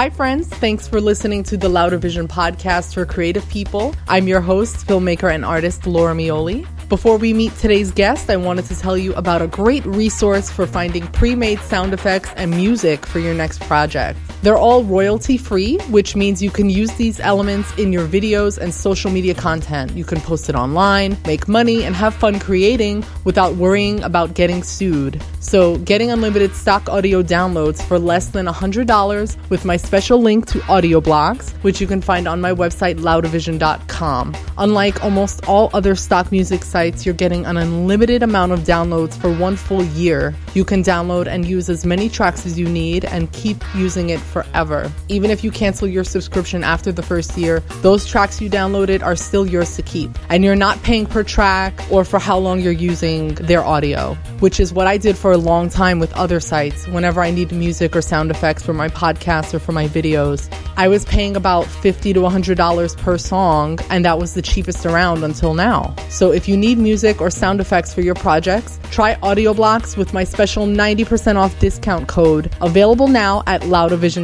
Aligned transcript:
Hi, 0.00 0.08
friends. 0.08 0.48
Thanks 0.48 0.88
for 0.88 0.98
listening 0.98 1.42
to 1.42 1.58
the 1.58 1.68
Louder 1.68 1.98
Vision 1.98 2.26
podcast 2.26 2.94
for 2.94 3.04
creative 3.04 3.46
people. 3.50 3.94
I'm 4.08 4.26
your 4.26 4.40
host, 4.40 4.86
filmmaker, 4.86 5.30
and 5.30 5.44
artist, 5.44 5.86
Laura 5.86 6.14
Mioli. 6.14 6.66
Before 6.88 7.18
we 7.18 7.34
meet 7.34 7.54
today's 7.58 7.90
guest, 7.90 8.30
I 8.30 8.38
wanted 8.38 8.64
to 8.64 8.80
tell 8.80 8.96
you 8.96 9.12
about 9.12 9.42
a 9.42 9.46
great 9.46 9.84
resource 9.84 10.50
for 10.50 10.66
finding 10.66 11.06
pre 11.08 11.34
made 11.34 11.58
sound 11.58 11.92
effects 11.92 12.30
and 12.36 12.50
music 12.50 13.04
for 13.04 13.18
your 13.18 13.34
next 13.34 13.60
project. 13.60 14.18
They're 14.42 14.56
all 14.56 14.84
royalty 14.84 15.36
free, 15.36 15.76
which 15.90 16.16
means 16.16 16.42
you 16.42 16.50
can 16.50 16.70
use 16.70 16.90
these 16.92 17.20
elements 17.20 17.76
in 17.76 17.92
your 17.92 18.06
videos 18.06 18.56
and 18.56 18.72
social 18.72 19.10
media 19.10 19.34
content. 19.34 19.92
You 19.92 20.04
can 20.04 20.18
post 20.20 20.48
it 20.48 20.54
online, 20.54 21.18
make 21.26 21.46
money, 21.46 21.84
and 21.84 21.94
have 21.94 22.14
fun 22.14 22.40
creating 22.40 23.04
without 23.24 23.56
worrying 23.56 24.02
about 24.02 24.32
getting 24.34 24.62
sued. 24.62 25.22
So, 25.40 25.76
getting 25.78 26.10
unlimited 26.10 26.54
stock 26.54 26.88
audio 26.88 27.22
downloads 27.22 27.82
for 27.82 27.98
less 27.98 28.28
than 28.28 28.46
$100 28.46 29.50
with 29.50 29.64
my 29.66 29.76
special 29.76 30.22
link 30.22 30.46
to 30.46 30.62
audio 30.68 31.00
blocks, 31.02 31.52
which 31.62 31.80
you 31.80 31.86
can 31.86 32.00
find 32.00 32.26
on 32.26 32.40
my 32.40 32.52
website, 32.52 32.98
loudervision.com. 32.98 34.36
Unlike 34.56 35.04
almost 35.04 35.46
all 35.48 35.70
other 35.74 35.94
stock 35.94 36.32
music 36.32 36.64
sites, 36.64 37.04
you're 37.04 37.14
getting 37.14 37.44
an 37.44 37.58
unlimited 37.58 38.22
amount 38.22 38.52
of 38.52 38.60
downloads 38.60 39.14
for 39.20 39.32
one 39.32 39.56
full 39.56 39.84
year. 39.84 40.34
You 40.54 40.64
can 40.64 40.82
download 40.82 41.26
and 41.26 41.44
use 41.44 41.68
as 41.68 41.84
many 41.84 42.08
tracks 42.08 42.46
as 42.46 42.58
you 42.58 42.68
need 42.68 43.04
and 43.04 43.30
keep 43.32 43.62
using 43.74 44.10
it 44.10 44.20
forever. 44.30 44.90
Even 45.08 45.30
if 45.30 45.44
you 45.44 45.50
cancel 45.50 45.86
your 45.86 46.04
subscription 46.04 46.64
after 46.64 46.92
the 46.92 47.02
first 47.02 47.36
year, 47.36 47.60
those 47.82 48.06
tracks 48.06 48.40
you 48.40 48.48
downloaded 48.48 49.02
are 49.02 49.16
still 49.16 49.46
yours 49.46 49.76
to 49.76 49.82
keep. 49.82 50.10
And 50.28 50.44
you're 50.44 50.56
not 50.56 50.82
paying 50.82 51.06
per 51.06 51.22
track 51.22 51.74
or 51.90 52.04
for 52.04 52.18
how 52.18 52.38
long 52.38 52.60
you're 52.60 52.72
using 52.72 53.34
their 53.34 53.64
audio, 53.64 54.14
which 54.38 54.60
is 54.60 54.72
what 54.72 54.86
I 54.86 54.96
did 54.96 55.18
for 55.18 55.32
a 55.32 55.36
long 55.36 55.68
time 55.68 55.98
with 55.98 56.12
other 56.14 56.40
sites. 56.40 56.86
Whenever 56.88 57.20
I 57.20 57.30
need 57.30 57.52
music 57.52 57.94
or 57.94 58.02
sound 58.02 58.30
effects 58.30 58.62
for 58.62 58.72
my 58.72 58.88
podcast 58.88 59.52
or 59.52 59.58
for 59.58 59.72
my 59.72 59.88
videos, 59.88 60.50
I 60.76 60.88
was 60.88 61.04
paying 61.04 61.36
about 61.36 61.66
50 61.66 62.14
to 62.14 62.20
$100 62.20 62.96
per 62.96 63.18
song, 63.18 63.78
and 63.90 64.04
that 64.04 64.18
was 64.18 64.34
the 64.34 64.42
cheapest 64.42 64.86
around 64.86 65.24
until 65.24 65.54
now. 65.54 65.94
So 66.08 66.32
if 66.32 66.48
you 66.48 66.56
need 66.56 66.78
music 66.78 67.20
or 67.20 67.30
sound 67.30 67.60
effects 67.60 67.92
for 67.92 68.00
your 68.00 68.14
projects, 68.14 68.78
try 68.90 69.18
Audio 69.22 69.52
Blocks 69.52 69.96
with 69.96 70.14
my 70.14 70.24
special 70.24 70.66
90% 70.66 71.36
off 71.36 71.58
discount 71.58 72.08
code 72.08 72.50
available 72.60 73.08
now 73.08 73.42
at 73.46 73.62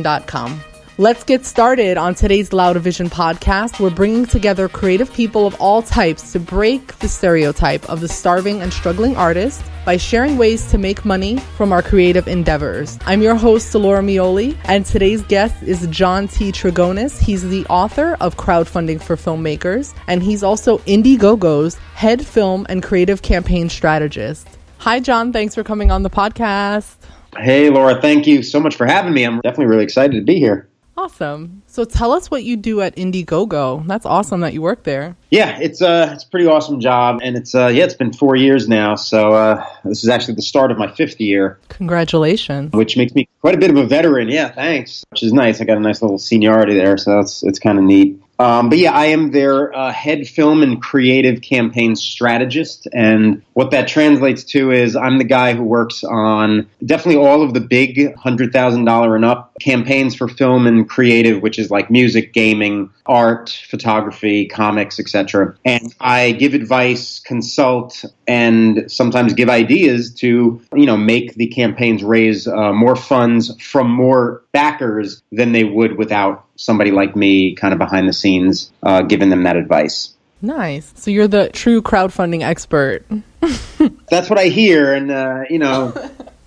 loudervision.com 0.02 0.60
Let's 0.98 1.24
get 1.24 1.44
started 1.44 1.98
on 1.98 2.14
today's 2.14 2.54
Louder 2.54 2.78
Vision 2.78 3.10
podcast. 3.10 3.78
We're 3.78 3.90
bringing 3.90 4.24
together 4.24 4.66
creative 4.66 5.12
people 5.12 5.46
of 5.46 5.54
all 5.60 5.82
types 5.82 6.32
to 6.32 6.40
break 6.40 6.98
the 7.00 7.08
stereotype 7.08 7.86
of 7.90 8.00
the 8.00 8.08
starving 8.08 8.62
and 8.62 8.72
struggling 8.72 9.14
artist 9.14 9.62
by 9.84 9.98
sharing 9.98 10.38
ways 10.38 10.70
to 10.70 10.78
make 10.78 11.04
money 11.04 11.36
from 11.58 11.70
our 11.70 11.82
creative 11.82 12.26
endeavors. 12.26 12.98
I'm 13.04 13.20
your 13.20 13.34
host, 13.34 13.74
Laura 13.74 14.00
Mioli, 14.00 14.56
and 14.64 14.86
today's 14.86 15.20
guest 15.20 15.62
is 15.62 15.86
John 15.88 16.28
T. 16.28 16.50
Trigonis. 16.50 17.18
He's 17.20 17.46
the 17.46 17.66
author 17.66 18.16
of 18.18 18.38
Crowdfunding 18.38 19.02
for 19.02 19.16
Filmmakers, 19.16 19.94
and 20.06 20.22
he's 20.22 20.42
also 20.42 20.78
Indiegogo's 20.86 21.74
head 21.94 22.26
film 22.26 22.64
and 22.70 22.82
creative 22.82 23.20
campaign 23.20 23.68
strategist. 23.68 24.48
Hi, 24.78 25.00
John. 25.00 25.30
Thanks 25.30 25.54
for 25.54 25.62
coming 25.62 25.90
on 25.90 26.04
the 26.04 26.10
podcast. 26.10 26.94
Hey, 27.38 27.70
Laura, 27.70 28.00
thank 28.00 28.26
you 28.26 28.42
so 28.42 28.60
much 28.60 28.76
for 28.76 28.86
having 28.86 29.12
me. 29.12 29.24
I'm 29.24 29.40
definitely 29.40 29.66
really 29.66 29.84
excited 29.84 30.16
to 30.16 30.22
be 30.22 30.38
here. 30.38 30.68
Awesome. 30.98 31.62
So 31.66 31.84
tell 31.84 32.12
us 32.12 32.30
what 32.30 32.44
you 32.44 32.56
do 32.56 32.80
at 32.80 32.96
Indiegogo. 32.96 33.86
That's 33.86 34.06
awesome 34.06 34.40
that 34.40 34.54
you 34.54 34.62
work 34.62 34.84
there. 34.84 35.14
Yeah, 35.30 35.58
it's 35.60 35.82
a 35.82 35.88
uh, 35.88 36.10
it's 36.14 36.24
a 36.24 36.28
pretty 36.28 36.46
awesome 36.46 36.80
job, 36.80 37.20
and 37.22 37.36
it's 37.36 37.54
uh, 37.54 37.66
yeah, 37.66 37.84
it's 37.84 37.94
been 37.94 38.14
four 38.14 38.34
years 38.34 38.66
now. 38.66 38.94
So 38.94 39.32
uh, 39.32 39.62
this 39.84 40.02
is 40.02 40.08
actually 40.08 40.34
the 40.34 40.42
start 40.42 40.70
of 40.70 40.78
my 40.78 40.90
fifth 40.90 41.20
year. 41.20 41.58
Congratulations! 41.68 42.72
Which 42.72 42.96
makes 42.96 43.14
me 43.14 43.28
quite 43.42 43.54
a 43.54 43.58
bit 43.58 43.70
of 43.70 43.76
a 43.76 43.86
veteran. 43.86 44.28
Yeah, 44.28 44.48
thanks. 44.48 45.04
Which 45.10 45.22
is 45.22 45.34
nice. 45.34 45.60
I 45.60 45.64
got 45.64 45.76
a 45.76 45.80
nice 45.80 46.00
little 46.00 46.18
seniority 46.18 46.72
there, 46.72 46.96
so 46.96 47.20
it's 47.20 47.42
it's 47.42 47.58
kind 47.58 47.76
of 47.78 47.84
neat. 47.84 48.18
Um, 48.38 48.68
but 48.68 48.78
yeah, 48.78 48.92
I 48.92 49.06
am 49.06 49.30
their 49.30 49.74
uh, 49.74 49.92
head 49.92 50.28
film 50.28 50.62
and 50.62 50.80
creative 50.80 51.40
campaign 51.40 51.96
strategist. 51.96 52.86
And 52.92 53.42
what 53.54 53.70
that 53.70 53.88
translates 53.88 54.44
to 54.44 54.70
is 54.70 54.94
I'm 54.94 55.18
the 55.18 55.24
guy 55.24 55.54
who 55.54 55.62
works 55.62 56.04
on 56.04 56.68
definitely 56.84 57.24
all 57.24 57.42
of 57.42 57.54
the 57.54 57.60
big 57.60 57.96
$100,000 57.96 59.14
and 59.14 59.24
up 59.24 59.54
campaigns 59.60 60.14
for 60.14 60.28
film 60.28 60.66
and 60.66 60.88
creative, 60.88 61.42
which 61.42 61.58
is 61.58 61.70
like 61.70 61.90
music, 61.90 62.32
gaming, 62.32 62.90
art, 63.06 63.50
photography, 63.68 64.46
comics, 64.46 65.00
etc. 65.00 65.56
And 65.64 65.94
I 66.00 66.32
give 66.32 66.54
advice, 66.54 67.20
consult, 67.20 68.04
and 68.26 68.90
sometimes 68.90 69.32
give 69.32 69.48
ideas 69.48 70.12
to, 70.14 70.60
you 70.74 70.86
know, 70.86 70.96
make 70.96 71.34
the 71.34 71.46
campaigns 71.46 72.02
raise 72.04 72.46
uh, 72.46 72.72
more 72.72 72.96
funds 72.96 73.54
from 73.62 73.90
more 73.90 74.42
backers 74.52 75.22
than 75.32 75.52
they 75.52 75.64
would 75.64 75.96
without 75.96 76.45
somebody 76.56 76.90
like 76.90 77.14
me 77.16 77.54
kind 77.54 77.72
of 77.72 77.78
behind 77.78 78.08
the 78.08 78.12
scenes 78.12 78.72
uh, 78.82 79.02
giving 79.02 79.30
them 79.30 79.44
that 79.44 79.56
advice. 79.56 80.14
Nice. 80.42 80.92
So 80.96 81.10
you're 81.10 81.28
the 81.28 81.48
true 81.48 81.82
crowdfunding 81.82 82.42
expert. 82.42 83.04
That's 84.08 84.28
what 84.28 84.38
I 84.38 84.46
hear. 84.46 84.92
And, 84.94 85.10
uh, 85.10 85.44
you 85.48 85.58
know, 85.58 85.94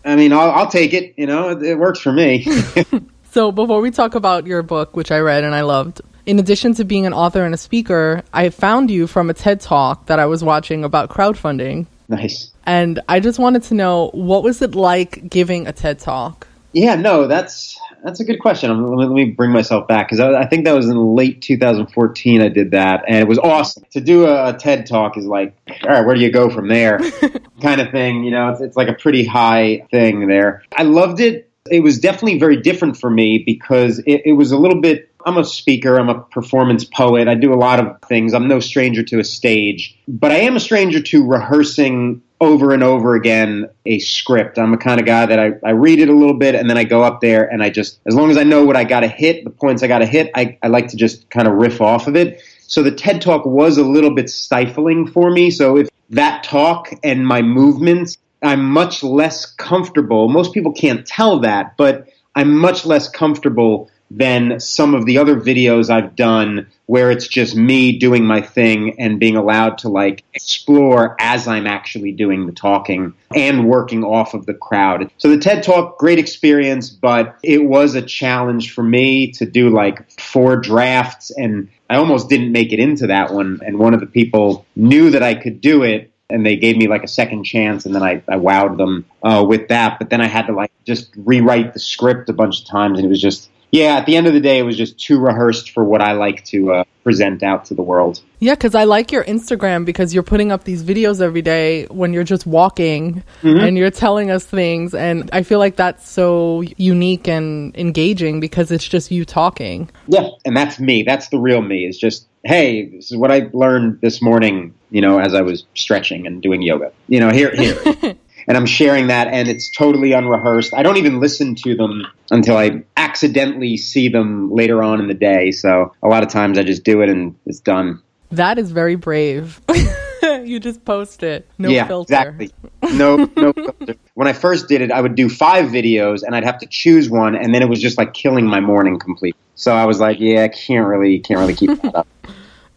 I 0.05 0.15
mean, 0.15 0.31
I'll, 0.31 0.51
I'll, 0.51 0.69
take 0.69 0.93
it. 0.93 1.13
You 1.17 1.25
know, 1.25 1.49
it, 1.49 1.63
it 1.63 1.75
works 1.75 1.99
for 1.99 2.11
me. 2.11 2.45
so 3.31 3.51
before 3.51 3.81
we 3.81 3.91
talk 3.91 4.15
about 4.15 4.45
your 4.45 4.61
book, 4.61 4.95
which 4.95 5.11
I 5.11 5.19
read 5.19 5.43
and 5.43 5.55
I 5.55 5.61
loved, 5.61 6.01
in 6.25 6.39
addition 6.39 6.73
to 6.75 6.85
being 6.85 7.05
an 7.05 7.13
author 7.13 7.43
and 7.43 7.53
a 7.53 7.57
speaker, 7.57 8.23
I 8.31 8.49
found 8.49 8.91
you 8.91 9.07
from 9.07 9.29
a 9.29 9.33
TED 9.33 9.61
talk 9.61 10.05
that 10.05 10.19
I 10.19 10.27
was 10.27 10.43
watching 10.43 10.83
about 10.83 11.09
crowdfunding. 11.09 11.87
Nice. 12.07 12.51
And 12.65 12.99
I 13.09 13.19
just 13.19 13.39
wanted 13.39 13.63
to 13.63 13.73
know 13.73 14.11
what 14.13 14.43
was 14.43 14.61
it 14.61 14.75
like 14.75 15.27
giving 15.27 15.67
a 15.67 15.73
TED 15.73 15.99
talk? 15.99 16.47
Yeah, 16.71 16.95
no, 16.95 17.27
that's 17.27 17.79
that's 18.03 18.19
a 18.19 18.23
good 18.23 18.39
question. 18.39 18.95
Let 18.95 19.09
me 19.09 19.25
bring 19.25 19.51
myself 19.51 19.87
back 19.87 20.07
because 20.07 20.19
I, 20.19 20.41
I, 20.41 20.45
think 20.45 20.65
that 20.65 20.73
was 20.73 20.87
in 20.87 21.15
late 21.15 21.41
2014. 21.41 22.41
I 22.41 22.47
did 22.47 22.71
that, 22.71 23.03
and 23.07 23.17
it 23.17 23.27
was 23.27 23.39
awesome. 23.39 23.83
To 23.91 24.01
do 24.01 24.25
a, 24.25 24.49
a 24.49 24.53
TED 24.53 24.85
talk 24.85 25.17
is 25.17 25.25
like, 25.25 25.55
all 25.83 25.89
right, 25.89 26.05
where 26.05 26.15
do 26.15 26.21
you 26.21 26.31
go 26.31 26.49
from 26.49 26.67
there, 26.67 26.99
kind 27.61 27.81
of 27.81 27.91
thing. 27.91 28.23
You 28.23 28.31
know, 28.31 28.49
it's, 28.49 28.61
it's 28.61 28.77
like 28.77 28.87
a 28.87 28.93
pretty 28.93 29.25
high 29.25 29.87
thing 29.91 30.27
there. 30.27 30.63
I 30.77 30.83
loved 30.83 31.19
it. 31.19 31.51
It 31.69 31.81
was 31.81 31.99
definitely 31.99 32.39
very 32.39 32.57
different 32.57 32.97
for 32.97 33.09
me 33.09 33.43
because 33.45 33.99
it, 33.99 34.21
it 34.25 34.33
was 34.33 34.51
a 34.51 34.57
little 34.57 34.79
bit 34.79 35.09
I'm 35.25 35.37
a 35.37 35.43
speaker, 35.43 35.97
I'm 35.97 36.09
a 36.09 36.21
performance 36.21 36.85
poet, 36.85 37.27
I 37.27 37.35
do 37.35 37.53
a 37.53 37.55
lot 37.55 37.79
of 37.79 38.01
things. 38.07 38.33
I'm 38.33 38.47
no 38.47 38.59
stranger 38.59 39.03
to 39.03 39.19
a 39.19 39.23
stage, 39.23 39.97
but 40.07 40.31
I 40.31 40.37
am 40.39 40.55
a 40.55 40.59
stranger 40.59 41.01
to 41.01 41.27
rehearsing 41.27 42.21
over 42.41 42.73
and 42.73 42.83
over 42.83 43.15
again 43.15 43.69
a 43.85 43.99
script. 43.99 44.57
I'm 44.57 44.71
the 44.71 44.77
kind 44.77 44.99
of 44.99 45.05
guy 45.05 45.25
that 45.25 45.39
I, 45.39 45.51
I 45.63 45.71
read 45.71 45.99
it 45.99 46.09
a 46.09 46.13
little 46.13 46.37
bit 46.37 46.55
and 46.55 46.69
then 46.69 46.77
I 46.77 46.85
go 46.85 47.03
up 47.03 47.19
there 47.19 47.45
and 47.45 47.61
I 47.61 47.69
just, 47.69 47.99
as 48.05 48.15
long 48.15 48.31
as 48.31 48.37
I 48.37 48.43
know 48.43 48.63
what 48.63 48.77
I 48.77 48.85
got 48.85 49.01
to 49.01 49.07
hit, 49.07 49.43
the 49.43 49.49
points 49.49 49.83
I 49.83 49.87
got 49.87 49.99
to 49.99 50.05
hit, 50.05 50.31
I, 50.35 50.57
I 50.63 50.67
like 50.67 50.87
to 50.89 50.97
just 50.97 51.29
kind 51.29 51.47
of 51.47 51.55
riff 51.55 51.81
off 51.81 52.07
of 52.07 52.15
it. 52.15 52.41
So 52.61 52.81
the 52.81 52.91
TED 52.91 53.21
Talk 53.21 53.45
was 53.45 53.77
a 53.77 53.83
little 53.83 54.13
bit 54.13 54.29
stifling 54.29 55.07
for 55.07 55.31
me. 55.31 55.51
So 55.51 55.77
if 55.77 55.89
that 56.11 56.43
talk 56.43 56.91
and 57.03 57.25
my 57.25 57.41
movements, 57.41 58.17
I'm 58.41 58.63
much 58.63 59.03
less 59.03 59.45
comfortable. 59.45 60.29
Most 60.29 60.53
people 60.53 60.71
can't 60.71 61.05
tell 61.05 61.39
that, 61.39 61.75
but 61.77 62.07
I'm 62.35 62.55
much 62.55 62.85
less 62.85 63.09
comfortable 63.09 63.89
than 64.11 64.59
some 64.59 64.95
of 64.95 65.05
the 65.05 65.17
other 65.17 65.35
videos 65.35 65.89
I've 65.89 66.15
done 66.15 66.67
where 66.87 67.11
it's 67.11 67.27
just 67.27 67.55
me 67.55 67.99
doing 67.99 68.25
my 68.25 68.41
thing 68.41 68.99
and 68.99 69.19
being 69.19 69.35
allowed 69.35 69.77
to 69.79 69.89
like 69.89 70.23
explore 70.33 71.15
as 71.19 71.47
I'm 71.47 71.67
actually 71.67 72.11
doing 72.11 72.47
the 72.47 72.51
talking 72.51 73.13
and 73.35 73.67
working 73.67 74.03
off 74.03 74.33
of 74.33 74.47
the 74.47 74.55
crowd. 74.55 75.11
So 75.17 75.29
the 75.29 75.37
TED 75.37 75.61
Talk, 75.61 75.99
great 75.99 76.17
experience, 76.17 76.89
but 76.89 77.37
it 77.43 77.63
was 77.63 77.93
a 77.93 78.01
challenge 78.01 78.73
for 78.73 78.83
me 78.83 79.31
to 79.33 79.45
do 79.45 79.69
like 79.69 80.09
four 80.19 80.55
drafts 80.55 81.29
and 81.29 81.69
I 81.89 81.97
almost 81.97 82.29
didn't 82.29 82.51
make 82.51 82.73
it 82.73 82.79
into 82.79 83.07
that 83.07 83.33
one. 83.33 83.61
And 83.63 83.77
one 83.77 83.93
of 83.93 83.99
the 83.99 84.07
people 84.07 84.65
knew 84.75 85.11
that 85.11 85.21
I 85.21 85.35
could 85.35 85.61
do 85.61 85.83
it 85.83 86.11
and 86.29 86.45
they 86.45 86.55
gave 86.55 86.77
me 86.77 86.87
like 86.87 87.03
a 87.03 87.07
second 87.07 87.43
chance 87.43 87.85
and 87.85 87.93
then 87.93 88.03
I, 88.03 88.23
I 88.27 88.37
wowed 88.37 88.77
them 88.77 89.05
uh, 89.23 89.43
with 89.47 89.67
that. 89.69 89.99
But 89.99 90.09
then 90.09 90.21
I 90.21 90.27
had 90.27 90.47
to 90.47 90.53
like 90.53 90.71
just 90.85 91.11
rewrite 91.15 91.73
the 91.73 91.79
script 91.79 92.29
a 92.29 92.33
bunch 92.33 92.61
of 92.61 92.67
times 92.67 92.97
and 92.97 93.05
it 93.05 93.09
was 93.09 93.21
just 93.21 93.49
yeah, 93.71 93.95
at 93.95 94.05
the 94.05 94.15
end 94.15 94.27
of 94.27 94.33
the 94.33 94.39
day, 94.39 94.57
it 94.57 94.63
was 94.63 94.77
just 94.77 94.99
too 94.99 95.19
rehearsed 95.19 95.71
for 95.71 95.83
what 95.83 96.01
I 96.01 96.13
like 96.13 96.43
to 96.45 96.73
uh, 96.73 96.83
present 97.03 97.43
out 97.43 97.65
to 97.65 97.75
the 97.75 97.83
world. 97.83 98.21
Yeah, 98.39 98.55
because 98.55 98.73
I 98.73 98.85
like 98.85 99.11
your 99.11 99.23
Instagram 99.25 99.85
because 99.85 100.13
you're 100.13 100.23
putting 100.23 100.51
up 100.51 100.63
these 100.63 100.83
videos 100.83 101.21
every 101.21 101.41
day 101.41 101.85
when 101.85 102.11
you're 102.11 102.23
just 102.23 102.47
walking 102.47 103.23
mm-hmm. 103.41 103.59
and 103.59 103.77
you're 103.77 103.91
telling 103.91 104.31
us 104.31 104.43
things. 104.43 104.95
And 104.95 105.29
I 105.33 105.43
feel 105.43 105.59
like 105.59 105.75
that's 105.75 106.09
so 106.09 106.61
unique 106.77 107.27
and 107.27 107.75
engaging 107.75 108.39
because 108.39 108.71
it's 108.71 108.87
just 108.87 109.11
you 109.11 109.23
talking. 109.23 109.89
Yeah, 110.07 110.29
and 110.45 110.57
that's 110.57 110.79
me. 110.79 111.03
That's 111.03 111.29
the 111.29 111.37
real 111.37 111.61
me. 111.61 111.85
Is 111.85 111.97
just, 111.97 112.27
hey, 112.43 112.85
this 112.85 113.11
is 113.11 113.17
what 113.17 113.31
I 113.31 113.49
learned 113.53 114.01
this 114.01 114.19
morning, 114.19 114.73
you 114.89 115.01
know, 115.01 115.19
as 115.19 115.35
I 115.35 115.41
was 115.41 115.65
stretching 115.75 116.25
and 116.25 116.41
doing 116.41 116.63
yoga. 116.63 116.91
You 117.07 117.19
know, 117.19 117.29
here, 117.29 117.55
here. 117.55 118.15
and 118.49 118.57
I'm 118.57 118.65
sharing 118.65 119.07
that, 119.07 119.27
and 119.27 119.47
it's 119.47 119.69
totally 119.69 120.11
unrehearsed. 120.11 120.73
I 120.73 120.81
don't 120.81 120.97
even 120.97 121.19
listen 121.19 121.53
to 121.53 121.75
them 121.75 122.07
until 122.31 122.57
I 122.57 122.83
accidentally 122.97 123.77
see 123.77 124.09
them 124.09 124.51
later 124.51 124.81
on 124.81 124.99
in 124.99 125.07
the 125.07 125.13
day. 125.13 125.51
So 125.51 125.93
a 126.01 126.07
lot 126.07 126.23
of 126.23 126.29
times 126.29 126.57
I 126.57 126.63
just 126.63 126.83
do 126.83 127.01
it 127.01 127.09
and 127.09 127.35
it's 127.45 127.59
done. 127.59 128.01
That 128.31 128.57
is 128.57 128.71
very 128.71 128.95
brave. 128.95 129.61
you 130.43 130.59
just 130.59 130.83
post 130.83 131.21
it. 131.21 131.47
No 131.59 131.69
yeah, 131.69 131.85
filter. 131.85 132.13
exactly. 132.13 132.51
No, 132.91 133.29
no 133.37 133.53
filter. 133.77 133.95
When 134.15 134.27
I 134.27 134.33
first 134.33 134.67
did 134.67 134.81
it, 134.81 134.91
I 134.91 134.99
would 134.99 135.13
do 135.13 135.29
five 135.29 135.69
videos, 135.69 136.23
and 136.23 136.35
I'd 136.35 136.43
have 136.43 136.57
to 136.59 136.65
choose 136.67 137.07
one, 137.07 137.35
and 137.35 137.53
then 137.53 137.61
it 137.61 137.69
was 137.69 137.79
just 137.79 137.99
like 137.99 138.15
killing 138.15 138.47
my 138.47 138.59
morning 138.59 138.97
completely. 138.97 139.39
So 139.53 139.73
I 139.75 139.85
was 139.85 139.99
like, 139.99 140.19
yeah, 140.19 140.41
I 140.43 140.47
can't 140.47 140.87
really, 140.87 141.19
can't 141.19 141.39
really 141.39 141.55
keep 141.55 141.79
that 141.83 141.95
up. 141.95 142.07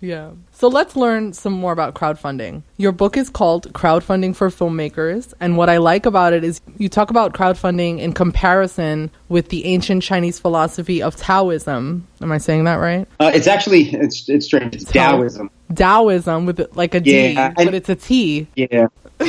Yeah. 0.02 0.32
So 0.50 0.66
let's 0.66 0.96
learn 0.96 1.32
some 1.32 1.52
more 1.52 1.72
about 1.72 1.94
crowdfunding. 1.94 2.62
Your 2.82 2.90
book 2.90 3.16
is 3.16 3.30
called 3.30 3.72
Crowdfunding 3.72 4.34
for 4.34 4.48
Filmmakers. 4.48 5.34
And 5.38 5.56
what 5.56 5.70
I 5.70 5.76
like 5.76 6.04
about 6.04 6.32
it 6.32 6.42
is 6.42 6.60
you 6.78 6.88
talk 6.88 7.10
about 7.10 7.32
crowdfunding 7.32 8.00
in 8.00 8.12
comparison 8.12 9.08
with 9.28 9.50
the 9.50 9.66
ancient 9.66 10.02
Chinese 10.02 10.40
philosophy 10.40 11.00
of 11.00 11.14
Taoism. 11.14 12.08
Am 12.20 12.32
I 12.32 12.38
saying 12.38 12.64
that 12.64 12.74
right? 12.74 13.06
Uh, 13.20 13.30
it's 13.32 13.46
actually, 13.46 13.82
it's, 13.94 14.28
it's 14.28 14.46
strange. 14.46 14.74
It's 14.74 14.86
Tao- 14.86 15.12
Taoism. 15.12 15.48
Taoism 15.72 16.44
with 16.44 16.76
like 16.76 16.96
a 16.96 17.00
D, 17.00 17.34
Yeah, 17.34 17.52
but 17.56 17.72
it's 17.72 17.88
a 17.88 17.94
T. 17.94 18.48
Yeah. 18.56 18.88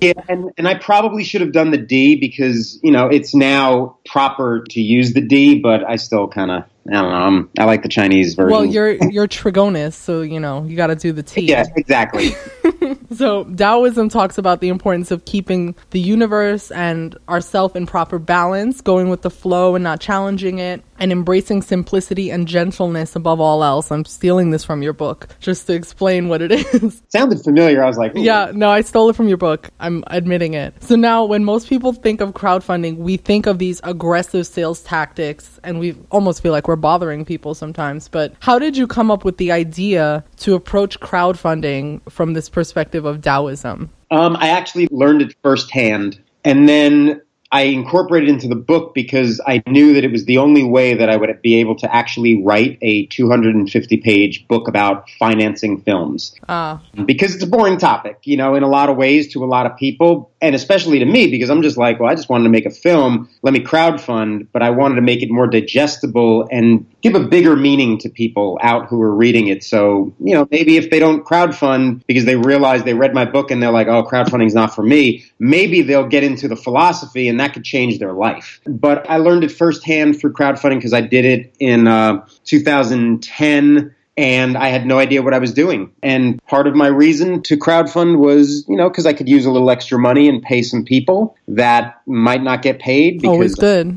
yeah, 0.00 0.12
and, 0.30 0.50
and 0.56 0.66
I 0.66 0.72
probably 0.78 1.24
should 1.24 1.42
have 1.42 1.52
done 1.52 1.72
the 1.72 1.76
D 1.76 2.16
because, 2.16 2.80
you 2.82 2.90
know, 2.90 3.08
it's 3.08 3.34
now 3.34 3.98
proper 4.06 4.64
to 4.70 4.80
use 4.80 5.12
the 5.12 5.20
D, 5.20 5.58
but 5.58 5.84
I 5.86 5.96
still 5.96 6.26
kind 6.26 6.50
of, 6.50 6.64
I 6.88 6.92
don't 6.92 7.10
know, 7.10 7.16
I'm, 7.16 7.50
I 7.58 7.64
like 7.64 7.82
the 7.82 7.88
Chinese 7.88 8.34
version. 8.34 8.50
Well, 8.50 8.64
you're 8.64 8.92
you're 8.92 9.26
Trigonis, 9.26 9.94
so 9.94 10.20
you 10.20 10.38
know 10.38 10.64
you 10.64 10.76
got 10.76 10.88
to 10.88 10.94
do 10.94 11.12
the 11.12 11.22
T. 11.22 11.42
Yeah, 11.42 11.64
exactly. 11.76 12.32
So 13.14 13.44
Taoism 13.44 14.08
talks 14.08 14.38
about 14.38 14.60
the 14.60 14.68
importance 14.68 15.10
of 15.10 15.24
keeping 15.24 15.76
the 15.90 16.00
universe 16.00 16.70
and 16.72 17.16
ourself 17.28 17.76
in 17.76 17.86
proper 17.86 18.18
balance, 18.18 18.80
going 18.80 19.08
with 19.08 19.22
the 19.22 19.30
flow 19.30 19.74
and 19.74 19.84
not 19.84 20.00
challenging 20.00 20.58
it, 20.58 20.82
and 20.98 21.12
embracing 21.12 21.62
simplicity 21.62 22.30
and 22.30 22.46
gentleness 22.46 23.16
above 23.16 23.40
all 23.40 23.64
else. 23.64 23.90
I'm 23.90 24.04
stealing 24.04 24.50
this 24.50 24.64
from 24.64 24.82
your 24.82 24.92
book 24.92 25.28
just 25.40 25.66
to 25.66 25.74
explain 25.74 26.28
what 26.28 26.42
it 26.42 26.52
is. 26.74 27.02
Sounded 27.08 27.42
familiar. 27.42 27.82
I 27.82 27.86
was 27.86 27.98
like, 27.98 28.16
ooh. 28.16 28.22
yeah, 28.22 28.52
no, 28.54 28.70
I 28.70 28.82
stole 28.82 29.10
it 29.10 29.16
from 29.16 29.28
your 29.28 29.36
book. 29.36 29.70
I'm 29.80 30.04
admitting 30.08 30.54
it. 30.54 30.82
So 30.82 30.96
now 30.96 31.24
when 31.24 31.44
most 31.44 31.68
people 31.68 31.92
think 31.92 32.20
of 32.20 32.32
crowdfunding, 32.32 32.96
we 32.98 33.16
think 33.16 33.46
of 33.46 33.58
these 33.58 33.80
aggressive 33.84 34.46
sales 34.46 34.82
tactics 34.82 35.58
and 35.64 35.78
we 35.78 35.96
almost 36.10 36.42
feel 36.42 36.52
like 36.52 36.68
we're 36.68 36.76
bothering 36.76 37.24
people 37.24 37.54
sometimes. 37.54 38.08
But 38.08 38.34
how 38.40 38.58
did 38.58 38.76
you 38.76 38.86
come 38.86 39.10
up 39.10 39.24
with 39.24 39.38
the 39.38 39.52
idea 39.52 40.24
to 40.38 40.54
approach 40.54 41.00
crowdfunding 41.00 42.00
from 42.10 42.34
this 42.34 42.48
perspective 42.48 43.04
of 43.04 43.22
Taoism? 43.22 43.90
Um, 44.10 44.36
I 44.36 44.48
actually 44.48 44.88
learned 44.90 45.22
it 45.22 45.34
firsthand, 45.42 46.20
and 46.44 46.68
then 46.68 47.20
I 47.54 47.66
incorporated 47.66 48.28
into 48.28 48.48
the 48.48 48.56
book 48.56 48.94
because 48.94 49.40
I 49.46 49.62
knew 49.68 49.94
that 49.94 50.02
it 50.02 50.10
was 50.10 50.24
the 50.24 50.38
only 50.38 50.64
way 50.64 50.94
that 50.94 51.08
I 51.08 51.16
would 51.16 51.40
be 51.40 51.54
able 51.54 51.76
to 51.76 51.94
actually 51.94 52.42
write 52.42 52.78
a 52.82 53.06
250 53.06 53.96
page 53.98 54.44
book 54.48 54.66
about 54.66 55.08
financing 55.20 55.80
films. 55.80 56.34
Ah, 56.48 56.82
Because 57.06 57.36
it's 57.36 57.44
a 57.44 57.46
boring 57.46 57.78
topic, 57.78 58.18
you 58.24 58.36
know, 58.36 58.56
in 58.56 58.64
a 58.64 58.68
lot 58.68 58.88
of 58.88 58.96
ways 58.96 59.32
to 59.34 59.44
a 59.44 59.46
lot 59.46 59.66
of 59.66 59.76
people, 59.76 60.32
and 60.44 60.54
especially 60.54 60.98
to 60.98 61.06
me, 61.06 61.30
because 61.30 61.48
I'm 61.48 61.62
just 61.62 61.78
like, 61.78 61.98
well, 61.98 62.10
I 62.10 62.14
just 62.14 62.28
wanted 62.28 62.44
to 62.44 62.50
make 62.50 62.66
a 62.66 62.70
film. 62.70 63.30
Let 63.42 63.54
me 63.54 63.60
crowdfund, 63.60 64.48
but 64.52 64.62
I 64.62 64.68
wanted 64.68 64.96
to 64.96 65.00
make 65.00 65.22
it 65.22 65.30
more 65.30 65.46
digestible 65.46 66.46
and 66.52 66.86
give 67.00 67.14
a 67.14 67.20
bigger 67.20 67.56
meaning 67.56 67.96
to 68.00 68.10
people 68.10 68.58
out 68.60 68.86
who 68.86 69.00
are 69.00 69.14
reading 69.14 69.46
it. 69.48 69.64
So, 69.64 70.14
you 70.20 70.34
know, 70.34 70.46
maybe 70.50 70.76
if 70.76 70.90
they 70.90 70.98
don't 70.98 71.24
crowdfund 71.24 72.04
because 72.06 72.26
they 72.26 72.36
realize 72.36 72.84
they 72.84 72.92
read 72.92 73.14
my 73.14 73.24
book 73.24 73.50
and 73.50 73.62
they're 73.62 73.70
like, 73.70 73.86
oh, 73.86 74.04
crowdfunding's 74.04 74.54
not 74.54 74.74
for 74.74 74.82
me, 74.82 75.24
maybe 75.38 75.80
they'll 75.80 76.06
get 76.06 76.22
into 76.22 76.46
the 76.46 76.56
philosophy 76.56 77.26
and 77.26 77.40
that 77.40 77.54
could 77.54 77.64
change 77.64 77.98
their 77.98 78.12
life. 78.12 78.60
But 78.66 79.08
I 79.08 79.16
learned 79.16 79.44
it 79.44 79.50
firsthand 79.50 80.20
through 80.20 80.34
crowdfunding 80.34 80.76
because 80.76 80.92
I 80.92 81.00
did 81.00 81.24
it 81.24 81.54
in 81.58 81.88
uh, 81.88 82.26
2010 82.44 83.93
and 84.16 84.56
I 84.56 84.68
had 84.68 84.86
no 84.86 84.98
idea 84.98 85.22
what 85.22 85.34
I 85.34 85.38
was 85.38 85.52
doing. 85.52 85.90
And 86.02 86.42
part 86.46 86.66
of 86.66 86.74
my 86.74 86.86
reason 86.86 87.42
to 87.42 87.56
crowdfund 87.56 88.18
was, 88.18 88.64
you 88.68 88.76
know, 88.76 88.88
because 88.88 89.06
I 89.06 89.12
could 89.12 89.28
use 89.28 89.44
a 89.44 89.50
little 89.50 89.70
extra 89.70 89.98
money 89.98 90.28
and 90.28 90.42
pay 90.42 90.62
some 90.62 90.84
people 90.84 91.36
that 91.48 92.00
might 92.06 92.42
not 92.42 92.62
get 92.62 92.78
paid 92.78 93.20
because 93.20 93.28
always 93.28 93.54
good. 93.56 93.88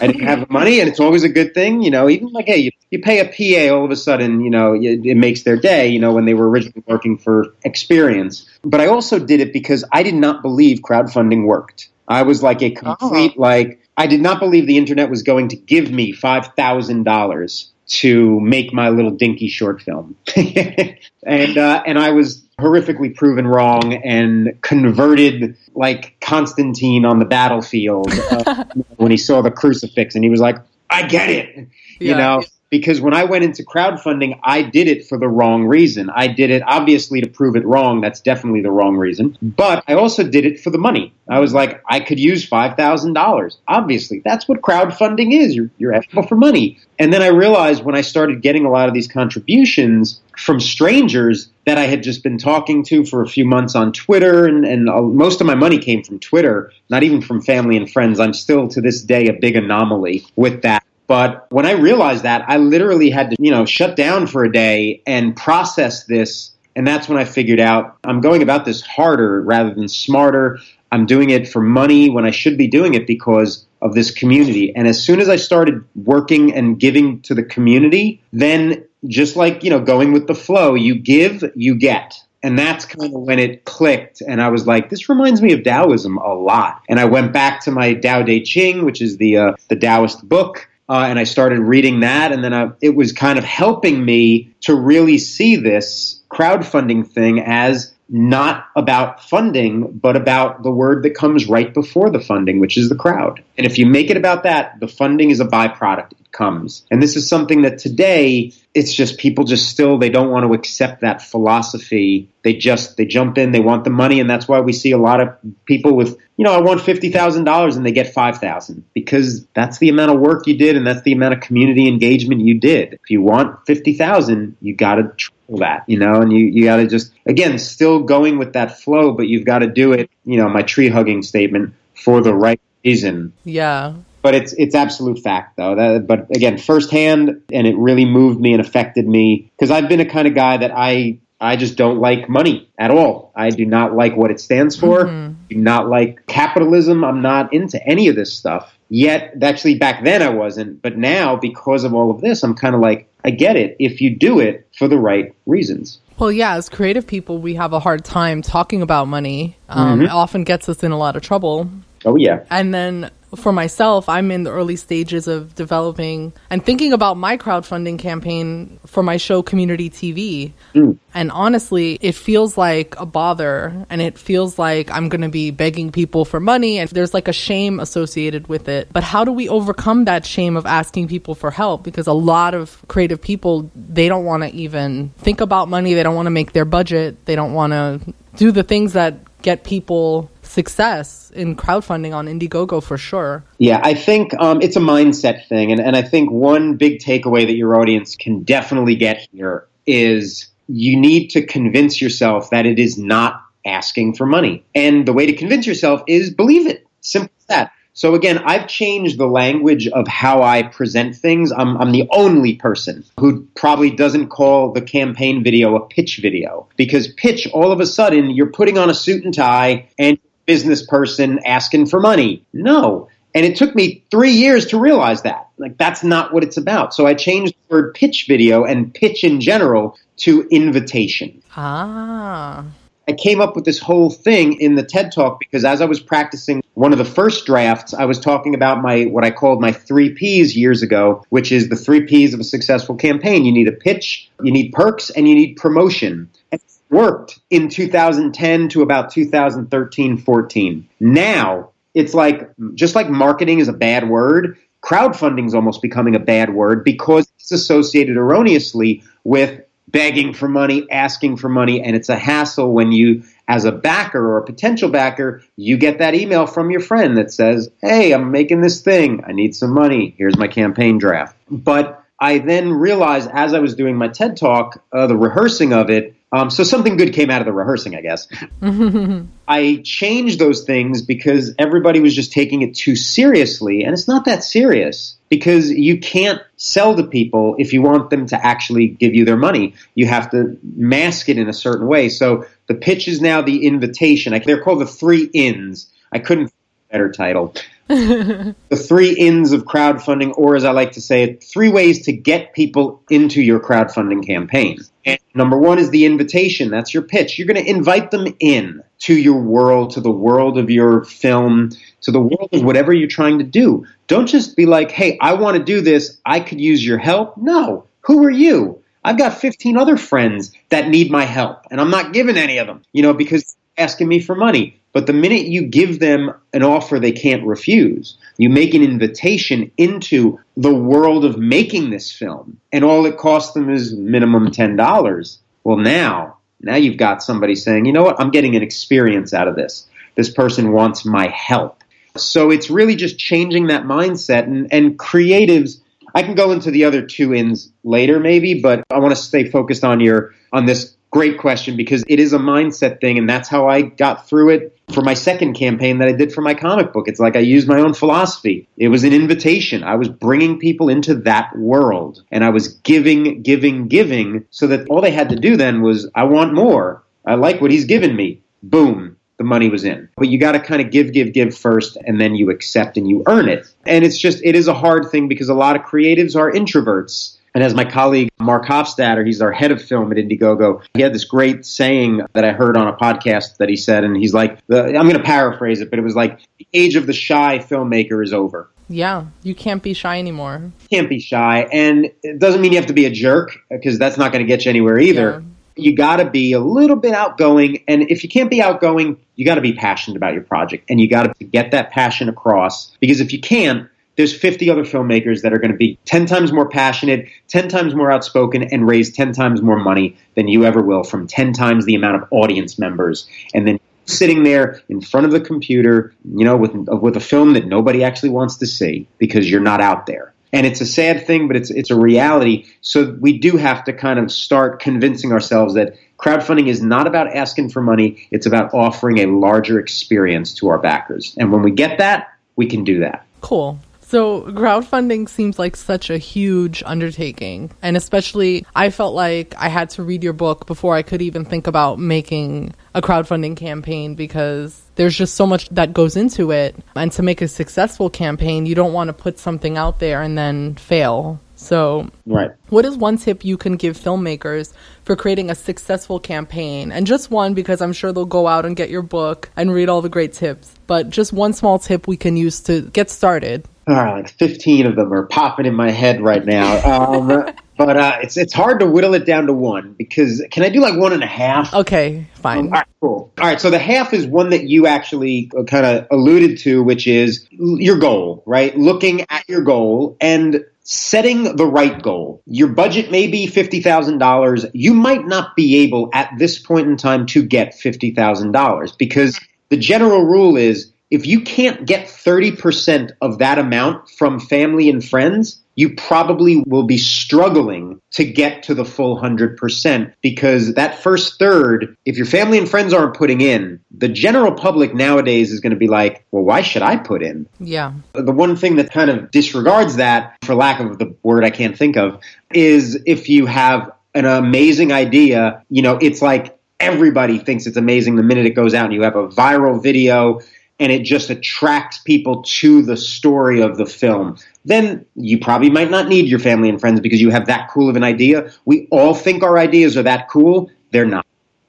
I 0.00 0.06
didn't 0.06 0.22
have 0.22 0.40
the 0.40 0.46
money, 0.50 0.80
and 0.80 0.88
it's 0.88 1.00
always 1.00 1.24
a 1.24 1.28
good 1.28 1.54
thing, 1.54 1.82
you 1.82 1.90
know. 1.90 2.08
Even 2.08 2.28
like, 2.28 2.46
hey, 2.46 2.58
you, 2.58 2.70
you 2.90 3.00
pay 3.00 3.18
a 3.18 3.24
PA, 3.24 3.74
all 3.74 3.84
of 3.84 3.90
a 3.90 3.96
sudden, 3.96 4.40
you 4.40 4.50
know, 4.50 4.74
it, 4.74 5.04
it 5.04 5.16
makes 5.16 5.42
their 5.42 5.56
day, 5.56 5.88
you 5.88 5.98
know, 5.98 6.12
when 6.12 6.24
they 6.24 6.34
were 6.34 6.48
originally 6.48 6.84
working 6.86 7.18
for 7.18 7.52
experience. 7.64 8.46
But 8.62 8.80
I 8.80 8.86
also 8.86 9.18
did 9.18 9.40
it 9.40 9.52
because 9.52 9.84
I 9.92 10.02
did 10.02 10.14
not 10.14 10.42
believe 10.42 10.80
crowdfunding 10.80 11.44
worked. 11.46 11.88
I 12.06 12.22
was 12.22 12.42
like 12.42 12.62
a 12.62 12.74
oh. 12.84 12.96
complete 12.96 13.38
like 13.38 13.80
I 13.96 14.06
did 14.06 14.20
not 14.20 14.40
believe 14.40 14.66
the 14.66 14.78
internet 14.78 15.10
was 15.10 15.22
going 15.22 15.48
to 15.48 15.56
give 15.56 15.90
me 15.90 16.12
five 16.12 16.54
thousand 16.56 17.02
dollars 17.02 17.70
to 17.88 18.38
make 18.40 18.72
my 18.72 18.90
little 18.90 19.10
dinky 19.10 19.48
short 19.48 19.82
film, 19.82 20.16
and 20.36 21.58
uh, 21.58 21.82
and 21.86 21.98
I 21.98 22.10
was 22.10 22.44
horrifically 22.60 23.14
proven 23.14 23.46
wrong 23.46 23.94
and 23.94 24.60
converted 24.62 25.56
like 25.74 26.18
Constantine 26.20 27.04
on 27.04 27.18
the 27.18 27.24
battlefield 27.24 28.12
uh, 28.32 28.64
when 28.96 29.10
he 29.10 29.16
saw 29.16 29.42
the 29.42 29.50
crucifix 29.50 30.14
and 30.14 30.24
he 30.24 30.30
was 30.30 30.40
like, 30.40 30.56
I 30.90 31.06
get 31.06 31.30
it, 31.30 31.56
you 31.56 32.10
Yeah. 32.10 32.16
know. 32.16 32.42
Because 32.70 33.00
when 33.00 33.14
I 33.14 33.24
went 33.24 33.44
into 33.44 33.62
crowdfunding, 33.62 34.38
I 34.42 34.62
did 34.62 34.88
it 34.88 35.06
for 35.06 35.18
the 35.18 35.28
wrong 35.28 35.64
reason. 35.64 36.10
I 36.10 36.28
did 36.28 36.50
it 36.50 36.62
obviously 36.66 37.20
to 37.22 37.28
prove 37.28 37.56
it 37.56 37.64
wrong. 37.64 38.00
That's 38.00 38.20
definitely 38.20 38.60
the 38.60 38.70
wrong 38.70 38.96
reason. 38.96 39.38
But 39.40 39.82
I 39.88 39.94
also 39.94 40.22
did 40.22 40.44
it 40.44 40.60
for 40.60 40.70
the 40.70 40.78
money. 40.78 41.14
I 41.30 41.40
was 41.40 41.54
like, 41.54 41.82
I 41.88 42.00
could 42.00 42.18
use 42.18 42.46
five 42.46 42.76
thousand 42.76 43.14
dollars. 43.14 43.58
Obviously, 43.68 44.20
that's 44.24 44.46
what 44.48 44.60
crowdfunding 44.60 45.32
is. 45.32 45.54
You're 45.54 45.70
you're 45.78 45.94
asking 45.94 46.26
for 46.26 46.36
money. 46.36 46.78
And 46.98 47.12
then 47.12 47.22
I 47.22 47.28
realized 47.28 47.84
when 47.84 47.94
I 47.94 48.00
started 48.00 48.42
getting 48.42 48.64
a 48.64 48.70
lot 48.70 48.88
of 48.88 48.94
these 48.94 49.08
contributions 49.08 50.20
from 50.36 50.60
strangers 50.60 51.48
that 51.66 51.78
I 51.78 51.86
had 51.86 52.02
just 52.02 52.22
been 52.22 52.38
talking 52.38 52.84
to 52.84 53.04
for 53.04 53.22
a 53.22 53.28
few 53.28 53.44
months 53.44 53.74
on 53.74 53.92
Twitter, 53.92 54.46
and, 54.46 54.64
and 54.64 54.86
most 55.14 55.40
of 55.40 55.46
my 55.46 55.54
money 55.54 55.78
came 55.78 56.02
from 56.02 56.18
Twitter, 56.18 56.72
not 56.90 57.02
even 57.02 57.20
from 57.20 57.40
family 57.42 57.76
and 57.76 57.90
friends. 57.90 58.20
I'm 58.20 58.32
still 58.32 58.68
to 58.68 58.80
this 58.80 59.02
day 59.02 59.26
a 59.28 59.32
big 59.32 59.56
anomaly 59.56 60.24
with 60.36 60.62
that. 60.62 60.84
But 61.08 61.46
when 61.50 61.66
I 61.66 61.72
realized 61.72 62.22
that, 62.22 62.44
I 62.46 62.58
literally 62.58 63.10
had 63.10 63.30
to, 63.30 63.36
you 63.40 63.50
know, 63.50 63.64
shut 63.64 63.96
down 63.96 64.28
for 64.28 64.44
a 64.44 64.52
day 64.52 65.02
and 65.06 65.34
process 65.34 66.04
this. 66.04 66.52
And 66.76 66.86
that's 66.86 67.08
when 67.08 67.18
I 67.18 67.24
figured 67.24 67.58
out 67.58 67.96
I'm 68.04 68.20
going 68.20 68.42
about 68.42 68.64
this 68.64 68.82
harder 68.82 69.42
rather 69.42 69.74
than 69.74 69.88
smarter. 69.88 70.58
I'm 70.92 71.06
doing 71.06 71.30
it 71.30 71.48
for 71.48 71.60
money 71.60 72.08
when 72.10 72.24
I 72.24 72.30
should 72.30 72.56
be 72.56 72.68
doing 72.68 72.94
it 72.94 73.06
because 73.06 73.66
of 73.80 73.94
this 73.94 74.10
community. 74.10 74.74
And 74.76 74.86
as 74.86 75.02
soon 75.02 75.20
as 75.20 75.28
I 75.28 75.36
started 75.36 75.84
working 75.96 76.54
and 76.54 76.78
giving 76.78 77.20
to 77.22 77.34
the 77.34 77.42
community, 77.42 78.22
then 78.32 78.84
just 79.06 79.34
like, 79.34 79.64
you 79.64 79.70
know, 79.70 79.80
going 79.80 80.12
with 80.12 80.26
the 80.26 80.34
flow, 80.34 80.74
you 80.74 80.94
give, 80.94 81.44
you 81.54 81.74
get. 81.74 82.14
And 82.42 82.58
that's 82.58 82.84
kind 82.84 83.14
of 83.14 83.20
when 83.20 83.38
it 83.38 83.64
clicked. 83.64 84.20
And 84.20 84.40
I 84.40 84.48
was 84.48 84.66
like, 84.66 84.90
this 84.90 85.08
reminds 85.08 85.42
me 85.42 85.52
of 85.54 85.64
Taoism 85.64 86.18
a 86.18 86.34
lot. 86.34 86.82
And 86.88 87.00
I 87.00 87.06
went 87.06 87.32
back 87.32 87.60
to 87.62 87.70
my 87.70 87.94
Tao 87.94 88.22
Te 88.22 88.42
Ching, 88.42 88.84
which 88.84 89.02
is 89.02 89.16
the, 89.16 89.36
uh, 89.38 89.52
the 89.68 89.76
Taoist 89.76 90.28
book. 90.28 90.68
Uh, 90.88 91.06
and 91.08 91.18
I 91.18 91.24
started 91.24 91.60
reading 91.60 92.00
that, 92.00 92.32
and 92.32 92.42
then 92.42 92.54
I, 92.54 92.70
it 92.80 92.94
was 92.94 93.12
kind 93.12 93.38
of 93.38 93.44
helping 93.44 94.02
me 94.02 94.54
to 94.62 94.74
really 94.74 95.18
see 95.18 95.56
this 95.56 96.22
crowdfunding 96.30 97.06
thing 97.06 97.40
as 97.40 97.92
not 98.08 98.68
about 98.74 99.22
funding, 99.22 99.92
but 99.92 100.16
about 100.16 100.62
the 100.62 100.70
word 100.70 101.02
that 101.02 101.14
comes 101.14 101.46
right 101.46 101.74
before 101.74 102.08
the 102.08 102.20
funding, 102.20 102.58
which 102.58 102.78
is 102.78 102.88
the 102.88 102.94
crowd. 102.94 103.44
And 103.58 103.66
if 103.66 103.76
you 103.76 103.84
make 103.84 104.08
it 104.08 104.16
about 104.16 104.44
that, 104.44 104.80
the 104.80 104.88
funding 104.88 105.30
is 105.30 105.40
a 105.40 105.44
byproduct. 105.44 106.12
Comes. 106.30 106.84
And 106.90 107.02
this 107.02 107.16
is 107.16 107.28
something 107.28 107.62
that 107.62 107.78
today, 107.78 108.52
it's 108.74 108.92
just 108.92 109.18
people 109.18 109.44
just 109.44 109.68
still, 109.68 109.98
they 109.98 110.10
don't 110.10 110.30
want 110.30 110.46
to 110.46 110.52
accept 110.52 111.00
that 111.00 111.22
philosophy. 111.22 112.30
They 112.42 112.54
just, 112.54 112.96
they 112.96 113.06
jump 113.06 113.38
in, 113.38 113.50
they 113.50 113.60
want 113.60 113.84
the 113.84 113.90
money. 113.90 114.20
And 114.20 114.28
that's 114.28 114.46
why 114.46 114.60
we 114.60 114.72
see 114.72 114.92
a 114.92 114.98
lot 114.98 115.20
of 115.20 115.36
people 115.64 115.96
with, 115.96 116.18
you 116.36 116.44
know, 116.44 116.52
I 116.52 116.60
want 116.60 116.80
$50,000 116.80 117.76
and 117.76 117.86
they 117.86 117.92
get 117.92 118.12
5,000 118.12 118.84
because 118.94 119.46
that's 119.54 119.78
the 119.78 119.88
amount 119.88 120.12
of 120.12 120.20
work 120.20 120.46
you 120.46 120.56
did 120.56 120.76
and 120.76 120.86
that's 120.86 121.02
the 121.02 121.12
amount 121.12 121.34
of 121.34 121.40
community 121.40 121.88
engagement 121.88 122.42
you 122.42 122.60
did. 122.60 122.94
If 123.02 123.10
you 123.10 123.22
want 123.22 123.66
50,000, 123.66 124.58
you 124.60 124.76
got 124.76 124.96
to 124.96 125.12
triple 125.16 125.58
that, 125.58 125.84
you 125.88 125.98
know, 125.98 126.20
and 126.20 126.30
you, 126.30 126.40
you 126.40 126.64
got 126.64 126.76
to 126.76 126.86
just, 126.86 127.12
again, 127.26 127.58
still 127.58 128.02
going 128.02 128.38
with 128.38 128.52
that 128.52 128.78
flow, 128.78 129.12
but 129.12 129.26
you've 129.26 129.46
got 129.46 129.60
to 129.60 129.66
do 129.66 129.92
it, 129.92 130.10
you 130.24 130.36
know, 130.36 130.48
my 130.48 130.62
tree 130.62 130.88
hugging 130.88 131.22
statement 131.22 131.74
for 131.94 132.20
the 132.20 132.34
right 132.34 132.60
reason. 132.84 133.32
Yeah. 133.44 133.94
But 134.28 134.34
it's 134.34 134.52
it's 134.58 134.74
absolute 134.74 135.20
fact 135.20 135.56
though. 135.56 135.74
That, 135.74 136.06
but 136.06 136.28
again, 136.36 136.58
firsthand, 136.58 137.40
and 137.50 137.66
it 137.66 137.74
really 137.78 138.04
moved 138.04 138.38
me 138.38 138.52
and 138.52 138.60
affected 138.60 139.08
me 139.08 139.50
because 139.56 139.70
I've 139.70 139.88
been 139.88 140.00
a 140.00 140.04
kind 140.04 140.28
of 140.28 140.34
guy 140.34 140.58
that 140.58 140.70
I 140.70 141.18
I 141.40 141.56
just 141.56 141.78
don't 141.78 141.98
like 141.98 142.28
money 142.28 142.68
at 142.78 142.90
all. 142.90 143.32
I 143.34 143.48
do 143.48 143.64
not 143.64 143.96
like 143.96 144.18
what 144.18 144.30
it 144.30 144.38
stands 144.38 144.76
for. 144.76 145.04
Do 145.04 145.56
not 145.56 145.88
like 145.88 146.26
capitalism. 146.26 147.04
I'm 147.04 147.22
not 147.22 147.54
into 147.54 147.82
any 147.88 148.08
of 148.08 148.16
this 148.16 148.30
stuff. 148.30 148.76
Yet, 148.90 149.42
actually, 149.42 149.78
back 149.78 150.04
then 150.04 150.20
I 150.20 150.28
wasn't. 150.28 150.82
But 150.82 150.98
now, 150.98 151.36
because 151.36 151.84
of 151.84 151.94
all 151.94 152.10
of 152.10 152.20
this, 152.20 152.42
I'm 152.42 152.54
kind 152.54 152.74
of 152.74 152.82
like, 152.82 153.08
I 153.24 153.30
get 153.30 153.56
it 153.56 153.76
if 153.78 154.02
you 154.02 154.14
do 154.14 154.40
it 154.40 154.68
for 154.76 154.88
the 154.88 154.98
right 154.98 155.34
reasons. 155.46 156.00
Well, 156.18 156.32
yeah, 156.32 156.56
as 156.56 156.68
creative 156.68 157.06
people, 157.06 157.38
we 157.38 157.54
have 157.54 157.72
a 157.72 157.80
hard 157.80 158.04
time 158.04 158.42
talking 158.42 158.82
about 158.82 159.08
money. 159.08 159.56
Um, 159.70 160.02
It 160.02 160.10
often 160.10 160.44
gets 160.44 160.68
us 160.68 160.82
in 160.82 160.92
a 160.92 160.98
lot 160.98 161.16
of 161.16 161.22
trouble. 161.22 161.70
Oh 162.04 162.16
yeah, 162.16 162.44
And 162.50 162.72
then 162.74 163.10
for 163.36 163.52
myself, 163.52 164.08
I'm 164.08 164.30
in 164.30 164.44
the 164.44 164.50
early 164.50 164.76
stages 164.76 165.28
of 165.28 165.54
developing 165.54 166.32
and 166.50 166.64
thinking 166.64 166.92
about 166.92 167.16
my 167.16 167.36
crowdfunding 167.36 167.98
campaign 167.98 168.78
for 168.86 169.02
my 169.02 169.16
show 169.16 169.42
Community 169.42 169.90
TV. 169.90 170.52
Mm. 170.74 170.98
And 171.14 171.30
honestly, 171.30 171.98
it 172.00 172.14
feels 172.14 172.56
like 172.56 172.98
a 172.98 173.06
bother 173.06 173.86
and 173.90 174.00
it 174.00 174.18
feels 174.18 174.58
like 174.58 174.90
I'm 174.90 175.08
going 175.08 175.22
to 175.22 175.28
be 175.28 175.50
begging 175.50 175.92
people 175.92 176.24
for 176.24 176.40
money 176.40 176.78
and 176.78 176.88
there's 176.90 177.12
like 177.12 177.28
a 177.28 177.32
shame 177.32 177.80
associated 177.80 178.48
with 178.48 178.68
it. 178.68 178.88
But 178.92 179.04
how 179.04 179.24
do 179.24 179.32
we 179.32 179.48
overcome 179.48 180.04
that 180.04 180.24
shame 180.24 180.56
of 180.56 180.64
asking 180.66 181.08
people 181.08 181.34
for 181.34 181.50
help? 181.50 181.82
Because 181.82 182.06
a 182.06 182.12
lot 182.12 182.54
of 182.54 182.82
creative 182.88 183.20
people, 183.20 183.70
they 183.74 184.08
don't 184.08 184.24
want 184.24 184.42
to 184.42 184.50
even 184.54 185.10
think 185.18 185.40
about 185.40 185.68
money. 185.68 185.94
They 185.94 186.02
don't 186.02 186.14
want 186.14 186.26
to 186.26 186.30
make 186.30 186.52
their 186.52 186.64
budget. 186.64 187.24
They 187.26 187.36
don't 187.36 187.52
want 187.52 187.72
to 187.72 188.00
do 188.36 188.52
the 188.52 188.62
things 188.62 188.92
that 188.94 189.18
get 189.42 189.64
people 189.64 190.30
success 190.48 191.30
in 191.34 191.56
crowdfunding 191.56 192.14
on 192.14 192.26
Indiegogo 192.26 192.82
for 192.82 192.98
sure. 192.98 193.44
Yeah, 193.58 193.80
I 193.82 193.94
think 193.94 194.32
um, 194.40 194.60
it's 194.62 194.76
a 194.76 194.80
mindset 194.80 195.46
thing. 195.48 195.72
And, 195.72 195.80
and 195.80 195.96
I 195.96 196.02
think 196.02 196.30
one 196.30 196.76
big 196.76 197.00
takeaway 197.00 197.46
that 197.46 197.54
your 197.54 197.78
audience 197.80 198.16
can 198.16 198.42
definitely 198.42 198.96
get 198.96 199.28
here 199.32 199.66
is 199.86 200.48
you 200.68 200.98
need 200.98 201.28
to 201.28 201.44
convince 201.44 202.00
yourself 202.00 202.50
that 202.50 202.66
it 202.66 202.78
is 202.78 202.98
not 202.98 203.42
asking 203.66 204.14
for 204.14 204.26
money. 204.26 204.64
And 204.74 205.06
the 205.06 205.12
way 205.12 205.26
to 205.26 205.32
convince 205.32 205.66
yourself 205.66 206.02
is 206.06 206.30
believe 206.30 206.66
it. 206.66 206.86
Simple 207.00 207.32
as 207.40 207.46
that. 207.46 207.72
So 207.98 208.14
again, 208.14 208.38
I've 208.38 208.68
changed 208.68 209.18
the 209.18 209.26
language 209.26 209.88
of 209.88 210.06
how 210.06 210.42
I 210.42 210.62
present 210.62 211.16
things. 211.16 211.50
I'm, 211.50 211.76
I'm, 211.78 211.90
the 211.90 212.06
only 212.12 212.54
person 212.54 213.04
who 213.18 213.44
probably 213.56 213.90
doesn't 213.90 214.28
call 214.28 214.72
the 214.72 214.80
campaign 214.80 215.42
video 215.42 215.74
a 215.74 215.84
pitch 215.84 216.18
video 216.22 216.68
because 216.76 217.08
pitch, 217.08 217.48
all 217.48 217.72
of 217.72 217.80
a 217.80 217.86
sudden, 217.86 218.30
you're 218.30 218.52
putting 218.52 218.78
on 218.78 218.88
a 218.88 218.94
suit 218.94 219.24
and 219.24 219.34
tie 219.34 219.88
and 219.98 220.16
business 220.48 220.84
person 220.84 221.38
asking 221.44 221.86
for 221.86 222.00
money. 222.00 222.42
No. 222.54 223.08
And 223.34 223.44
it 223.44 223.54
took 223.54 223.74
me 223.74 224.02
three 224.10 224.32
years 224.32 224.66
to 224.68 224.80
realize 224.80 225.22
that. 225.22 225.48
Like, 225.58 225.76
that's 225.76 226.02
not 226.02 226.32
what 226.32 226.42
it's 226.42 226.56
about. 226.56 226.94
So 226.94 227.06
I 227.06 227.12
changed 227.12 227.52
the 227.52 227.76
word 227.76 227.94
pitch 227.94 228.24
video 228.26 228.64
and 228.64 228.92
pitch 228.92 229.22
in 229.22 229.42
general 229.42 229.98
to 230.18 230.48
invitation. 230.50 231.42
Ah. 231.54 232.64
I 233.06 233.12
came 233.12 233.40
up 233.40 233.54
with 233.56 233.66
this 233.66 233.78
whole 233.78 234.10
thing 234.10 234.60
in 234.60 234.74
the 234.74 234.82
TED 234.82 235.12
Talk 235.12 235.38
because 235.38 235.64
as 235.64 235.80
I 235.82 235.84
was 235.84 236.00
practicing 236.00 236.62
one 236.74 236.92
of 236.92 236.98
the 236.98 237.04
first 237.04 237.44
drafts, 237.44 237.92
I 237.92 238.06
was 238.06 238.18
talking 238.18 238.54
about 238.54 238.82
my 238.82 239.04
what 239.04 239.24
I 239.24 239.30
called 239.30 239.60
my 239.60 239.72
three 239.72 240.10
P's 240.14 240.56
years 240.56 240.82
ago, 240.82 241.24
which 241.28 241.52
is 241.52 241.68
the 241.68 241.76
three 241.76 242.02
P's 242.06 242.34
of 242.34 242.40
a 242.40 242.44
successful 242.44 242.96
campaign. 242.96 243.44
You 243.44 243.52
need 243.52 243.68
a 243.68 243.72
pitch, 243.72 244.30
you 244.42 244.52
need 244.52 244.72
perks, 244.72 245.10
and 245.10 245.28
you 245.28 245.34
need 245.34 245.56
promotion. 245.56 246.30
And 246.52 246.60
worked 246.90 247.38
in 247.50 247.68
2010 247.68 248.68
to 248.70 248.82
about 248.82 249.10
2013, 249.10 250.16
14. 250.18 250.88
Now 251.00 251.70
it's 251.94 252.14
like 252.14 252.50
just 252.74 252.94
like 252.94 253.08
marketing 253.08 253.58
is 253.58 253.68
a 253.68 253.72
bad 253.72 254.08
word, 254.08 254.56
crowdfunding 254.82 255.46
is 255.46 255.54
almost 255.54 255.82
becoming 255.82 256.14
a 256.14 256.20
bad 256.20 256.54
word 256.54 256.84
because 256.84 257.30
it's 257.38 257.52
associated 257.52 258.16
erroneously 258.16 259.02
with 259.24 259.60
begging 259.88 260.34
for 260.34 260.48
money, 260.48 260.88
asking 260.90 261.36
for 261.36 261.48
money, 261.48 261.82
and 261.82 261.96
it's 261.96 262.08
a 262.08 262.16
hassle 262.16 262.72
when 262.72 262.92
you, 262.92 263.22
as 263.48 263.64
a 263.64 263.72
backer 263.72 264.32
or 264.32 264.38
a 264.38 264.44
potential 264.44 264.90
backer, 264.90 265.42
you 265.56 265.76
get 265.76 265.98
that 265.98 266.14
email 266.14 266.46
from 266.46 266.70
your 266.70 266.80
friend 266.80 267.16
that 267.16 267.32
says, 267.32 267.70
Hey, 267.80 268.12
I'm 268.12 268.30
making 268.30 268.60
this 268.60 268.82
thing. 268.82 269.24
I 269.26 269.32
need 269.32 269.54
some 269.54 269.72
money. 269.72 270.14
Here's 270.18 270.36
my 270.36 270.48
campaign 270.48 270.98
draft. 270.98 271.36
But 271.50 272.04
I 272.20 272.38
then 272.38 272.72
realized 272.72 273.30
as 273.32 273.54
I 273.54 273.60
was 273.60 273.74
doing 273.74 273.96
my 273.96 274.08
TED 274.08 274.36
talk, 274.36 274.82
uh, 274.92 275.06
the 275.06 275.16
rehearsing 275.16 275.72
of 275.72 275.88
it, 275.88 276.14
um, 276.30 276.50
so 276.50 276.62
something 276.62 276.96
good 276.96 277.14
came 277.14 277.30
out 277.30 277.40
of 277.40 277.46
the 277.46 277.52
rehearsing, 277.52 277.94
I 277.94 278.02
guess. 278.02 278.28
I 279.48 279.80
changed 279.82 280.38
those 280.38 280.64
things 280.64 281.00
because 281.00 281.54
everybody 281.58 282.00
was 282.00 282.14
just 282.14 282.32
taking 282.32 282.62
it 282.62 282.74
too 282.74 282.96
seriously, 282.96 283.84
and 283.84 283.94
it's 283.94 284.06
not 284.06 284.26
that 284.26 284.44
serious 284.44 285.16
because 285.30 285.70
you 285.70 285.98
can't 285.98 286.42
sell 286.56 286.94
to 286.96 287.04
people 287.04 287.56
if 287.58 287.72
you 287.72 287.80
want 287.80 288.10
them 288.10 288.26
to 288.26 288.46
actually 288.46 288.88
give 288.88 289.14
you 289.14 289.24
their 289.24 289.36
money. 289.36 289.74
You 289.94 290.06
have 290.06 290.30
to 290.32 290.58
mask 290.62 291.28
it 291.30 291.38
in 291.38 291.48
a 291.48 291.52
certain 291.52 291.86
way. 291.86 292.10
So 292.10 292.46
the 292.66 292.74
pitch 292.74 293.08
is 293.08 293.20
now 293.20 293.40
the 293.40 293.66
invitation. 293.66 294.38
They're 294.44 294.62
called 294.62 294.80
the 294.80 294.86
three 294.86 295.24
ins. 295.32 295.90
I 296.12 296.18
couldn't 296.18 296.52
better 296.90 297.10
title. 297.10 297.54
the 297.88 298.54
three 298.76 299.12
ins 299.12 299.52
of 299.52 299.64
crowdfunding, 299.64 300.34
or 300.36 300.56
as 300.56 300.64
I 300.64 300.72
like 300.72 300.92
to 300.92 301.00
say 301.00 301.22
it, 301.22 301.42
three 301.42 301.70
ways 301.70 302.04
to 302.04 302.12
get 302.12 302.52
people 302.52 303.02
into 303.08 303.42
your 303.42 303.60
crowdfunding 303.60 304.26
campaign. 304.26 304.78
And 305.08 305.18
number 305.34 305.58
one 305.58 305.78
is 305.78 305.90
the 305.90 306.04
invitation. 306.04 306.70
That's 306.70 306.92
your 306.92 307.02
pitch. 307.02 307.38
You're 307.38 307.46
going 307.46 307.62
to 307.62 307.70
invite 307.70 308.10
them 308.10 308.26
in 308.40 308.82
to 309.00 309.14
your 309.14 309.40
world, 309.40 309.90
to 309.92 310.00
the 310.00 310.10
world 310.10 310.58
of 310.58 310.70
your 310.70 311.04
film, 311.04 311.70
to 312.02 312.10
the 312.10 312.20
world 312.20 312.50
of 312.52 312.62
whatever 312.62 312.92
you're 312.92 313.08
trying 313.08 313.38
to 313.38 313.44
do. 313.44 313.86
Don't 314.06 314.26
just 314.26 314.56
be 314.56 314.66
like, 314.66 314.90
hey, 314.90 315.16
I 315.20 315.32
want 315.34 315.56
to 315.56 315.62
do 315.62 315.80
this. 315.80 316.18
I 316.26 316.40
could 316.40 316.60
use 316.60 316.84
your 316.84 316.98
help. 316.98 317.36
No. 317.36 317.86
Who 318.02 318.24
are 318.24 318.30
you? 318.30 318.82
I've 319.04 319.18
got 319.18 319.38
15 319.38 319.78
other 319.78 319.96
friends 319.96 320.52
that 320.68 320.88
need 320.88 321.10
my 321.10 321.24
help, 321.24 321.62
and 321.70 321.80
I'm 321.80 321.90
not 321.90 322.12
giving 322.12 322.36
any 322.36 322.58
of 322.58 322.66
them, 322.66 322.82
you 322.92 323.02
know, 323.02 323.14
because 323.14 323.56
asking 323.78 324.08
me 324.08 324.20
for 324.20 324.34
money. 324.34 324.77
But 324.92 325.06
the 325.06 325.12
minute 325.12 325.46
you 325.46 325.66
give 325.66 326.00
them 326.00 326.32
an 326.52 326.62
offer 326.62 326.98
they 326.98 327.12
can't 327.12 327.46
refuse, 327.46 328.16
you 328.38 328.48
make 328.48 328.74
an 328.74 328.82
invitation 328.82 329.70
into 329.76 330.40
the 330.56 330.74
world 330.74 331.24
of 331.24 331.38
making 331.38 331.90
this 331.90 332.10
film, 332.10 332.58
and 332.72 332.84
all 332.84 333.06
it 333.06 333.18
costs 333.18 333.52
them 333.52 333.70
is 333.70 333.94
minimum 333.94 334.50
$10. 334.50 335.38
Well, 335.64 335.76
now, 335.76 336.38
now 336.60 336.76
you've 336.76 336.96
got 336.96 337.22
somebody 337.22 337.54
saying, 337.54 337.84
you 337.84 337.92
know 337.92 338.02
what, 338.02 338.18
I'm 338.18 338.30
getting 338.30 338.56
an 338.56 338.62
experience 338.62 339.34
out 339.34 339.48
of 339.48 339.56
this. 339.56 339.86
This 340.14 340.30
person 340.30 340.72
wants 340.72 341.04
my 341.04 341.28
help. 341.28 341.84
So 342.16 342.50
it's 342.50 342.70
really 342.70 342.96
just 342.96 343.18
changing 343.18 343.68
that 343.68 343.84
mindset 343.84 344.44
and, 344.44 344.72
and 344.72 344.98
creatives. 344.98 345.80
I 346.14 346.22
can 346.22 346.34
go 346.34 346.50
into 346.50 346.70
the 346.70 346.84
other 346.84 347.02
two 347.02 347.34
ins 347.34 347.70
later, 347.84 348.18
maybe, 348.18 348.60
but 348.60 348.82
I 348.90 348.98
want 348.98 349.14
to 349.14 349.22
stay 349.22 349.48
focused 349.50 349.84
on 349.84 350.00
your 350.00 350.34
on 350.52 350.64
this 350.64 350.96
Great 351.10 351.38
question 351.38 351.76
because 351.76 352.04
it 352.06 352.20
is 352.20 352.34
a 352.34 352.38
mindset 352.38 353.00
thing, 353.00 353.16
and 353.16 353.28
that's 353.28 353.48
how 353.48 353.66
I 353.66 353.80
got 353.80 354.28
through 354.28 354.50
it 354.50 354.77
for 354.92 355.02
my 355.02 355.14
second 355.14 355.54
campaign 355.54 355.98
that 355.98 356.08
I 356.08 356.12
did 356.12 356.32
for 356.32 356.40
my 356.40 356.54
comic 356.54 356.92
book. 356.92 357.08
It's 357.08 357.20
like 357.20 357.36
I 357.36 357.40
used 357.40 357.68
my 357.68 357.80
own 357.80 357.94
philosophy. 357.94 358.68
It 358.76 358.88
was 358.88 359.04
an 359.04 359.12
invitation. 359.12 359.84
I 359.84 359.96
was 359.96 360.08
bringing 360.08 360.58
people 360.58 360.88
into 360.88 361.14
that 361.14 361.56
world, 361.56 362.22
and 362.30 362.44
I 362.44 362.50
was 362.50 362.68
giving, 362.68 363.42
giving, 363.42 363.88
giving, 363.88 364.44
so 364.50 364.66
that 364.68 364.88
all 364.88 365.00
they 365.00 365.10
had 365.10 365.28
to 365.30 365.36
do 365.36 365.56
then 365.56 365.82
was, 365.82 366.10
I 366.14 366.24
want 366.24 366.54
more. 366.54 367.02
I 367.26 367.34
like 367.34 367.60
what 367.60 367.70
he's 367.70 367.84
given 367.84 368.16
me. 368.16 368.42
Boom 368.62 369.16
the 369.38 369.44
money 369.44 369.70
was 369.70 369.84
in. 369.84 370.08
But 370.16 370.28
you 370.28 370.38
got 370.38 370.52
to 370.52 370.60
kind 370.60 370.82
of 370.82 370.90
give, 370.90 371.12
give, 371.12 371.32
give 371.32 371.56
first, 371.56 371.96
and 372.04 372.20
then 372.20 372.34
you 372.34 372.50
accept 372.50 372.96
and 372.96 373.08
you 373.08 373.22
earn 373.26 373.48
it. 373.48 373.72
And 373.86 374.04
it's 374.04 374.18
just, 374.18 374.42
it 374.44 374.54
is 374.54 374.68
a 374.68 374.74
hard 374.74 375.10
thing 375.10 375.28
because 375.28 375.48
a 375.48 375.54
lot 375.54 375.76
of 375.76 375.82
creatives 375.82 376.36
are 376.36 376.52
introverts. 376.52 377.37
And 377.54 377.64
as 377.64 377.74
my 377.74 377.84
colleague 377.84 378.30
Mark 378.38 378.66
Hofstadter, 378.66 379.26
he's 379.26 379.40
our 379.40 379.52
head 379.52 379.70
of 379.70 379.82
film 379.82 380.12
at 380.12 380.18
Indiegogo, 380.18 380.82
he 380.94 381.02
had 381.02 381.14
this 381.14 381.24
great 381.24 381.64
saying 381.64 382.22
that 382.34 382.44
I 382.44 382.52
heard 382.52 382.76
on 382.76 382.88
a 382.88 382.92
podcast 382.92 383.56
that 383.56 383.68
he 383.68 383.76
said, 383.76 384.04
and 384.04 384.16
he's 384.16 384.34
like, 384.34 384.58
I'm 384.70 384.92
going 384.92 385.16
to 385.16 385.22
paraphrase 385.22 385.80
it, 385.80 385.90
but 385.90 385.98
it 385.98 386.02
was 386.02 386.14
like, 386.14 386.40
the 386.58 386.66
age 386.72 386.96
of 386.96 387.06
the 387.06 387.12
shy 387.12 387.58
filmmaker 387.58 388.22
is 388.22 388.32
over. 388.32 388.70
Yeah, 388.90 389.26
you 389.42 389.54
can't 389.54 389.82
be 389.82 389.92
shy 389.92 390.18
anymore. 390.18 390.72
Can't 390.90 391.08
be 391.08 391.20
shy. 391.20 391.68
And 391.72 392.10
it 392.22 392.38
doesn't 392.38 392.60
mean 392.60 392.72
you 392.72 392.78
have 392.78 392.86
to 392.86 392.94
be 392.94 393.04
a 393.04 393.10
jerk, 393.10 393.58
because 393.70 393.98
that's 393.98 394.16
not 394.16 394.32
going 394.32 394.42
to 394.44 394.48
get 394.48 394.64
you 394.64 394.70
anywhere 394.70 394.98
either. 394.98 395.30
Yeah. 395.30 395.40
You 395.76 395.94
got 395.94 396.16
to 396.16 396.28
be 396.28 396.54
a 396.54 396.60
little 396.60 396.96
bit 396.96 397.12
outgoing. 397.12 397.84
And 397.86 398.10
if 398.10 398.24
you 398.24 398.28
can't 398.28 398.50
be 398.50 398.60
outgoing, 398.60 399.16
you 399.36 399.44
got 399.44 399.54
to 399.54 399.60
be 399.60 399.74
passionate 399.74 400.16
about 400.16 400.32
your 400.32 400.42
project. 400.42 400.86
And 400.88 401.00
you 401.00 401.08
got 401.08 401.38
to 401.38 401.44
get 401.44 401.70
that 401.70 401.90
passion 401.92 402.28
across. 402.28 402.96
Because 402.98 403.20
if 403.20 403.32
you 403.32 403.40
can't, 403.40 403.88
there's 404.18 404.36
50 404.36 404.68
other 404.68 404.82
filmmakers 404.82 405.42
that 405.42 405.52
are 405.52 405.58
going 405.58 405.70
to 405.70 405.76
be 405.76 405.96
10 406.04 406.26
times 406.26 406.52
more 406.52 406.68
passionate, 406.68 407.28
10 407.46 407.68
times 407.68 407.94
more 407.94 408.10
outspoken, 408.10 408.64
and 408.64 408.86
raise 408.86 409.12
10 409.12 409.32
times 409.32 409.62
more 409.62 409.78
money 409.78 410.16
than 410.34 410.48
you 410.48 410.64
ever 410.64 410.82
will 410.82 411.04
from 411.04 411.28
10 411.28 411.52
times 411.52 411.86
the 411.86 411.94
amount 411.94 412.20
of 412.20 412.28
audience 412.32 412.80
members. 412.80 413.28
And 413.54 413.66
then 413.66 413.78
sitting 414.06 414.42
there 414.42 414.82
in 414.88 415.00
front 415.00 415.26
of 415.26 415.32
the 415.32 415.40
computer, 415.40 416.12
you 416.34 416.44
know, 416.44 416.56
with, 416.56 416.72
with 416.74 417.16
a 417.16 417.20
film 417.20 417.52
that 417.52 417.66
nobody 417.66 418.02
actually 418.02 418.30
wants 418.30 418.56
to 418.56 418.66
see 418.66 419.06
because 419.18 419.48
you're 419.48 419.60
not 419.60 419.80
out 419.80 420.06
there. 420.06 420.34
And 420.52 420.66
it's 420.66 420.80
a 420.80 420.86
sad 420.86 421.24
thing, 421.24 421.46
but 421.46 421.56
it's, 421.56 421.70
it's 421.70 421.90
a 421.90 421.96
reality. 421.96 422.66
So 422.80 423.16
we 423.20 423.38
do 423.38 423.56
have 423.56 423.84
to 423.84 423.92
kind 423.92 424.18
of 424.18 424.32
start 424.32 424.80
convincing 424.80 425.30
ourselves 425.30 425.74
that 425.74 425.94
crowdfunding 426.18 426.66
is 426.66 426.82
not 426.82 427.06
about 427.06 427.36
asking 427.36 427.68
for 427.68 427.82
money. 427.82 428.26
It's 428.32 428.46
about 428.46 428.74
offering 428.74 429.18
a 429.20 429.26
larger 429.26 429.78
experience 429.78 430.54
to 430.54 430.68
our 430.70 430.78
backers. 430.78 431.36
And 431.38 431.52
when 431.52 431.62
we 431.62 431.70
get 431.70 431.98
that, 431.98 432.32
we 432.56 432.66
can 432.66 432.82
do 432.82 432.98
that. 433.00 433.24
Cool. 433.42 433.78
So, 434.08 434.40
crowdfunding 434.40 435.28
seems 435.28 435.58
like 435.58 435.76
such 435.76 436.08
a 436.08 436.16
huge 436.16 436.82
undertaking. 436.86 437.72
And 437.82 437.94
especially, 437.94 438.64
I 438.74 438.88
felt 438.88 439.14
like 439.14 439.54
I 439.58 439.68
had 439.68 439.90
to 439.90 440.02
read 440.02 440.24
your 440.24 440.32
book 440.32 440.64
before 440.66 440.94
I 440.94 441.02
could 441.02 441.20
even 441.20 441.44
think 441.44 441.66
about 441.66 441.98
making 441.98 442.74
a 442.94 443.02
crowdfunding 443.02 443.54
campaign 443.54 444.14
because 444.14 444.80
there's 444.94 445.14
just 445.14 445.34
so 445.34 445.46
much 445.46 445.68
that 445.68 445.92
goes 445.92 446.16
into 446.16 446.52
it. 446.52 446.74
And 446.96 447.12
to 447.12 447.22
make 447.22 447.42
a 447.42 447.48
successful 447.48 448.08
campaign, 448.08 448.64
you 448.64 448.74
don't 448.74 448.94
want 448.94 449.08
to 449.08 449.12
put 449.12 449.38
something 449.38 449.76
out 449.76 449.98
there 449.98 450.22
and 450.22 450.38
then 450.38 450.76
fail. 450.76 451.38
So, 451.56 452.08
Right. 452.24 452.52
what 452.70 452.86
is 452.86 452.96
one 452.96 453.18
tip 453.18 453.44
you 453.44 453.58
can 453.58 453.76
give 453.76 453.98
filmmakers 453.98 454.72
for 455.04 455.16
creating 455.16 455.50
a 455.50 455.54
successful 455.54 456.18
campaign? 456.18 456.92
And 456.92 457.06
just 457.06 457.30
one, 457.30 457.52
because 457.52 457.82
I'm 457.82 457.92
sure 457.92 458.12
they'll 458.14 458.24
go 458.24 458.46
out 458.46 458.64
and 458.64 458.74
get 458.74 458.88
your 458.88 459.02
book 459.02 459.50
and 459.54 459.70
read 459.70 459.90
all 459.90 460.00
the 460.00 460.08
great 460.08 460.32
tips. 460.32 460.72
But 460.86 461.10
just 461.10 461.34
one 461.34 461.52
small 461.52 461.78
tip 461.78 462.08
we 462.08 462.16
can 462.16 462.38
use 462.38 462.60
to 462.60 462.80
get 462.80 463.10
started. 463.10 463.64
All 463.88 463.94
right, 463.94 464.16
like 464.16 464.28
15 464.28 464.84
of 464.84 464.96
them 464.96 465.14
are 465.14 465.26
popping 465.26 465.64
in 465.64 465.74
my 465.74 465.90
head 465.90 466.20
right 466.20 466.44
now. 466.44 466.76
Um, 466.84 467.28
but 467.78 467.96
uh, 467.96 468.18
it's 468.20 468.36
it's 468.36 468.52
hard 468.52 468.80
to 468.80 468.86
whittle 468.86 469.14
it 469.14 469.24
down 469.24 469.46
to 469.46 469.54
one 469.54 469.94
because 469.94 470.44
can 470.50 470.62
I 470.62 470.68
do 470.68 470.80
like 470.80 470.98
one 470.98 471.14
and 471.14 471.22
a 471.22 471.26
half? 471.26 471.72
Okay, 471.72 472.18
All 472.18 472.42
fine. 472.42 472.68
right, 472.68 472.86
cool. 473.00 473.32
All 473.38 473.46
right, 473.46 473.58
so 473.58 473.70
the 473.70 473.78
half 473.78 474.12
is 474.12 474.26
one 474.26 474.50
that 474.50 474.64
you 474.64 474.86
actually 474.86 475.50
kind 475.66 475.86
of 475.86 476.06
alluded 476.10 476.58
to, 476.58 476.82
which 476.82 477.06
is 477.06 477.48
your 477.50 477.98
goal, 477.98 478.42
right? 478.44 478.76
Looking 478.76 479.24
at 479.30 479.48
your 479.48 479.62
goal 479.62 480.18
and 480.20 480.66
setting 480.82 481.56
the 481.56 481.66
right 481.66 482.02
goal. 482.02 482.42
Your 482.46 482.68
budget 482.68 483.10
may 483.10 483.26
be 483.26 483.46
$50,000. 483.46 484.70
You 484.74 484.92
might 484.94 485.26
not 485.26 485.54
be 485.56 485.78
able 485.78 486.10
at 486.12 486.30
this 486.38 486.58
point 486.58 486.88
in 486.88 486.96
time 486.96 487.26
to 487.26 487.42
get 487.42 487.74
$50,000 487.74 488.98
because 488.98 489.38
the 489.68 489.76
general 489.76 490.24
rule 490.24 490.56
is 490.56 490.92
if 491.10 491.26
you 491.26 491.40
can't 491.40 491.86
get 491.86 492.06
30% 492.06 493.12
of 493.20 493.38
that 493.38 493.58
amount 493.58 494.10
from 494.10 494.40
family 494.40 494.90
and 494.90 495.04
friends, 495.04 495.62
you 495.74 495.94
probably 495.94 496.56
will 496.66 496.82
be 496.82 496.98
struggling 496.98 498.00
to 498.10 498.24
get 498.24 498.64
to 498.64 498.74
the 498.74 498.84
full 498.84 499.16
100% 499.16 500.12
because 500.20 500.74
that 500.74 500.98
first 500.98 501.38
third, 501.38 501.96
if 502.04 502.16
your 502.16 502.26
family 502.26 502.58
and 502.58 502.68
friends 502.68 502.92
aren't 502.92 503.14
putting 503.14 503.40
in, 503.40 503.78
the 503.92 504.08
general 504.08 504.52
public 504.52 504.92
nowadays 504.92 505.52
is 505.52 505.60
going 505.60 505.70
to 505.70 505.78
be 505.78 505.86
like, 505.86 506.26
well, 506.32 506.42
why 506.42 506.62
should 506.62 506.82
I 506.82 506.96
put 506.96 507.22
in? 507.22 507.48
Yeah. 507.60 507.92
The 508.12 508.32
one 508.32 508.56
thing 508.56 508.76
that 508.76 508.90
kind 508.90 509.08
of 509.08 509.30
disregards 509.30 509.96
that, 509.96 510.36
for 510.42 510.56
lack 510.56 510.80
of 510.80 510.98
the 510.98 511.14
word 511.22 511.44
I 511.44 511.50
can't 511.50 511.78
think 511.78 511.96
of, 511.96 512.20
is 512.52 513.00
if 513.06 513.28
you 513.28 513.46
have 513.46 513.92
an 514.14 514.24
amazing 514.24 514.92
idea, 514.92 515.64
you 515.70 515.82
know, 515.82 515.96
it's 516.02 516.20
like 516.20 516.58
everybody 516.80 517.38
thinks 517.38 517.66
it's 517.66 517.76
amazing 517.76 518.16
the 518.16 518.22
minute 518.22 518.46
it 518.46 518.54
goes 518.54 518.74
out 518.74 518.86
and 518.86 518.94
you 518.94 519.02
have 519.02 519.16
a 519.16 519.28
viral 519.28 519.80
video 519.82 520.40
and 520.78 520.92
it 520.92 521.02
just 521.02 521.30
attracts 521.30 521.98
people 521.98 522.42
to 522.42 522.82
the 522.82 522.96
story 522.96 523.60
of 523.60 523.76
the 523.76 523.86
film. 523.86 524.36
Then 524.64 525.04
you 525.14 525.38
probably 525.38 525.70
might 525.70 525.90
not 525.90 526.08
need 526.08 526.26
your 526.26 526.38
family 526.38 526.68
and 526.68 526.80
friends 526.80 527.00
because 527.00 527.20
you 527.20 527.30
have 527.30 527.46
that 527.46 527.68
cool 527.70 527.88
of 527.88 527.96
an 527.96 528.04
idea. 528.04 528.52
We 528.64 528.86
all 528.90 529.14
think 529.14 529.42
our 529.42 529.58
ideas 529.58 529.96
are 529.96 530.02
that 530.04 530.28
cool. 530.28 530.70
They're 530.90 531.06
not. 531.06 531.26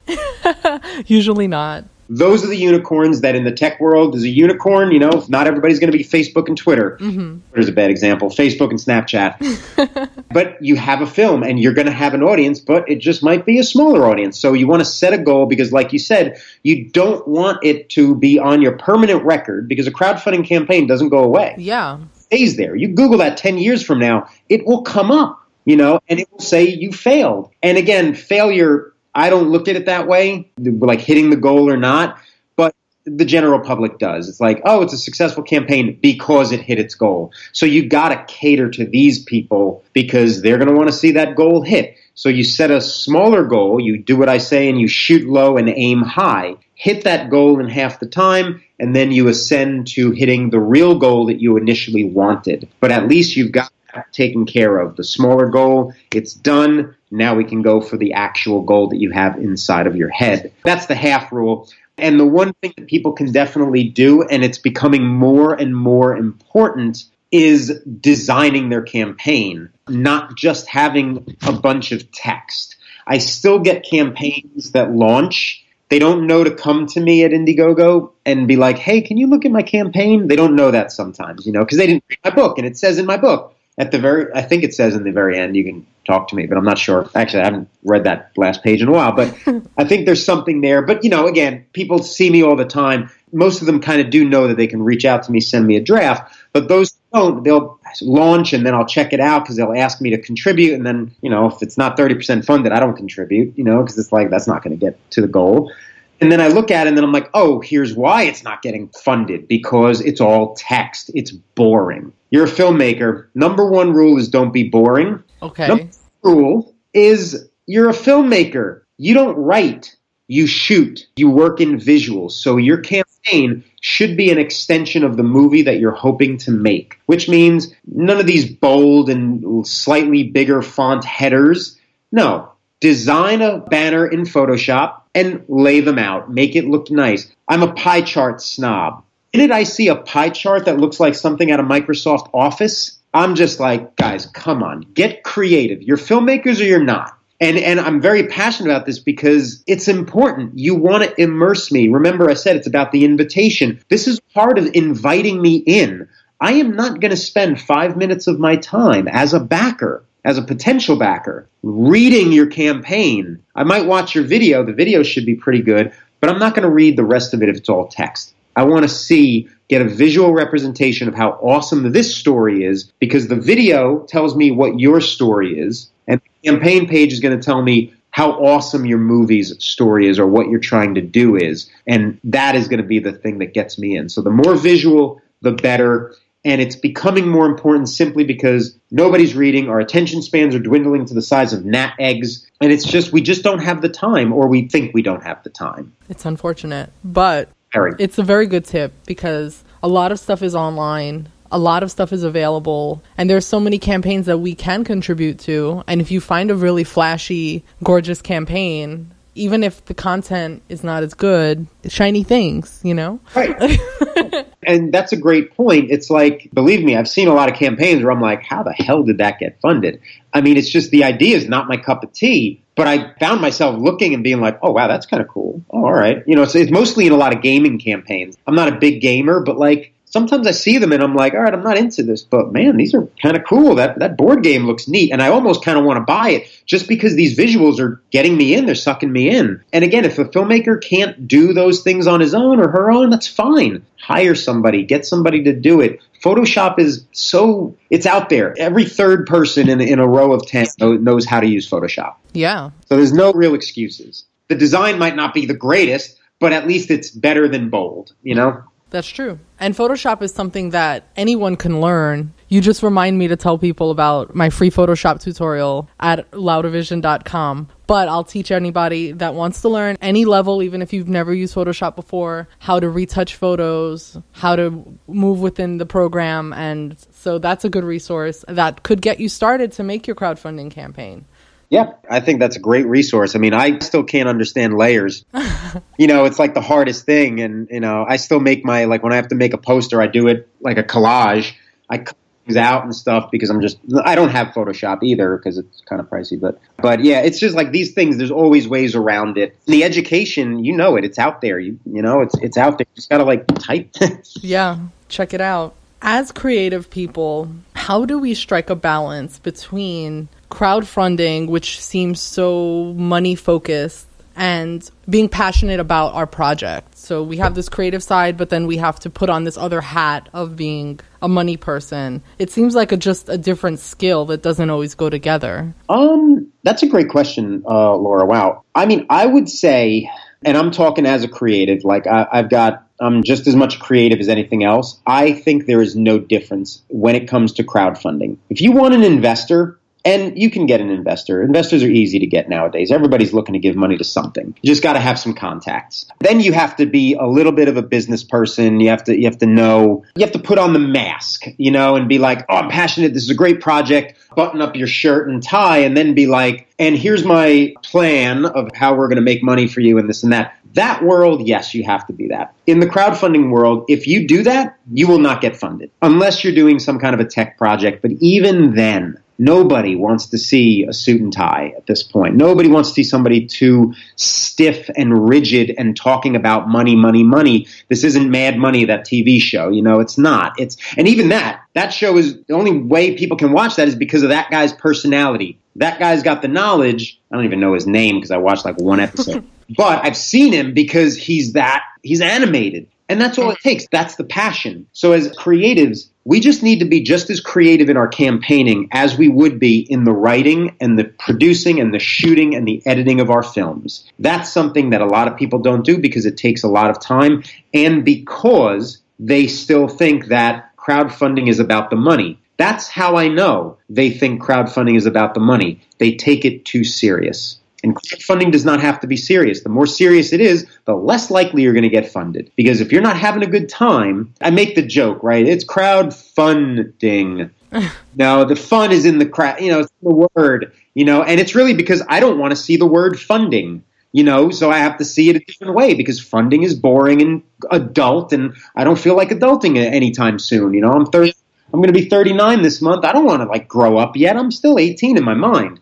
Usually 1.08 1.48
not. 1.48 1.86
Those 2.10 2.44
are 2.44 2.48
the 2.48 2.58
unicorns 2.58 3.22
that 3.22 3.36
in 3.36 3.44
the 3.44 3.51
tech 3.51 3.80
world 3.80 4.16
is 4.16 4.24
a 4.24 4.30
unicorn. 4.30 4.92
You 4.92 5.00
know, 5.00 5.24
not 5.30 5.46
everybody's 5.46 5.80
going 5.80 5.92
to 5.92 5.98
be 5.98 6.04
Facebook 6.04 6.48
and 6.48 6.58
Twitter. 6.58 6.98
Mm-hmm. 7.00 7.39
Twitter's 7.50 7.70
a 7.70 7.72
bad 7.72 7.92
example. 7.92 8.30
Facebook 8.30 8.72
and 8.72 8.80
Snapchat. 8.80 10.10
but 10.34 10.58
you 10.62 10.75
have 10.75 11.01
a 11.01 11.08
film 11.08 11.44
and 11.44 11.60
you're 11.60 11.74
going 11.74 11.86
to 11.88 11.94
have 11.94 12.13
an 12.16 12.24
audience, 12.24 12.60
but 12.60 12.89
it 12.89 12.96
just 13.00 13.24
might 13.24 13.46
be 13.46 13.60
a 13.60 13.63
smaller 13.63 14.08
audience. 14.08 14.39
So 14.39 14.54
you 14.54 14.68
want 14.68 14.82
to 14.82 14.86
set 14.86 15.13
a 15.13 15.18
goal 15.20 15.46
because, 15.46 15.72
like 15.72 15.94
you 15.94 16.00
said, 16.00 16.42
you 16.63 16.89
don't 16.89 17.28
want 17.28 17.60
it 17.63 17.89
to 17.92 18.16
be 18.16 18.39
on 18.39 18.62
your 18.62 18.78
permanent 18.78 19.24
record 19.24 19.68
because 19.68 19.86
a 19.88 19.92
crowdfunding 19.92 20.46
campaign 20.48 20.88
doesn't 20.88 21.10
go 21.10 21.20
away 21.24 21.56
Yeah. 21.58 22.00
stays 22.13 22.58
there. 22.58 22.75
You 22.75 22.88
Google 22.89 23.20
that 23.20 23.38
10 23.38 23.58
years 23.60 23.84
from 23.84 24.00
now, 24.00 24.28
it 24.50 24.66
will 24.66 24.82
come 24.82 25.12
up, 25.12 25.39
you 25.66 25.75
know, 25.75 26.00
and 26.10 26.20
it 26.20 26.28
will 26.32 26.39
say 26.39 26.68
you 26.68 26.92
failed. 26.92 27.51
And 27.62 27.78
again, 27.78 28.16
failure, 28.16 28.94
I 29.13 29.30
don't 29.30 29.50
look 29.50 29.68
at 29.68 29.75
it 29.75 29.86
that 29.88 30.08
way, 30.08 30.51
like 30.60 31.01
hitting 31.01 31.30
the 31.30 31.36
goal 31.36 31.70
or 31.70 31.78
not, 31.78 32.20
but 32.56 32.75
the 33.06 33.25
general 33.25 33.60
public 33.60 33.98
does. 33.98 34.30
It's 34.30 34.39
like, 34.39 34.62
oh, 34.66 34.82
it's 34.82 34.94
a 34.94 34.98
successful 34.98 35.44
campaign 35.44 35.98
because 36.01 36.51
it 36.51 36.62
hit 36.62 36.80
its 36.80 36.96
goal. 36.96 37.34
So 37.51 37.66
you 37.66 37.88
got 37.88 38.10
to 38.10 38.34
cater 38.34 38.70
to 38.70 38.86
these 38.86 39.24
people 39.24 39.84
because 39.94 40.42
they're 40.42 40.58
going 40.58 40.70
to 40.70 40.75
want 40.75 40.89
to 40.89 40.96
see 40.96 41.12
that 41.12 41.36
goal 41.36 41.63
hit. 41.63 41.98
So 42.13 42.30
you 42.30 42.44
set 42.44 42.70
a 42.70 42.82
smaller 42.82 43.46
goal, 43.46 43.80
you 43.80 43.98
do 43.98 44.18
what 44.18 44.30
I 44.30 44.39
say, 44.39 44.70
and 44.70 44.80
you 44.80 44.88
shoot 44.88 45.28
low 45.28 45.58
and 45.58 45.70
aim 45.70 46.01
high. 46.01 46.58
Hit 46.75 47.06
that 47.06 47.30
goal 47.30 47.60
in 47.60 47.70
half 47.70 48.00
the 48.00 48.06
time, 48.06 48.62
and 48.80 48.96
then 48.96 49.12
you 49.12 49.28
ascend 49.28 49.88
to 49.88 50.12
hitting 50.12 50.50
the 50.50 50.60
real 50.60 51.00
goal 51.00 51.28
that 51.28 51.42
you 51.42 51.58
initially 51.58 52.04
wanted. 52.04 52.68
But 52.80 52.92
at 52.92 53.08
least 53.08 53.36
you've 53.36 53.51
got 53.51 53.72
taken 54.12 54.46
care 54.46 54.78
of. 54.78 54.96
The 54.96 55.04
smaller 55.04 55.48
goal, 55.48 55.94
it's 56.13 56.34
done. 56.34 56.96
Now 57.12 57.36
we 57.36 57.44
can 57.44 57.62
go 57.62 57.82
for 57.82 57.98
the 57.98 58.13
actual 58.13 58.62
goal 58.62 58.89
that 58.89 59.00
you 59.00 59.12
have 59.12 59.38
inside 59.38 59.88
of 59.88 59.96
your 59.96 60.10
head. 60.10 60.51
That's 60.63 60.86
the 60.86 60.96
half 60.96 61.32
rule. 61.32 61.68
And 61.98 62.20
the 62.20 62.25
one 62.25 62.54
thing 62.62 62.74
that 62.78 62.88
people 62.88 63.12
can 63.12 63.32
definitely 63.32 63.84
do, 63.84 64.24
and 64.24 64.44
it's 64.44 64.58
becoming 64.58 65.06
more 65.06 65.54
and 65.54 65.75
more 65.75 66.16
important, 66.16 67.06
is 67.32 67.82
designing 68.01 68.70
their 68.70 68.82
campaign, 68.82 69.70
not 69.88 70.36
just 70.36 70.67
having 70.67 71.36
a 71.45 71.52
bunch 71.52 71.91
of 71.91 72.12
text. 72.12 72.76
I 73.06 73.17
still 73.17 73.60
get 73.60 73.86
campaigns 73.86 74.72
that 74.72 74.91
launch. 74.91 75.65
They 75.89 76.00
don't 76.00 76.28
know 76.28 76.43
to 76.43 76.52
come 76.52 76.86
to 76.88 77.00
me 77.00 77.24
at 77.24 77.32
Indiegogo 77.32 78.12
and 78.26 78.48
be 78.48 78.56
like, 78.56 78.78
hey, 78.78 79.02
can 79.02 79.17
you 79.17 79.28
look 79.28 79.45
at 79.45 79.52
my 79.52 79.63
campaign? 79.63 80.28
They 80.28 80.36
don't 80.36 80.56
know 80.56 80.72
that 80.72 80.91
sometimes, 80.91 81.45
you 81.45 81.52
know, 81.52 81.62
because 81.62 81.80
they 81.80 81.88
didn't 81.88 82.04
read 82.10 82.19
my 82.24 82.30
book. 82.30 82.60
And 82.60 82.67
it 82.67 82.78
says 82.78 83.00
in 83.00 83.06
my 83.06 83.17
book, 83.17 83.56
at 83.80 83.92
the 83.92 83.98
very, 83.98 84.32
I 84.36 84.42
think 84.42 84.63
it 84.63 84.74
says 84.74 84.94
in 84.94 85.04
the 85.04 85.12
very 85.12 85.39
end, 85.39 85.56
you 85.56 85.63
can 85.63 85.88
talk 86.06 86.28
to 86.28 86.36
me, 86.36 86.46
but 86.46 86.58
I'm 86.58 86.65
not 86.65 86.78
sure. 86.78 87.10
Actually, 87.15 87.42
I 87.42 87.46
haven't 87.46 87.70
read 87.84 88.04
that 88.04 88.32
last 88.36 88.62
page 88.62 88.82
in 88.82 88.89
a 88.89 88.92
while, 88.92 89.13
but 89.13 89.34
I 89.78 89.86
think 89.86 90.06
there's 90.06 90.24
something 90.24 90.60
there. 90.60 90.82
But, 90.82 91.06
you 91.06 91.10
know, 91.10 91.28
again, 91.28 91.65
people 91.72 92.04
see 92.04 92.30
me 92.30 92.44
all 92.44 92.58
the 92.58 92.65
time. 92.65 93.10
Most 93.32 93.62
of 93.62 93.68
them 93.68 93.80
kind 93.80 94.02
of 94.02 94.10
do 94.10 94.28
know 94.28 94.50
that 94.50 94.58
they 94.58 94.68
can 94.68 94.84
reach 94.84 95.06
out 95.06 95.24
to 95.24 95.32
me, 95.32 95.39
send 95.39 95.65
me 95.65 95.78
a 95.78 95.82
draft, 95.82 96.36
but 96.52 96.68
those 96.68 96.92
don't, 97.13 97.44
they'll 97.44 97.80
launch 98.02 98.52
and 98.52 98.65
then 98.65 98.76
I'll 98.76 98.86
check 98.86 99.13
it 99.13 99.22
out 99.22 99.44
because 99.44 99.56
they'll 99.56 99.74
ask 99.74 100.02
me 100.02 100.10
to 100.10 100.18
contribute. 100.18 100.74
And 100.74 100.86
then, 100.86 101.15
you 101.22 101.30
know, 101.30 101.48
if 101.48 101.62
it's 101.62 101.78
not 101.78 101.98
30% 101.98 102.44
funded, 102.44 102.74
I 102.74 102.82
don't 102.82 102.98
contribute, 102.98 103.58
you 103.58 103.63
know, 103.63 103.82
because 103.82 103.98
it's 103.98 104.12
like, 104.12 104.30
that's 104.30 104.48
not 104.48 104.62
going 104.62 104.78
to 104.78 104.86
get 104.86 105.00
to 105.12 105.22
the 105.22 105.28
goal. 105.28 105.72
And 106.21 106.32
then 106.32 106.41
I 106.41 106.47
look 106.47 106.69
at 106.71 106.86
it 106.86 106.89
and 106.89 106.97
then 106.97 107.03
I'm 107.03 107.12
like, 107.12 107.29
oh, 107.34 107.62
here's 107.62 107.93
why 107.95 108.23
it's 108.23 108.43
not 108.43 108.62
getting 108.62 108.89
funded 108.89 109.47
because 109.47 110.01
it's 110.01 110.19
all 110.19 110.55
text. 110.55 111.12
It's 111.13 111.32
boring. 111.32 112.12
You're 112.29 112.45
a 112.45 112.49
filmmaker. 112.49 113.27
Number 113.36 113.69
one 113.69 113.93
rule 113.93 114.17
is 114.17 114.27
don't 114.27 114.51
be 114.51 114.67
boring. 114.67 115.23
Okay. 115.41 115.67
Number 115.67 115.84
two 115.84 115.89
rule 116.23 116.75
is 116.93 117.49
you're 117.65 117.89
a 117.89 117.93
filmmaker. 117.93 118.82
You 118.97 119.13
don't 119.13 119.38
write, 119.38 119.95
you 120.27 120.45
shoot, 120.45 121.08
you 121.15 121.29
work 121.29 121.62
in 121.62 121.77
visuals. 121.77 122.32
So 122.32 122.58
your 122.58 122.79
campaign 122.79 123.63
should 123.82 124.17
be 124.17 124.29
an 124.29 124.38
extension 124.38 125.03
of 125.03 125.15
the 125.15 125.23
movie 125.23 125.62
that 125.63 125.79
you're 125.79 125.91
hoping 125.91 126.38
to 126.39 126.51
make, 126.51 126.99
which 127.05 127.29
means 127.29 127.73
none 127.88 128.19
of 128.19 128.27
these 128.27 128.49
bold 128.49 129.10
and 129.10 129.65
slightly 129.65 130.23
bigger 130.23 130.62
font 130.62 131.05
headers. 131.05 131.77
No, 132.12 132.51
design 132.80 133.42
a 133.42 133.60
banner 133.60 134.08
in 134.08 134.22
Photoshop 134.22 135.02
and 135.13 135.44
lay 135.48 135.82
them 135.82 136.00
out. 136.00 136.32
Make 136.32 136.56
it 136.56 136.65
look 136.65 136.89
nice. 136.89 137.32
I'm 137.48 137.63
a 137.63 137.74
pie 137.74 138.02
chart 138.02 138.42
snob. 138.42 139.04
The 139.34 139.39
minute 139.39 139.54
I 139.54 139.63
see 139.63 139.88
a 139.89 139.96
pie 139.96 140.30
chart 140.30 140.65
that 140.65 140.80
looks 140.80 141.00
like 141.00 141.15
something 141.15 141.52
out 141.52 141.60
of 141.60 141.65
Microsoft 141.65 142.30
Office, 142.34 143.00
I'm 143.13 143.36
just 143.36 143.60
like, 143.60 143.96
guys, 143.96 144.26
come 144.28 144.63
on, 144.63 144.82
get 144.94 145.24
creative. 145.24 145.82
You're 145.82 145.98
filmmakers 145.98 146.60
or 146.60 146.65
you're 146.65 146.84
not. 146.84 147.15
And 147.42 147.58
and 147.58 147.80
I'm 147.80 148.02
very 148.02 148.28
passionate 148.28 148.70
about 148.70 148.86
this 148.86 149.00
because 149.00 149.63
it's 149.65 149.88
important. 149.88 150.58
You 150.58 150.76
want 150.76 151.04
to 151.04 151.22
immerse 151.22 151.72
me. 151.72 151.88
Remember 151.88 152.30
I 152.30 152.34
said 152.34 152.58
it's 152.58 152.68
about 152.68 152.92
the 152.92 153.06
invitation. 153.06 153.82
This 153.89 154.08
is 154.08 154.20
part 154.34 154.58
of 154.58 154.70
inviting 154.74 155.42
me 155.42 155.58
in. 155.58 156.10
I 156.42 156.54
am 156.54 156.76
not 156.76 157.00
going 157.00 157.12
to 157.12 157.18
spend 157.18 157.62
5 157.62 157.98
minutes 157.98 158.28
of 158.28 158.39
my 158.39 158.56
time 158.58 159.08
as 159.08 159.34
a 159.34 159.39
backer 159.39 160.06
as 160.25 160.38
a 160.38 160.43
potential 160.43 160.97
backer, 160.97 161.47
reading 161.63 162.32
your 162.32 162.47
campaign. 162.47 163.41
I 163.55 163.63
might 163.63 163.86
watch 163.86 164.15
your 164.15 164.23
video. 164.23 164.63
The 164.63 164.73
video 164.73 165.03
should 165.03 165.25
be 165.25 165.36
pretty 165.36 165.62
good, 165.62 165.93
but 166.19 166.29
I'm 166.29 166.39
not 166.39 166.55
going 166.55 166.67
to 166.67 166.73
read 166.73 166.97
the 166.97 167.05
rest 167.05 167.34
of 167.34 167.41
it 167.41 167.49
if 167.49 167.58
it's 167.58 167.69
all 167.69 167.88
text. 167.88 168.34
I 168.55 168.63
want 168.63 168.84
to 168.84 168.89
see, 168.89 169.47
get 169.69 169.82
a 169.82 169.88
visual 169.88 170.34
representation 170.34 171.08
of 171.08 171.15
how 171.15 171.32
awesome 171.41 171.91
this 171.91 172.15
story 172.15 172.65
is 172.65 172.91
because 172.99 173.27
the 173.27 173.36
video 173.36 173.99
tells 174.05 174.36
me 174.36 174.51
what 174.51 174.79
your 174.79 174.99
story 174.99 175.60
is, 175.60 175.89
and 176.08 176.19
the 176.19 176.49
campaign 176.49 176.88
page 176.88 177.13
is 177.13 177.19
going 177.19 177.38
to 177.39 177.43
tell 177.43 177.62
me 177.62 177.93
how 178.12 178.32
awesome 178.32 178.86
your 178.86 178.97
movie's 178.97 179.63
story 179.63 180.08
is 180.08 180.19
or 180.19 180.25
what 180.27 180.49
you're 180.49 180.60
trying 180.60 180.95
to 180.95 181.01
do 181.01 181.38
is. 181.38 181.69
And 181.88 182.19
that 182.25 182.55
is 182.55 182.67
going 182.67 182.82
to 182.82 182.88
be 182.88 182.99
the 182.99 183.13
thing 183.13 183.38
that 183.38 183.53
gets 183.53 183.77
me 183.77 183.95
in. 183.95 184.10
So 184.10 184.21
the 184.21 184.32
more 184.32 184.55
visual, 184.55 185.21
the 185.41 185.51
better 185.51 186.15
and 186.45 186.62
it's 186.62 186.75
becoming 186.75 187.27
more 187.27 187.45
important 187.45 187.89
simply 187.89 188.23
because 188.23 188.77
nobody's 188.91 189.36
reading 189.36 189.69
our 189.69 189.80
attention 189.80 190.21
spans 190.21 190.56
are 190.56 190.60
dwindling 190.60 191.06
to 191.06 191.13
the 191.13 191.21
size 191.21 191.54
of 191.54 191.65
gnat 191.65 191.93
eggs 191.99 192.47
and 192.62 192.71
it's 192.71 192.86
just 192.86 193.12
we 193.12 193.21
just 193.21 193.43
don't 193.43 193.60
have 193.60 193.82
the 193.82 193.89
time 193.89 194.34
or 194.34 194.47
we 194.47 194.67
think 194.67 194.93
we 194.93 195.02
don't 195.02 195.23
have 195.23 195.41
the 195.43 195.49
time 195.49 195.93
It's 196.10 196.25
unfortunate, 196.25 196.91
but 197.04 197.49
Very. 197.73 197.93
it's 197.99 198.17
a 198.17 198.23
very 198.23 198.47
good 198.47 198.65
tip 198.65 198.91
because 199.06 199.63
a 199.82 199.88
lot 199.88 200.12
of 200.12 200.19
stuff 200.19 200.41
is 200.41 200.56
online. 200.56 201.30
A 201.52 201.58
lot 201.58 201.82
of 201.82 201.89
stuff 201.89 202.13
is 202.13 202.21
available, 202.23 203.02
and 203.17 203.28
there's 203.28 203.45
so 203.45 203.60
many 203.60 203.80
campaigns 203.80 204.28
that 204.28 204.38
we 204.38 204.54
can 204.54 204.84
contribute 204.84 205.39
to. 205.39 205.84
And 205.88 205.99
if 205.99 206.12
you 206.12 206.21
find 206.21 206.52
a 206.52 206.56
really 206.56 206.84
flashy, 206.84 207.63
gorgeous 207.84 208.21
campaign, 208.21 209.12
even 209.39 209.63
if 209.63 209.86
the 209.86 209.93
content 209.93 210.62
is 210.69 210.84
not 210.84 211.02
as 211.02 211.13
good, 211.13 211.65
shiny 211.88 212.23
things, 212.23 212.82
you 212.84 212.93
know? 212.93 213.19
right 213.36 213.80
And 214.63 214.93
that's 214.93 215.13
a 215.13 215.17
great 215.17 215.56
point. 215.56 215.89
It's 215.89 216.10
like, 216.10 216.49
believe 216.54 216.84
me, 216.84 216.95
I've 216.95 217.08
seen 217.08 217.28
a 217.28 217.34
lot 217.34 217.49
of 217.49 217.56
campaigns 217.58 218.04
where 218.04 218.12
I'm 218.12 218.21
like, 218.21 218.43
how 218.43 218.62
the 218.62 218.73
hell 218.73 219.04
did 219.04 219.17
that 219.19 219.39
get 219.39 219.60
funded? 219.62 220.02
I 220.34 220.41
mean, 220.41 220.58
it's 220.58 220.69
just 220.69 220.91
the 220.91 221.06
idea 221.06 221.38
is 221.38 221.47
not 221.47 221.67
my 221.67 221.78
cup 221.78 222.04
of 222.04 222.12
tea. 222.13 222.62
But 222.75 222.88
I 222.88 223.13
found 223.19 223.41
myself 223.41 223.78
looking 223.78 224.13
and 224.13 224.23
being 224.23 224.39
like, 224.39 224.60
oh, 224.62 224.71
wow, 224.71 224.88
that's 224.88 225.06
kind 225.06 225.21
of 225.21 225.28
cool. 225.28 225.62
Oh, 225.69 225.86
all 225.86 225.93
right. 225.93 226.23
You 226.25 226.36
know, 226.36 226.43
it's, 226.43 226.56
it's 226.56 226.71
mostly 226.71 227.08
in 227.08 227.12
a 227.12 227.17
lot 227.17 227.36
of 227.36 227.41
gaming 227.41 227.80
campaigns. 227.80 228.38
I'm 228.47 228.56
not 228.56 228.69
a 228.69 228.75
big 228.78 229.02
gamer, 229.02 229.41
but 229.41 229.58
like, 229.58 229.93
sometimes 230.10 230.48
I 230.48 230.52
see 230.52 230.78
them 230.78 230.91
and 230.91 231.02
I'm 231.02 231.15
like, 231.15 231.34
all 231.34 231.39
right, 231.39 231.54
I'm 231.54 231.63
not 231.63 231.78
into 231.78 232.04
this, 232.04 232.24
but 232.24 232.52
man, 232.52 232.78
these 232.78 232.93
are 232.93 233.08
kind 233.22 233.38
of 233.38 233.43
cool. 233.48 233.76
That 233.76 234.00
that 234.00 234.17
board 234.17 234.43
game 234.43 234.65
looks 234.65 234.88
neat, 234.88 235.12
and 235.12 235.22
I 235.22 235.30
almost 235.30 235.63
kind 235.63 235.78
of 235.78 235.86
want 235.86 235.98
to 235.98 236.04
buy 236.04 236.30
it 236.32 236.63
just 236.65 236.88
because 236.88 237.15
these 237.15 237.38
visuals 237.38 237.80
are 237.80 238.02
getting 238.12 238.36
me 238.36 238.54
in. 238.54 238.65
They're 238.65 238.76
sucking 238.76 239.12
me 239.12 239.30
in. 239.30 239.63
And 239.72 239.84
again, 239.84 240.06
if 240.06 240.19
a 240.19 240.26
filmmaker 240.26 240.82
can't 240.82 241.28
do 241.28 241.54
those 241.54 241.82
things 241.82 242.08
on 242.08 242.19
his 242.19 242.34
own 242.34 242.60
or 242.60 242.69
her 242.69 242.91
own, 242.91 243.10
that's 243.10 243.28
fine. 243.28 243.86
Hire 244.02 244.36
somebody, 244.36 244.84
get 244.84 245.06
somebody 245.06 245.43
to 245.43 245.54
do 245.54 245.82
it. 245.82 246.00
Photoshop 246.22 246.80
is 246.80 247.06
so 247.12 247.78
it's 247.89 248.06
out 248.06 248.30
there. 248.30 248.54
Every 248.58 248.86
third 248.86 249.26
person 249.26 249.69
in, 249.69 249.80
in 249.80 250.00
a 250.00 250.08
row 250.08 250.34
of 250.34 250.45
ten 250.45 250.67
knows 250.80 251.26
how 251.26 251.39
to 251.39 251.48
use 251.48 251.69
Photoshop. 251.69 252.15
Yeah. 252.34 252.72
So 252.88 252.98
there's 252.98 253.13
no 253.13 253.32
real 253.32 253.54
excuses. 253.54 254.26
The 254.50 254.56
design 254.56 254.98
might 255.00 255.15
not 255.15 255.34
be 255.34 255.45
the 255.45 255.54
greatest, 255.54 256.19
but 256.39 256.52
at 256.52 256.67
least 256.67 256.89
it's 256.91 257.12
better 257.12 257.48
than 257.48 257.69
bold. 257.69 258.13
You 258.24 258.36
know. 258.36 258.63
That's 258.89 259.08
true. 259.08 259.39
And 259.60 259.75
Photoshop 259.75 260.21
is 260.21 260.34
something 260.34 260.71
that 260.71 261.08
anyone 261.15 261.56
can 261.58 261.80
learn. 261.80 262.34
You 262.47 262.62
just 262.62 262.82
remind 262.82 263.17
me 263.17 263.28
to 263.28 263.36
tell 263.36 263.58
people 263.58 263.91
about 263.91 264.34
my 264.34 264.49
free 264.49 264.71
Photoshop 264.71 265.21
tutorial 265.21 265.89
at 265.99 266.30
loudervision.com. 266.32 267.69
But 267.86 268.08
I'll 268.08 268.23
teach 268.23 268.52
anybody 268.52 269.12
that 269.13 269.34
wants 269.34 269.62
to 269.62 269.69
learn 269.69 269.97
any 270.02 270.25
level, 270.25 270.63
even 270.63 270.82
if 270.82 270.93
you've 270.93 271.08
never 271.08 271.34
used 271.34 271.56
Photoshop 271.56 271.95
before, 271.95 272.47
how 272.60 272.80
to 272.80 272.89
retouch 272.89 273.36
photos, 273.36 274.17
how 274.32 274.56
to 274.56 274.97
move 275.08 275.39
within 275.39 275.78
the 275.78 275.86
program. 275.86 276.54
And 276.54 276.97
so 277.12 277.38
that's 277.38 277.65
a 277.65 277.69
good 277.69 277.84
resource 277.84 278.45
that 278.47 278.84
could 278.84 279.02
get 279.02 279.19
you 279.19 279.30
started 279.30 279.71
to 279.73 279.84
make 279.84 280.08
your 280.08 280.15
crowdfunding 280.15 280.71
campaign. 280.71 281.25
Yeah, 281.69 281.93
I 282.10 282.19
think 282.19 282.39
that's 282.39 282.55
a 282.55 282.60
great 282.60 282.88
resource. 282.88 283.36
I 283.36 283.39
mean, 283.39 283.53
I 283.53 283.77
still 283.79 284.03
can't 284.03 284.27
understand 284.27 284.75
layers. 284.75 285.23
you 285.99 286.08
know, 286.08 286.25
it's 286.25 286.39
like 286.39 286.55
the 286.55 286.62
hardest 286.62 287.05
thing. 287.05 287.39
And, 287.41 287.67
you 287.69 287.79
know, 287.79 288.05
I 288.08 288.15
still 288.15 288.39
make 288.39 288.65
my, 288.65 288.86
like, 288.86 289.03
when 289.03 289.13
I 289.13 289.17
have 289.17 289.27
to 289.27 289.36
make 289.36 289.53
a 289.53 289.58
poster, 289.58 290.01
I 290.01 290.08
do 290.08 290.27
it 290.27 290.49
like 290.60 290.79
a 290.79 290.84
collage. 290.84 291.53
I 291.88 291.99
cut 291.99 292.17
things 292.45 292.58
out 292.58 292.86
and 292.86 292.95
stuff 292.95 293.29
because 293.32 293.51
I'm 293.51 293.62
just, 293.62 293.77
I 294.03 294.15
don't 294.15 294.29
have 294.29 294.47
Photoshop 294.47 295.03
either 295.03 295.38
because 295.38 295.60
it's 295.60 295.82
kind 295.82 296.01
of 296.01 296.10
pricey. 296.10 296.39
But, 296.39 296.60
but 296.77 297.03
yeah, 297.03 297.21
it's 297.21 297.39
just 297.39 297.55
like 297.55 297.71
these 297.71 297.93
things, 297.93 298.17
there's 298.17 298.32
always 298.32 298.67
ways 298.67 298.95
around 298.95 299.38
it. 299.38 299.55
The 299.65 299.84
education, 299.84 300.65
you 300.65 300.75
know 300.75 300.95
it, 300.95 301.05
it's 301.05 301.19
out 301.19 301.41
there. 301.41 301.60
You, 301.60 301.79
you 301.86 302.01
know, 302.01 302.21
it's, 302.21 302.36
it's 302.39 302.58
out 302.58 302.79
there. 302.79 302.88
You 302.89 302.95
just 302.95 303.12
got 303.12 303.19
to 303.19 303.25
like 303.25 303.45
type. 303.60 303.93
yeah, 304.41 304.79
check 305.08 305.36
it 305.36 305.41
out. 305.41 305.75
As 306.01 306.32
creative 306.32 306.89
people, 306.89 307.51
how 307.75 308.05
do 308.05 308.17
we 308.17 308.34
strike 308.34 308.71
a 308.71 308.75
balance 308.75 309.38
between 309.38 310.29
crowdfunding, 310.50 311.48
which 311.48 311.82
seems 311.82 312.22
so 312.22 312.94
money 312.96 313.36
focused, 313.36 314.08
and 314.36 314.90
being 315.10 315.28
passionate 315.28 315.80
about 315.82 316.14
our 316.14 316.26
project. 316.26 316.98
So 316.98 317.24
we 317.24 317.38
have 317.38 317.56
this 317.56 317.68
creative 317.68 318.02
side, 318.02 318.38
but 318.38 318.50
then 318.50 318.68
we 318.68 318.78
have 318.78 319.00
to 319.02 319.10
put 319.10 319.30
on 319.30 319.44
this 319.44 319.58
other 319.58 319.82
hat 319.82 320.30
of 320.34 320.56
being 320.56 321.00
a 321.22 321.28
money 321.28 321.58
person. 321.58 322.24
It 322.38 322.50
seems 322.50 322.74
like 322.74 322.94
a, 322.94 322.98
just 322.98 323.28
a 323.28 323.38
different 323.38 323.80
skill 323.80 324.26
that 324.28 324.42
doesn't 324.42 324.70
always 324.70 324.96
go 324.96 325.10
together. 325.10 325.74
Um, 325.90 326.54
that's 326.64 326.84
a 326.84 326.88
great 326.88 327.10
question, 327.10 327.64
uh, 327.68 327.96
Laura. 327.96 328.26
Wow. 328.26 328.64
I 328.74 328.86
mean, 328.86 329.08
I 329.10 329.26
would 329.26 329.50
say, 329.50 330.10
and 330.44 330.56
I'm 330.58 330.72
talking 330.72 331.06
as 331.06 331.26
a 331.26 331.28
creative, 331.28 331.84
like 331.84 332.08
I, 332.08 332.26
I've 332.32 332.50
got 332.50 332.86
I'm 333.02 333.24
just 333.24 333.48
as 333.48 333.56
much 333.56 333.80
creative 333.80 334.20
as 334.20 334.28
anything 334.28 334.64
else. 334.64 335.00
I 335.06 335.32
think 335.32 335.66
there 335.66 335.82
is 335.82 335.96
no 335.96 336.20
difference 336.20 336.82
when 336.90 337.16
it 337.16 337.28
comes 337.28 337.54
to 337.54 337.64
crowdfunding. 337.64 338.38
If 338.50 338.62
you 338.62 338.72
want 338.74 338.94
an 338.94 339.04
investor, 339.04 339.79
and 340.06 340.38
you 340.38 340.50
can 340.50 340.66
get 340.66 340.82
an 340.82 340.90
investor. 340.90 341.42
Investors 341.42 341.84
are 341.84 341.90
easy 341.90 342.20
to 342.20 342.28
get 342.28 342.50
nowadays. 342.50 342.92
Everybody's 342.92 343.34
looking 343.34 343.54
to 343.54 343.60
give 343.60 343.76
money 343.76 343.98
to 343.98 344.04
something. 344.04 344.56
You 344.62 344.68
just 344.68 344.84
got 344.84 344.94
to 344.94 345.00
have 345.00 345.20
some 345.20 345.34
contacts. 345.34 346.08
Then 346.20 346.40
you 346.40 346.54
have 346.54 346.76
to 346.78 346.86
be 346.86 347.16
a 347.16 347.26
little 347.26 347.52
bit 347.52 347.68
of 347.68 347.78
a 347.78 347.82
business 347.82 348.24
person. 348.24 348.80
You 348.80 348.90
have 348.90 349.04
to 349.06 349.18
you 349.18 349.26
have 349.26 349.40
to 349.40 349.46
know. 349.46 350.06
You 350.16 350.24
have 350.24 350.34
to 350.34 350.40
put 350.40 350.58
on 350.58 350.74
the 350.74 350.80
mask, 350.80 351.46
you 351.58 351.72
know, 351.72 351.96
and 351.96 352.08
be 352.08 352.18
like, 352.18 352.46
"Oh, 352.50 352.56
I'm 352.56 352.70
passionate. 352.70 353.14
This 353.14 353.24
is 353.24 353.30
a 353.30 353.36
great 353.36 353.62
project." 353.62 354.16
Button 354.36 354.62
up 354.62 354.76
your 354.76 354.88
shirt 354.88 355.28
and 355.28 355.42
tie, 355.44 355.80
and 355.80 355.98
then 355.98 356.14
be 356.14 356.28
like, 356.28 356.68
"And 356.78 356.96
here's 356.96 357.26
my 357.26 357.74
plan 357.84 358.46
of 358.46 358.70
how 358.74 358.96
we're 358.96 359.08
going 359.08 359.18
to 359.18 359.22
make 359.22 359.44
money 359.44 359.68
for 359.68 359.82
you 359.82 359.98
and 359.98 360.08
this 360.08 360.24
and 360.24 360.32
that." 360.32 360.54
That 360.76 361.04
world, 361.04 361.48
yes, 361.48 361.74
you 361.74 361.84
have 361.86 362.06
to 362.08 362.14
be 362.14 362.28
that. 362.28 362.54
In 362.68 362.80
the 362.80 362.86
crowdfunding 362.86 363.50
world, 363.50 363.86
if 363.88 364.06
you 364.08 364.28
do 364.28 364.44
that, 364.44 364.78
you 364.94 365.08
will 365.08 365.18
not 365.18 365.42
get 365.42 365.56
funded 365.56 365.90
unless 366.02 366.44
you're 366.44 366.54
doing 366.54 366.78
some 366.78 367.00
kind 367.00 367.16
of 367.16 367.20
a 367.20 367.26
tech 367.26 367.58
project. 367.58 368.04
But 368.04 368.12
even 368.20 368.76
then, 368.76 369.18
Nobody 369.39 369.95
wants 369.95 370.28
to 370.28 370.38
see 370.38 370.84
a 370.84 370.91
suit 370.91 371.21
and 371.21 371.32
tie 371.32 371.73
at 371.78 371.88
this 371.88 372.04
point. 372.04 372.36
Nobody 372.36 372.67
wants 372.67 372.89
to 372.89 372.95
see 372.95 373.04
somebody 373.04 373.47
too 373.47 373.93
stiff 374.17 374.89
and 374.97 375.30
rigid 375.30 375.73
and 375.78 375.95
talking 375.95 376.36
about 376.36 376.67
money, 376.67 376.95
money, 376.95 377.23
money. 377.23 377.65
This 377.88 378.04
isn't 378.04 378.30
Mad 378.30 378.58
Money, 378.58 378.84
that 378.86 379.08
TV 379.08 379.39
show. 379.41 379.69
You 379.69 379.82
know, 379.82 380.02
it's 380.02 380.17
not. 380.17 380.60
It's 380.60 380.75
and 380.97 381.08
even 381.08 381.30
that 381.30 381.62
that 381.73 381.93
show 381.93 382.17
is 382.17 382.43
the 382.43 382.54
only 382.54 382.78
way 382.78 383.15
people 383.15 383.38
can 383.38 383.54
watch 383.54 383.78
that 383.78 383.88
is 383.88 383.95
because 383.95 384.23
of 384.23 384.30
that 384.30 384.52
guy's 384.52 384.73
personality. 384.73 385.58
That 385.78 385.99
guy's 385.99 386.21
got 386.21 386.41
the 386.41 386.49
knowledge. 386.49 387.21
I 387.32 387.38
don't 387.38 387.45
even 387.45 387.62
know 387.62 387.73
his 387.73 387.88
name 387.88 388.15
because 388.15 388.32
I 388.32 388.38
watched 388.38 388.65
like 388.65 388.78
one 388.78 388.99
episode. 388.99 389.47
but 389.78 390.04
I've 390.04 390.17
seen 390.17 390.52
him 390.52 390.73
because 390.73 391.15
he's 391.15 391.54
that 391.54 391.84
he's 392.04 392.19
animated. 392.19 392.88
And 393.08 393.19
that's 393.19 393.39
all 393.39 393.49
it 393.49 393.58
takes. 393.63 393.88
That's 393.91 394.15
the 394.15 394.23
passion. 394.23 394.86
So 394.91 395.13
as 395.13 395.30
creatives, 395.30 396.09
we 396.25 396.39
just 396.39 396.63
need 396.63 396.79
to 396.79 396.86
be 396.86 397.01
just 397.01 397.29
as 397.29 397.39
creative 397.39 397.89
in 397.89 397.97
our 397.97 398.08
campaigning 398.08 398.88
as 398.91 399.17
we 399.17 399.27
would 399.29 399.60
be 399.60 399.79
in 399.79 400.03
the 400.03 400.12
writing 400.12 400.75
and 400.79 400.99
the 400.99 401.05
producing 401.05 401.79
and 401.79 401.93
the 401.93 401.99
shooting 401.99 402.55
and 402.55 402.67
the 402.67 402.82
editing 402.86 403.19
of 403.19 403.29
our 403.29 403.43
films. 403.43 404.05
That's 404.19 404.51
something 404.51 404.91
that 404.91 405.01
a 405.01 405.05
lot 405.05 405.27
of 405.27 405.38
people 405.38 405.60
don't 405.60 405.86
do 405.86 405.97
because 405.97 406.25
it 406.25 406.38
takes 406.38 406.63
a 406.63 406.67
lot 406.67 406.89
of 406.89 406.99
time 406.99 407.43
and 407.73 408.03
because 408.03 409.01
they 409.19 409.47
still 409.47 409.88
think 409.88 410.27
that 410.27 410.75
crowdfunding 410.77 411.49
is 411.49 411.60
about 411.60 411.89
the 411.89 411.95
money. 411.95 412.39
That's 412.58 412.89
how 412.89 413.15
I 413.15 413.29
know 413.29 413.77
they 413.89 414.10
think 414.10 414.41
crowdfunding 414.41 414.97
is 414.97 415.05
about 415.05 415.34
the 415.34 415.39
money. 415.39 415.82
They 415.97 416.15
take 416.15 416.43
it 416.43 416.65
too 416.65 416.84
serious. 416.84 417.59
And 417.84 417.96
crowdfunding 417.96 418.52
does 418.52 418.65
not 418.65 418.82
have 418.82 419.00
to 419.02 419.08
be 419.08 419.15
serious. 419.15 419.62
The 419.62 419.70
more 419.70 419.88
serious 419.88 420.34
it 420.34 420.42
is, 420.42 420.68
the 420.86 420.96
less 420.96 421.32
likely 421.32 421.63
you're 421.63 421.74
going 421.74 421.84
to 421.84 421.89
get 421.89 422.12
funded. 422.12 422.52
Because 422.56 422.82
if 422.82 422.92
you're 422.92 423.02
not 423.02 423.18
having 423.18 423.44
a 423.44 423.48
good 423.48 423.70
time, 423.70 424.34
I 424.42 424.50
make 424.50 424.76
the 424.76 424.82
joke, 424.82 425.24
right? 425.24 425.48
It's 425.48 425.63
crowdfunding. 425.63 427.52
no, 428.15 428.46
the 428.46 428.56
fun 428.56 428.92
is 428.92 429.06
in 429.06 429.20
the 429.20 429.26
crowd, 429.26 429.62
you 429.62 429.72
know, 429.72 429.80
it's 429.82 429.92
the 430.02 430.30
word, 430.36 430.74
you 430.94 431.06
know, 431.06 431.24
and 431.24 431.39
it's 431.39 431.56
really 431.56 431.74
because 431.74 432.02
I 432.10 432.20
don't 432.20 432.39
want 432.39 432.52
to 432.52 432.56
see 432.56 432.78
the 432.78 432.86
word 432.86 433.20
funding, 433.20 433.84
you 434.12 434.24
know, 434.24 434.50
so 434.50 434.72
I 434.72 434.80
have 434.80 434.98
to 434.98 435.06
see 435.06 435.30
it 435.30 435.36
a 435.36 435.39
different 435.39 435.76
way 435.76 435.94
because 435.94 436.20
funding 436.20 436.63
is 436.63 436.74
boring 436.74 437.22
and 437.22 437.44
adult, 437.70 438.34
and 438.34 438.56
I 438.76 438.84
don't 438.84 438.98
feel 438.98 439.15
like 439.15 439.30
adulting 439.30 439.78
anytime 439.78 440.39
soon. 440.39 440.74
You 440.74 440.82
know, 440.82 440.92
I'm 440.92 441.06
30, 441.06 441.34
I'm 441.72 441.80
going 441.80 441.94
to 441.94 442.00
be 442.00 442.10
39 442.10 442.63
this 442.63 442.82
month. 442.82 443.06
I 443.06 443.13
don't 443.13 443.26
want 443.26 443.44
to 443.44 443.48
like 443.48 443.68
grow 443.68 443.98
up 443.98 444.18
yet. 444.18 444.36
I'm 444.36 444.52
still 444.52 444.80
18 444.80 445.18
in 445.18 445.24
my 445.24 445.36
mind. 445.36 445.80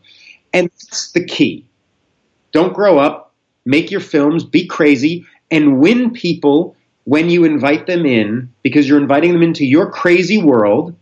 And 0.53 0.69
that's 0.69 1.11
the 1.11 1.23
key 1.23 1.66
don't 2.51 2.73
grow 2.73 2.97
up, 2.97 3.33
make 3.65 3.91
your 3.91 4.01
films, 4.01 4.43
be 4.43 4.65
crazy, 4.65 5.25
and 5.51 5.79
win 5.79 6.11
people 6.11 6.75
when 7.05 7.29
you 7.29 7.45
invite 7.45 7.87
them 7.87 8.05
in 8.05 8.51
because 8.63 8.87
you're 8.87 8.99
inviting 8.99 9.31
them 9.31 9.43
into 9.43 9.65
your 9.65 9.89
crazy 9.89 10.41
world 10.41 10.95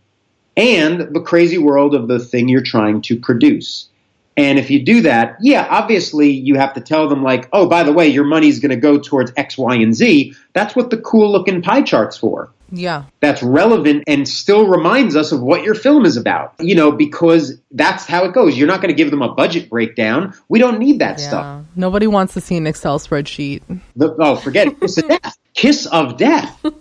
and 0.58 1.14
the 1.14 1.22
crazy 1.22 1.58
world 1.58 1.94
of 1.94 2.08
the 2.08 2.20
thing 2.20 2.48
you're 2.48 2.62
trying 2.62 3.02
to 3.02 3.20
produce. 3.20 3.90
And 4.38 4.60
if 4.60 4.70
you 4.70 4.84
do 4.84 5.02
that, 5.02 5.38
yeah, 5.42 5.66
obviously 5.70 6.30
you 6.32 6.56
have 6.56 6.74
to 6.74 6.82
tell 6.82 7.08
them, 7.08 7.24
like, 7.24 7.48
oh, 7.54 7.68
by 7.68 7.84
the 7.84 7.94
way, 7.94 8.08
your 8.08 8.26
money's 8.26 8.60
going 8.60 8.72
to 8.72 8.76
go 8.76 9.00
towards 9.00 9.32
X, 9.38 9.58
Y, 9.58 9.76
and 9.76 9.96
Z. 9.96 10.36
That's 10.54 10.76
what 10.76 10.90
the 10.90 10.98
cool 10.98 11.32
looking 11.32 11.62
pie 11.62 11.84
chart's 11.84 12.18
for. 12.18 12.52
Yeah. 12.72 13.04
That's 13.22 13.42
relevant 13.44 14.04
and 14.08 14.28
still 14.28 14.68
reminds 14.68 15.16
us 15.16 15.32
of 15.32 15.42
what 15.42 15.64
your 15.64 15.76
film 15.76 16.06
is 16.06 16.18
about, 16.18 16.56
you 16.60 16.76
know, 16.76 16.92
because 16.92 17.60
that's 17.72 18.06
how 18.06 18.26
it 18.26 18.34
goes. 18.34 18.58
You're 18.58 18.68
not 18.68 18.82
going 18.82 18.90
to 18.90 18.96
give 18.96 19.12
them 19.12 19.22
a 19.22 19.34
budget 19.34 19.70
breakdown. 19.70 20.34
We 20.50 20.60
don't 20.60 20.80
need 20.80 21.00
that 21.00 21.20
yeah. 21.20 21.28
stuff. 21.28 21.66
Nobody 21.76 22.08
wants 22.08 22.34
to 22.34 22.42
see 22.42 22.58
an 22.58 22.68
Excel 22.68 23.00
spreadsheet. 23.00 23.62
The, 23.96 24.16
oh, 24.20 24.36
forget 24.36 24.68
it. 24.68 24.80
Kiss 24.80 24.98
of 24.98 25.08
death. 25.08 25.38
Kiss 25.54 25.86
of 25.86 26.18
death. 26.18 26.66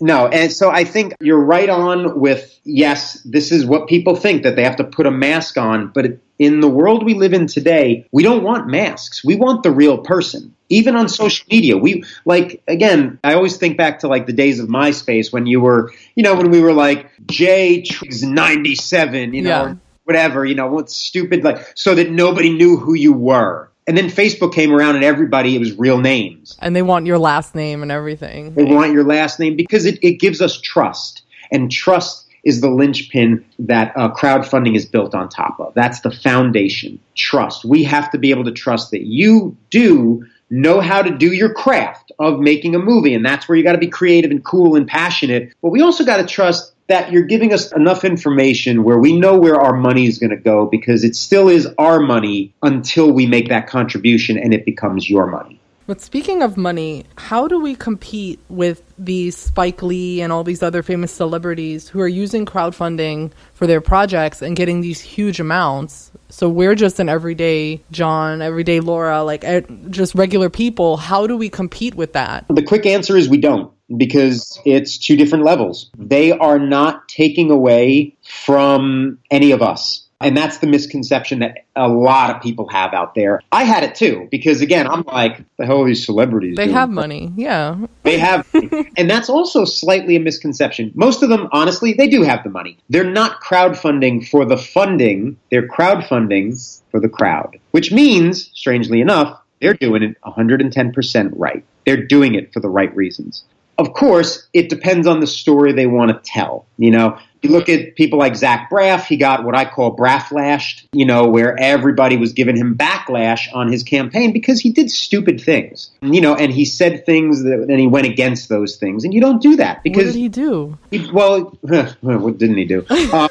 No, 0.00 0.26
and 0.28 0.50
so 0.50 0.70
I 0.70 0.84
think 0.84 1.14
you're 1.20 1.42
right 1.42 1.68
on 1.68 2.18
with 2.18 2.58
yes, 2.64 3.20
this 3.24 3.52
is 3.52 3.66
what 3.66 3.86
people 3.86 4.16
think 4.16 4.44
that 4.44 4.56
they 4.56 4.64
have 4.64 4.76
to 4.76 4.84
put 4.84 5.06
a 5.06 5.10
mask 5.10 5.58
on, 5.58 5.88
but 5.88 6.18
in 6.40 6.60
the 6.60 6.68
world 6.68 7.04
we 7.04 7.12
live 7.12 7.34
in 7.34 7.46
today, 7.46 8.06
we 8.12 8.22
don't 8.22 8.42
want 8.42 8.66
masks. 8.66 9.22
We 9.22 9.36
want 9.36 9.62
the 9.62 9.70
real 9.70 9.98
person. 9.98 10.54
Even 10.70 10.96
on 10.96 11.08
social 11.08 11.46
media, 11.50 11.76
we 11.76 12.02
like 12.24 12.62
again, 12.66 13.18
I 13.22 13.34
always 13.34 13.58
think 13.58 13.76
back 13.76 13.98
to 14.00 14.08
like 14.08 14.26
the 14.26 14.32
days 14.32 14.58
of 14.58 14.68
MySpace 14.68 15.32
when 15.32 15.46
you 15.46 15.60
were, 15.60 15.92
you 16.14 16.22
know, 16.22 16.34
when 16.34 16.50
we 16.50 16.60
were 16.60 16.72
like 16.72 17.10
J 17.26 17.84
97, 18.02 19.34
you 19.34 19.42
know, 19.42 19.48
yeah. 19.48 19.74
whatever, 20.04 20.46
you 20.46 20.54
know, 20.54 20.66
what 20.68 20.90
stupid 20.90 21.44
like 21.44 21.58
so 21.74 21.94
that 21.94 22.10
nobody 22.10 22.50
knew 22.50 22.78
who 22.78 22.94
you 22.94 23.12
were 23.12 23.70
And 23.86 23.98
then 23.98 24.06
Facebook 24.06 24.54
came 24.54 24.72
around 24.72 24.94
and 24.94 25.04
everybody, 25.04 25.56
it 25.56 25.58
was 25.58 25.76
real 25.76 25.98
names. 25.98 26.56
And 26.60 26.74
they 26.74 26.82
want 26.82 27.04
your 27.04 27.18
last 27.18 27.54
name 27.54 27.82
and 27.82 27.92
everything. 27.92 28.54
They 28.54 28.64
want 28.64 28.92
your 28.92 29.04
last 29.04 29.40
name 29.40 29.56
because 29.56 29.84
it, 29.84 29.98
it 30.02 30.20
gives 30.20 30.40
us 30.40 30.58
trust. 30.58 31.22
And 31.52 31.70
trust 31.70 32.29
is 32.44 32.60
the 32.60 32.70
linchpin 32.70 33.44
that 33.58 33.92
uh, 33.96 34.12
crowdfunding 34.12 34.76
is 34.76 34.86
built 34.86 35.14
on 35.14 35.28
top 35.28 35.58
of. 35.60 35.74
That's 35.74 36.00
the 36.00 36.10
foundation. 36.10 36.98
Trust. 37.14 37.64
We 37.64 37.84
have 37.84 38.10
to 38.12 38.18
be 38.18 38.30
able 38.30 38.44
to 38.44 38.52
trust 38.52 38.90
that 38.92 39.02
you 39.02 39.56
do 39.70 40.24
know 40.50 40.80
how 40.80 41.00
to 41.00 41.16
do 41.16 41.32
your 41.32 41.52
craft 41.54 42.10
of 42.18 42.40
making 42.40 42.74
a 42.74 42.78
movie. 42.78 43.14
And 43.14 43.24
that's 43.24 43.48
where 43.48 43.56
you 43.56 43.64
got 43.64 43.72
to 43.72 43.78
be 43.78 43.88
creative 43.88 44.30
and 44.30 44.44
cool 44.44 44.74
and 44.74 44.86
passionate. 44.86 45.52
But 45.62 45.70
we 45.70 45.80
also 45.80 46.04
got 46.04 46.16
to 46.16 46.26
trust 46.26 46.74
that 46.88 47.12
you're 47.12 47.22
giving 47.22 47.52
us 47.52 47.70
enough 47.72 48.02
information 48.02 48.82
where 48.82 48.98
we 48.98 49.16
know 49.16 49.38
where 49.38 49.60
our 49.60 49.74
money 49.74 50.06
is 50.06 50.18
going 50.18 50.30
to 50.30 50.36
go 50.36 50.66
because 50.66 51.04
it 51.04 51.14
still 51.14 51.48
is 51.48 51.68
our 51.78 52.00
money 52.00 52.52
until 52.62 53.12
we 53.12 53.26
make 53.26 53.48
that 53.48 53.68
contribution 53.68 54.36
and 54.36 54.52
it 54.52 54.64
becomes 54.64 55.08
your 55.08 55.28
money. 55.28 55.59
But 55.90 56.00
speaking 56.00 56.40
of 56.40 56.56
money, 56.56 57.04
how 57.18 57.48
do 57.48 57.58
we 57.58 57.74
compete 57.74 58.38
with 58.48 58.80
these 58.96 59.36
Spike 59.36 59.82
Lee 59.82 60.22
and 60.22 60.32
all 60.32 60.44
these 60.44 60.62
other 60.62 60.84
famous 60.84 61.10
celebrities 61.10 61.88
who 61.88 61.98
are 62.00 62.06
using 62.06 62.46
crowdfunding 62.46 63.32
for 63.54 63.66
their 63.66 63.80
projects 63.80 64.40
and 64.40 64.54
getting 64.54 64.82
these 64.82 65.00
huge 65.00 65.40
amounts? 65.40 66.12
So 66.28 66.48
we're 66.48 66.76
just 66.76 67.00
an 67.00 67.08
everyday 67.08 67.82
John, 67.90 68.40
everyday 68.40 68.78
Laura, 68.78 69.24
like 69.24 69.42
eh, 69.42 69.62
just 69.88 70.14
regular 70.14 70.48
people. 70.48 70.96
How 70.96 71.26
do 71.26 71.36
we 71.36 71.48
compete 71.48 71.96
with 71.96 72.12
that? 72.12 72.44
The 72.48 72.62
quick 72.62 72.86
answer 72.86 73.16
is 73.16 73.28
we 73.28 73.38
don't 73.38 73.72
because 73.96 74.60
it's 74.64 74.96
two 74.96 75.16
different 75.16 75.44
levels. 75.44 75.90
They 75.98 76.30
are 76.30 76.60
not 76.60 77.08
taking 77.08 77.50
away 77.50 78.16
from 78.22 79.18
any 79.28 79.50
of 79.50 79.60
us. 79.60 80.06
And 80.20 80.36
that's 80.36 80.58
the 80.58 80.66
misconception 80.66 81.38
that 81.38 81.64
a 81.74 81.88
lot 81.88 82.34
of 82.34 82.42
people 82.42 82.68
have 82.68 82.92
out 82.92 83.14
there. 83.14 83.40
I 83.50 83.64
had 83.64 83.84
it 83.84 83.94
too, 83.94 84.28
because 84.30 84.60
again, 84.60 84.86
I'm 84.86 85.02
like, 85.06 85.42
the 85.56 85.64
hell 85.64 85.82
are 85.82 85.86
these 85.86 86.04
celebrities? 86.04 86.56
They 86.56 86.64
doing? 86.64 86.76
have 86.76 86.90
money, 86.90 87.32
yeah. 87.36 87.78
They 88.02 88.18
have, 88.18 88.46
and 88.96 89.08
that's 89.08 89.30
also 89.30 89.64
slightly 89.64 90.16
a 90.16 90.20
misconception. 90.20 90.92
Most 90.94 91.22
of 91.22 91.30
them, 91.30 91.48
honestly, 91.52 91.94
they 91.94 92.08
do 92.08 92.22
have 92.22 92.44
the 92.44 92.50
money. 92.50 92.76
They're 92.90 93.10
not 93.10 93.40
crowdfunding 93.40 94.28
for 94.28 94.44
the 94.44 94.58
funding, 94.58 95.38
they're 95.50 95.66
crowdfunding 95.66 96.80
for 96.90 97.00
the 97.00 97.08
crowd, 97.08 97.58
which 97.70 97.90
means, 97.90 98.50
strangely 98.54 99.00
enough, 99.00 99.40
they're 99.60 99.74
doing 99.74 100.02
it 100.02 100.20
110% 100.22 101.32
right. 101.34 101.64
They're 101.86 102.04
doing 102.04 102.34
it 102.34 102.52
for 102.52 102.60
the 102.60 102.68
right 102.68 102.94
reasons. 102.94 103.44
Of 103.78 103.94
course, 103.94 104.46
it 104.52 104.68
depends 104.68 105.06
on 105.06 105.20
the 105.20 105.26
story 105.26 105.72
they 105.72 105.86
want 105.86 106.10
to 106.10 106.30
tell. 106.30 106.66
You 106.76 106.90
know, 106.90 107.18
you 107.42 107.50
look 107.50 107.68
at 107.68 107.96
people 107.96 108.18
like 108.18 108.36
Zach 108.36 108.70
Braff, 108.70 109.04
he 109.04 109.16
got 109.16 109.44
what 109.44 109.54
I 109.54 109.64
call 109.64 109.96
Brafflashed, 109.96 110.86
you 110.92 111.04
know, 111.04 111.28
where 111.28 111.58
everybody 111.58 112.16
was 112.16 112.32
giving 112.32 112.56
him 112.56 112.76
backlash 112.76 113.48
on 113.54 113.70
his 113.70 113.82
campaign 113.82 114.32
because 114.32 114.60
he 114.60 114.70
did 114.70 114.90
stupid 114.90 115.40
things, 115.40 115.90
you 116.02 116.20
know, 116.20 116.34
and 116.34 116.52
he 116.52 116.64
said 116.64 117.06
things 117.06 117.42
that, 117.44 117.66
and 117.68 117.78
he 117.78 117.86
went 117.86 118.06
against 118.06 118.48
those 118.48 118.76
things. 118.76 119.04
And 119.04 119.14
you 119.14 119.20
don't 119.20 119.40
do 119.40 119.56
that 119.56 119.82
because. 119.82 120.06
What 120.06 120.12
did 120.12 120.18
he 120.18 120.28
do? 120.28 120.78
He, 120.90 121.10
well, 121.10 121.56
what 122.00 122.38
didn't 122.38 122.56
he 122.56 122.64
do? 122.64 122.86
Uh, 123.10 123.28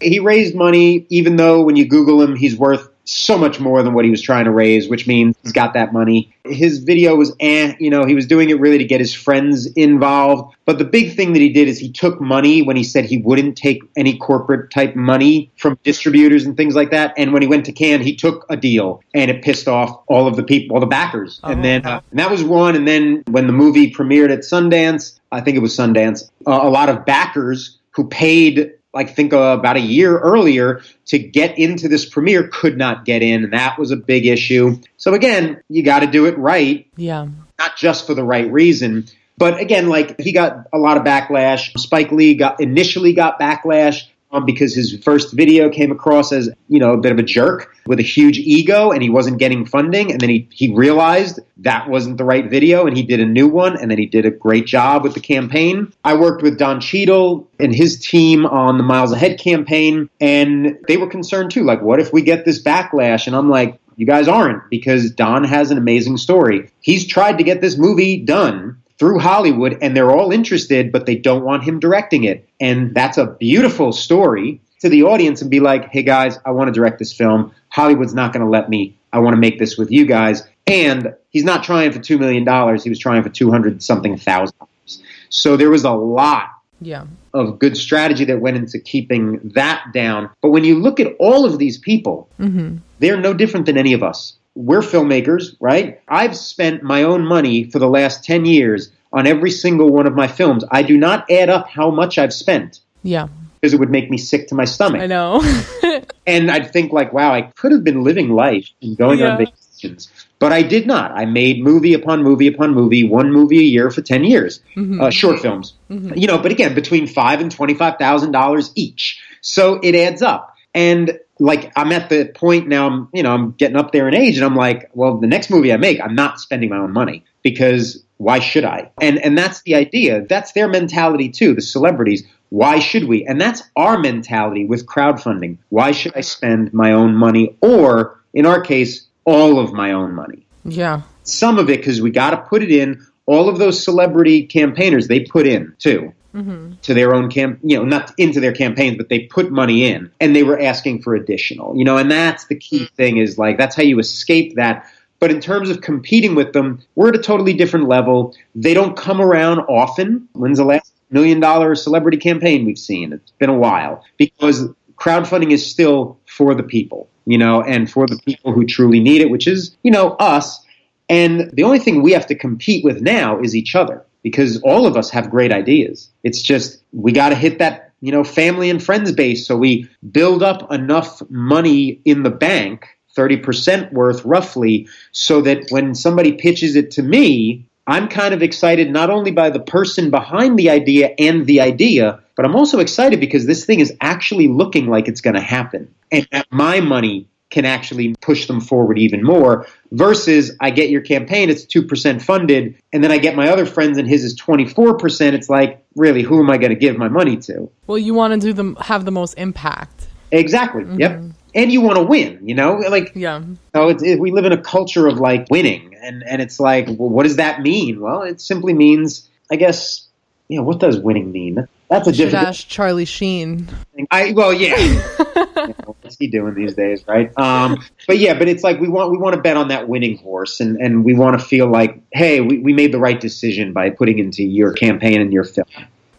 he 0.00 0.18
raised 0.18 0.54
money, 0.54 1.06
even 1.08 1.36
though 1.36 1.62
when 1.62 1.74
you 1.74 1.86
Google 1.86 2.20
him, 2.20 2.36
he's 2.36 2.56
worth 2.56 2.90
so 3.06 3.38
much 3.38 3.60
more 3.60 3.82
than 3.82 3.94
what 3.94 4.04
he 4.04 4.10
was 4.10 4.20
trying 4.20 4.44
to 4.44 4.50
raise, 4.50 4.88
which 4.88 5.06
means 5.06 5.36
he's 5.42 5.52
got 5.52 5.74
that 5.74 5.92
money. 5.92 6.34
His 6.44 6.80
video 6.80 7.16
was 7.16 7.34
eh, 7.40 7.74
you 7.78 7.90
know, 7.90 8.04
he 8.04 8.14
was 8.14 8.26
doing 8.26 8.50
it 8.50 8.60
really 8.60 8.78
to 8.78 8.84
get 8.84 9.00
his 9.00 9.14
friends 9.14 9.66
involved. 9.74 10.54
But 10.64 10.78
the 10.78 10.84
big 10.84 11.14
thing 11.14 11.32
that 11.32 11.40
he 11.40 11.48
did 11.48 11.68
is 11.68 11.78
he 11.78 11.90
took 11.90 12.20
money 12.20 12.62
when 12.62 12.76
he 12.76 12.84
said 12.84 13.04
he 13.04 13.18
wouldn't 13.18 13.56
take 13.56 13.82
any 13.96 14.16
corporate 14.18 14.70
type 14.70 14.96
money 14.96 15.50
from 15.56 15.78
distributors 15.84 16.44
and 16.44 16.56
things 16.56 16.74
like 16.74 16.90
that. 16.90 17.14
And 17.16 17.32
when 17.32 17.42
he 17.42 17.48
went 17.48 17.64
to 17.66 17.72
Cannes, 17.72 18.02
he 18.02 18.14
took 18.14 18.44
a 18.48 18.56
deal 18.56 19.02
and 19.14 19.30
it 19.30 19.42
pissed 19.42 19.68
off 19.68 20.02
all 20.08 20.26
of 20.26 20.36
the 20.36 20.42
people, 20.42 20.76
all 20.76 20.80
the 20.80 20.86
backers. 20.86 21.40
And 21.44 21.64
then, 21.64 21.86
uh, 21.86 22.00
and 22.10 22.18
that 22.18 22.30
was 22.30 22.42
one. 22.42 22.74
And 22.74 22.86
then 22.86 23.22
when 23.28 23.46
the 23.46 23.52
movie 23.52 23.92
premiered 23.92 24.32
at 24.32 24.40
Sundance, 24.40 25.18
I 25.30 25.40
think 25.40 25.56
it 25.56 25.60
was 25.60 25.76
Sundance, 25.76 26.28
uh, 26.46 26.60
a 26.62 26.70
lot 26.70 26.88
of 26.88 27.04
backers 27.04 27.78
who 27.90 28.06
paid 28.08 28.72
like 28.94 29.14
think 29.14 29.32
uh, 29.32 29.56
about 29.58 29.76
a 29.76 29.80
year 29.80 30.18
earlier 30.18 30.82
to 31.06 31.18
get 31.18 31.58
into 31.58 31.88
this 31.88 32.08
premiere 32.08 32.48
could 32.48 32.78
not 32.78 33.04
get 33.04 33.22
in. 33.22 33.44
And 33.44 33.52
that 33.52 33.78
was 33.78 33.90
a 33.90 33.96
big 33.96 34.26
issue. 34.26 34.80
So 34.96 35.14
again 35.14 35.62
you 35.68 35.82
got 35.82 36.00
to 36.00 36.06
do 36.06 36.26
it 36.26 36.36
right. 36.38 36.86
Yeah. 36.96 37.28
not 37.58 37.76
just 37.76 38.06
for 38.06 38.14
the 38.14 38.24
right 38.24 38.50
reason. 38.50 39.06
But 39.38 39.60
again 39.60 39.88
like 39.88 40.20
he 40.20 40.32
got 40.32 40.66
a 40.72 40.78
lot 40.78 40.96
of 40.96 41.04
backlash. 41.04 41.78
Spike 41.78 42.10
lee 42.10 42.34
got 42.34 42.60
initially 42.60 43.12
got 43.12 43.38
backlash 43.38 44.04
because 44.44 44.74
his 44.74 44.96
first 45.02 45.32
video 45.32 45.70
came 45.70 45.90
across 45.90 46.32
as 46.32 46.50
you 46.68 46.78
know 46.78 46.92
a 46.92 46.98
bit 46.98 47.12
of 47.12 47.18
a 47.18 47.22
jerk 47.22 47.74
with 47.86 47.98
a 47.98 48.02
huge 48.02 48.38
ego 48.38 48.90
and 48.90 49.02
he 49.02 49.10
wasn't 49.10 49.38
getting 49.38 49.64
funding. 49.64 50.12
And 50.12 50.20
then 50.20 50.28
he, 50.28 50.48
he 50.50 50.74
realized 50.74 51.40
that 51.58 51.88
wasn't 51.88 52.18
the 52.18 52.24
right 52.24 52.48
video 52.48 52.86
and 52.86 52.96
he 52.96 53.02
did 53.02 53.20
a 53.20 53.24
new 53.24 53.48
one 53.48 53.80
and 53.80 53.90
then 53.90 53.98
he 53.98 54.06
did 54.06 54.26
a 54.26 54.30
great 54.30 54.66
job 54.66 55.04
with 55.04 55.14
the 55.14 55.20
campaign. 55.20 55.92
I 56.04 56.14
worked 56.14 56.42
with 56.42 56.58
don 56.58 56.80
Cheadle 56.80 57.48
and 57.58 57.74
his 57.74 57.98
team 57.98 58.44
on 58.46 58.78
the 58.78 58.84
miles 58.84 59.12
ahead 59.12 59.38
campaign 59.38 60.10
and 60.20 60.78
they 60.88 60.96
were 60.96 61.08
concerned 61.08 61.50
too. 61.50 61.64
Like 61.64 61.82
what 61.82 62.00
if 62.00 62.12
we 62.12 62.22
get 62.22 62.44
this 62.44 62.62
backlash? 62.62 63.26
And 63.26 63.36
i'm 63.36 63.48
like 63.48 63.78
you 63.96 64.06
guys 64.06 64.28
aren't 64.28 64.68
because 64.68 65.10
don 65.10 65.44
has 65.44 65.70
an 65.70 65.78
amazing 65.78 66.18
story. 66.18 66.70
He's 66.80 67.06
tried 67.06 67.38
to 67.38 67.44
get 67.44 67.62
this 67.62 67.78
movie 67.78 68.18
done 68.18 68.82
through 68.98 69.18
Hollywood 69.18 69.78
and 69.82 69.96
they're 69.96 70.10
all 70.10 70.32
interested, 70.32 70.90
but 70.92 71.06
they 71.06 71.16
don't 71.16 71.44
want 71.44 71.64
him 71.64 71.78
directing 71.80 72.24
it. 72.24 72.48
And 72.60 72.94
that's 72.94 73.18
a 73.18 73.26
beautiful 73.26 73.92
story 73.92 74.60
to 74.80 74.88
the 74.88 75.02
audience 75.04 75.42
and 75.42 75.50
be 75.50 75.60
like, 75.60 75.88
hey 75.90 76.02
guys, 76.02 76.38
I 76.44 76.50
want 76.52 76.68
to 76.68 76.72
direct 76.72 76.98
this 76.98 77.12
film. 77.12 77.52
Hollywood's 77.68 78.14
not 78.14 78.32
going 78.32 78.44
to 78.44 78.50
let 78.50 78.68
me. 78.70 78.96
I 79.12 79.18
want 79.18 79.34
to 79.34 79.40
make 79.40 79.58
this 79.58 79.76
with 79.76 79.90
you 79.90 80.06
guys. 80.06 80.46
And 80.66 81.14
he's 81.30 81.44
not 81.44 81.62
trying 81.64 81.92
for 81.92 81.98
$2 81.98 82.18
million. 82.18 82.44
He 82.80 82.88
was 82.88 82.98
trying 82.98 83.22
for 83.22 83.28
200 83.28 83.82
something 83.82 84.16
thousand 84.18 84.56
dollars. 84.58 85.02
So 85.30 85.56
there 85.56 85.70
was 85.70 85.84
a 85.84 85.92
lot 85.92 86.48
Yeah. 86.80 87.06
of 87.34 87.58
good 87.58 87.76
strategy 87.76 88.24
that 88.26 88.40
went 88.40 88.56
into 88.56 88.78
keeping 88.78 89.40
that 89.54 89.84
down. 89.92 90.30
But 90.42 90.50
when 90.50 90.64
you 90.64 90.78
look 90.78 91.00
at 91.00 91.14
all 91.18 91.44
of 91.44 91.58
these 91.58 91.78
people, 91.78 92.28
Mm-hmm. 92.40 92.78
they're 92.98 93.20
no 93.20 93.32
different 93.34 93.66
than 93.66 93.76
any 93.78 93.92
of 93.92 94.02
us. 94.02 94.35
We're 94.56 94.80
filmmakers, 94.80 95.54
right? 95.60 96.00
I've 96.08 96.36
spent 96.36 96.82
my 96.82 97.02
own 97.04 97.24
money 97.26 97.64
for 97.70 97.78
the 97.78 97.88
last 97.88 98.24
10 98.24 98.44
years 98.46 98.90
on 99.12 99.26
every 99.26 99.50
single 99.50 99.90
one 99.90 100.06
of 100.06 100.14
my 100.14 100.26
films. 100.26 100.64
I 100.70 100.82
do 100.82 100.96
not 100.96 101.30
add 101.30 101.48
up 101.50 101.68
how 101.68 101.90
much 101.90 102.18
I've 102.18 102.32
spent 102.32 102.80
Yeah. 103.02 103.28
because 103.60 103.72
it 103.74 103.78
would 103.80 103.90
make 103.90 104.10
me 104.10 104.16
sick 104.18 104.48
to 104.48 104.54
my 104.54 104.64
stomach. 104.64 105.02
I 105.02 105.06
know. 105.06 105.42
And 106.28 106.50
I'd 106.50 106.72
think 106.72 106.92
like, 106.92 107.12
wow, 107.12 107.32
I 107.32 107.42
could 107.42 107.70
have 107.70 107.84
been 107.84 108.02
living 108.02 108.30
life 108.30 108.68
and 108.82 108.96
going 108.96 109.22
on 109.22 109.38
vacations. 109.38 110.10
But 110.40 110.52
I 110.52 110.62
did 110.62 110.84
not. 110.84 111.12
I 111.12 111.24
made 111.24 111.62
movie 111.62 111.94
upon 111.94 112.24
movie 112.24 112.48
upon 112.48 112.74
movie, 112.74 113.04
one 113.04 113.30
movie 113.32 113.60
a 113.60 113.62
year 113.62 113.90
for 113.92 114.02
10 114.02 114.24
years, 114.24 114.60
uh, 115.00 115.10
short 115.10 115.38
films. 115.38 115.74
You 115.88 116.26
know, 116.26 116.36
but 116.38 116.50
again, 116.50 116.74
between 116.74 117.06
five 117.06 117.40
and 117.40 117.54
$25,000 117.56 118.70
each. 118.74 119.20
So 119.40 119.78
it 119.84 119.94
adds 119.94 120.20
up. 120.20 120.52
And 120.74 121.18
like 121.38 121.72
I'm 121.76 121.92
at 121.92 122.08
the 122.08 122.26
point 122.26 122.68
now, 122.68 122.86
I'm 122.86 123.08
you 123.12 123.22
know 123.22 123.32
I'm 123.32 123.52
getting 123.52 123.76
up 123.76 123.92
there 123.92 124.08
in 124.08 124.14
age, 124.14 124.36
and 124.36 124.44
I'm 124.44 124.56
like, 124.56 124.90
well, 124.94 125.18
the 125.18 125.26
next 125.26 125.50
movie 125.50 125.72
I 125.72 125.76
make, 125.76 126.00
I'm 126.00 126.14
not 126.14 126.40
spending 126.40 126.70
my 126.70 126.78
own 126.78 126.92
money 126.92 127.24
because 127.42 128.02
why 128.16 128.38
should 128.38 128.64
I? 128.64 128.90
And 129.00 129.18
and 129.18 129.36
that's 129.36 129.62
the 129.62 129.74
idea. 129.74 130.24
That's 130.26 130.52
their 130.52 130.68
mentality 130.68 131.28
too. 131.28 131.54
The 131.54 131.62
celebrities. 131.62 132.24
Why 132.48 132.78
should 132.78 133.04
we? 133.04 133.26
And 133.26 133.40
that's 133.40 133.62
our 133.74 133.98
mentality 133.98 134.66
with 134.66 134.86
crowdfunding. 134.86 135.58
Why 135.68 135.90
should 135.90 136.16
I 136.16 136.20
spend 136.20 136.72
my 136.72 136.92
own 136.92 137.16
money, 137.16 137.56
or 137.60 138.20
in 138.32 138.46
our 138.46 138.60
case, 138.60 139.06
all 139.24 139.58
of 139.58 139.72
my 139.72 139.92
own 139.92 140.14
money? 140.14 140.46
yeah. 140.64 141.02
Some 141.24 141.58
of 141.58 141.68
it 141.70 141.80
because 141.80 142.00
we 142.00 142.12
got 142.12 142.30
to 142.30 142.36
put 142.36 142.62
it 142.62 142.70
in. 142.70 143.04
All 143.26 143.48
of 143.48 143.58
those 143.58 143.82
celebrity 143.82 144.46
campaigners, 144.46 145.08
they 145.08 145.20
put 145.20 145.48
in 145.48 145.74
too 145.80 146.14
Mm-hmm. 146.36 146.72
to 146.82 146.92
their 146.92 147.14
own 147.14 147.30
camp, 147.30 147.60
you 147.62 147.78
know, 147.78 147.84
not 147.86 148.12
into 148.18 148.40
their 148.40 148.52
campaigns, 148.52 148.98
but 148.98 149.08
they 149.08 149.20
put 149.20 149.50
money 149.50 149.86
in 149.86 150.10
and 150.20 150.36
they 150.36 150.42
were 150.42 150.60
asking 150.60 151.00
for 151.00 151.14
additional, 151.14 151.74
you 151.78 151.82
know, 151.82 151.96
and 151.96 152.10
that's 152.10 152.44
the 152.48 152.54
key 152.54 152.80
mm. 152.80 152.90
thing 152.90 153.16
is 153.16 153.38
like, 153.38 153.56
that's 153.56 153.74
how 153.74 153.82
you 153.82 153.98
escape 153.98 154.54
that. 154.56 154.86
But 155.18 155.30
in 155.30 155.40
terms 155.40 155.70
of 155.70 155.80
competing 155.80 156.34
with 156.34 156.52
them, 156.52 156.82
we're 156.94 157.08
at 157.08 157.16
a 157.16 157.22
totally 157.22 157.54
different 157.54 157.88
level. 157.88 158.34
They 158.54 158.74
don't 158.74 158.94
come 158.98 159.22
around 159.22 159.60
often. 159.60 160.28
When's 160.34 160.58
the 160.58 160.66
last 160.66 160.92
million 161.10 161.40
dollar 161.40 161.74
celebrity 161.74 162.18
campaign 162.18 162.66
we've 162.66 162.78
seen? 162.78 163.14
It's 163.14 163.30
been 163.38 163.48
a 163.48 163.56
while 163.56 164.04
because 164.18 164.68
crowdfunding 164.96 165.52
is 165.52 165.66
still 165.66 166.18
for 166.26 166.54
the 166.54 166.62
people, 166.62 167.08
you 167.24 167.38
know, 167.38 167.62
and 167.62 167.90
for 167.90 168.06
the 168.06 168.18
people 168.26 168.52
who 168.52 168.66
truly 168.66 169.00
need 169.00 169.22
it, 169.22 169.30
which 169.30 169.46
is, 169.46 169.74
you 169.82 169.90
know, 169.90 170.10
us. 170.16 170.62
And 171.08 171.50
the 171.54 171.62
only 171.62 171.78
thing 171.78 172.02
we 172.02 172.12
have 172.12 172.26
to 172.26 172.34
compete 172.34 172.84
with 172.84 173.00
now 173.00 173.40
is 173.40 173.56
each 173.56 173.74
other 173.74 174.04
because 174.26 174.60
all 174.62 174.88
of 174.88 174.96
us 174.96 175.08
have 175.08 175.30
great 175.30 175.52
ideas. 175.52 176.10
It's 176.24 176.42
just 176.42 176.82
we 176.90 177.12
got 177.12 177.28
to 177.28 177.36
hit 177.36 177.60
that, 177.60 177.92
you 178.00 178.10
know, 178.10 178.24
family 178.24 178.70
and 178.70 178.82
friends 178.82 179.12
base 179.12 179.46
so 179.46 179.56
we 179.56 179.88
build 180.10 180.42
up 180.42 180.72
enough 180.72 181.22
money 181.30 182.00
in 182.04 182.24
the 182.24 182.30
bank, 182.30 182.88
30% 183.16 183.92
worth 183.92 184.24
roughly, 184.24 184.88
so 185.12 185.40
that 185.42 185.66
when 185.70 185.94
somebody 185.94 186.32
pitches 186.32 186.74
it 186.74 186.90
to 186.90 187.04
me, 187.04 187.68
I'm 187.86 188.08
kind 188.08 188.34
of 188.34 188.42
excited 188.42 188.90
not 188.90 189.10
only 189.10 189.30
by 189.30 189.48
the 189.48 189.60
person 189.60 190.10
behind 190.10 190.58
the 190.58 190.70
idea 190.70 191.14
and 191.20 191.46
the 191.46 191.60
idea, 191.60 192.18
but 192.34 192.44
I'm 192.44 192.56
also 192.56 192.80
excited 192.80 193.20
because 193.20 193.46
this 193.46 193.64
thing 193.64 193.78
is 193.78 193.94
actually 194.00 194.48
looking 194.48 194.88
like 194.88 195.06
it's 195.06 195.20
going 195.20 195.34
to 195.34 195.40
happen 195.40 195.94
and 196.10 196.26
that 196.32 196.48
my 196.50 196.80
money 196.80 197.28
can 197.56 197.64
actually 197.64 198.14
push 198.20 198.46
them 198.46 198.60
forward 198.60 198.98
even 198.98 199.22
more. 199.22 199.66
Versus, 199.90 200.54
I 200.60 200.68
get 200.68 200.90
your 200.90 201.00
campaign, 201.00 201.48
it's 201.48 201.64
2% 201.64 202.20
funded, 202.20 202.76
and 202.92 203.02
then 203.02 203.10
I 203.10 203.16
get 203.16 203.34
my 203.34 203.48
other 203.48 203.64
friends 203.64 203.96
and 203.96 204.06
his 204.06 204.24
is 204.24 204.38
24%. 204.38 205.32
It's 205.32 205.48
like, 205.48 205.82
really, 205.94 206.20
who 206.20 206.38
am 206.38 206.50
I 206.50 206.58
going 206.58 206.68
to 206.68 206.76
give 206.76 206.98
my 206.98 207.08
money 207.08 207.38
to? 207.38 207.70
Well, 207.86 207.96
you 207.96 208.12
want 208.12 208.34
to 208.34 208.38
do 208.46 208.52
them 208.52 208.76
have 208.76 209.06
the 209.06 209.10
most 209.10 209.38
impact. 209.38 210.06
Exactly. 210.30 210.82
Mm-hmm. 210.82 211.00
Yep. 211.00 211.22
And 211.54 211.72
you 211.72 211.80
want 211.80 211.96
to 211.96 212.02
win, 212.02 212.46
you 212.46 212.54
know? 212.54 212.74
Like, 212.90 213.12
Yeah. 213.14 213.42
so 213.74 213.88
it's, 213.88 214.02
it, 214.02 214.20
we 214.20 214.32
live 214.32 214.44
in 214.44 214.52
a 214.52 214.60
culture 214.60 215.06
of 215.06 215.16
like 215.18 215.46
winning, 215.50 215.96
and, 216.02 216.22
and 216.28 216.42
it's 216.42 216.60
like, 216.60 216.88
well, 216.88 217.08
what 217.08 217.22
does 217.22 217.36
that 217.36 217.62
mean? 217.62 218.00
Well, 218.02 218.20
it 218.20 218.42
simply 218.42 218.74
means, 218.74 219.26
I 219.50 219.56
guess, 219.56 220.05
you 220.48 220.58
know, 220.58 220.62
what 220.62 220.78
does 220.78 220.98
winning 220.98 221.32
mean? 221.32 221.66
That's 221.88 222.08
a 222.08 222.14
Should 222.14 222.34
ask 222.34 222.66
Charlie 222.66 223.04
Sheen. 223.04 223.66
thing. 223.94 224.06
I 224.10 224.32
well, 224.32 224.52
yeah. 224.52 224.76
You 225.56 225.68
know, 225.68 225.96
what's 226.02 226.16
he 226.18 226.26
doing 226.26 226.54
these 226.54 226.74
days, 226.74 227.06
right? 227.08 227.36
Um, 227.38 227.82
but 228.06 228.18
yeah, 228.18 228.38
but 228.38 228.46
it's 228.46 228.62
like 228.62 228.78
we 228.78 228.88
want 228.88 229.10
we 229.10 229.16
want 229.16 229.34
to 229.34 229.40
bet 229.40 229.56
on 229.56 229.68
that 229.68 229.88
winning 229.88 230.18
horse, 230.18 230.60
and, 230.60 230.76
and 230.76 231.04
we 231.04 231.14
want 231.14 231.38
to 231.38 231.44
feel 231.44 231.66
like, 231.66 231.98
hey, 232.12 232.40
we, 232.40 232.58
we 232.58 232.72
made 232.72 232.92
the 232.92 232.98
right 232.98 233.18
decision 233.18 233.72
by 233.72 233.90
putting 233.90 234.18
into 234.18 234.42
your 234.42 234.72
campaign 234.72 235.20
and 235.20 235.32
your 235.32 235.44
film. 235.44 235.66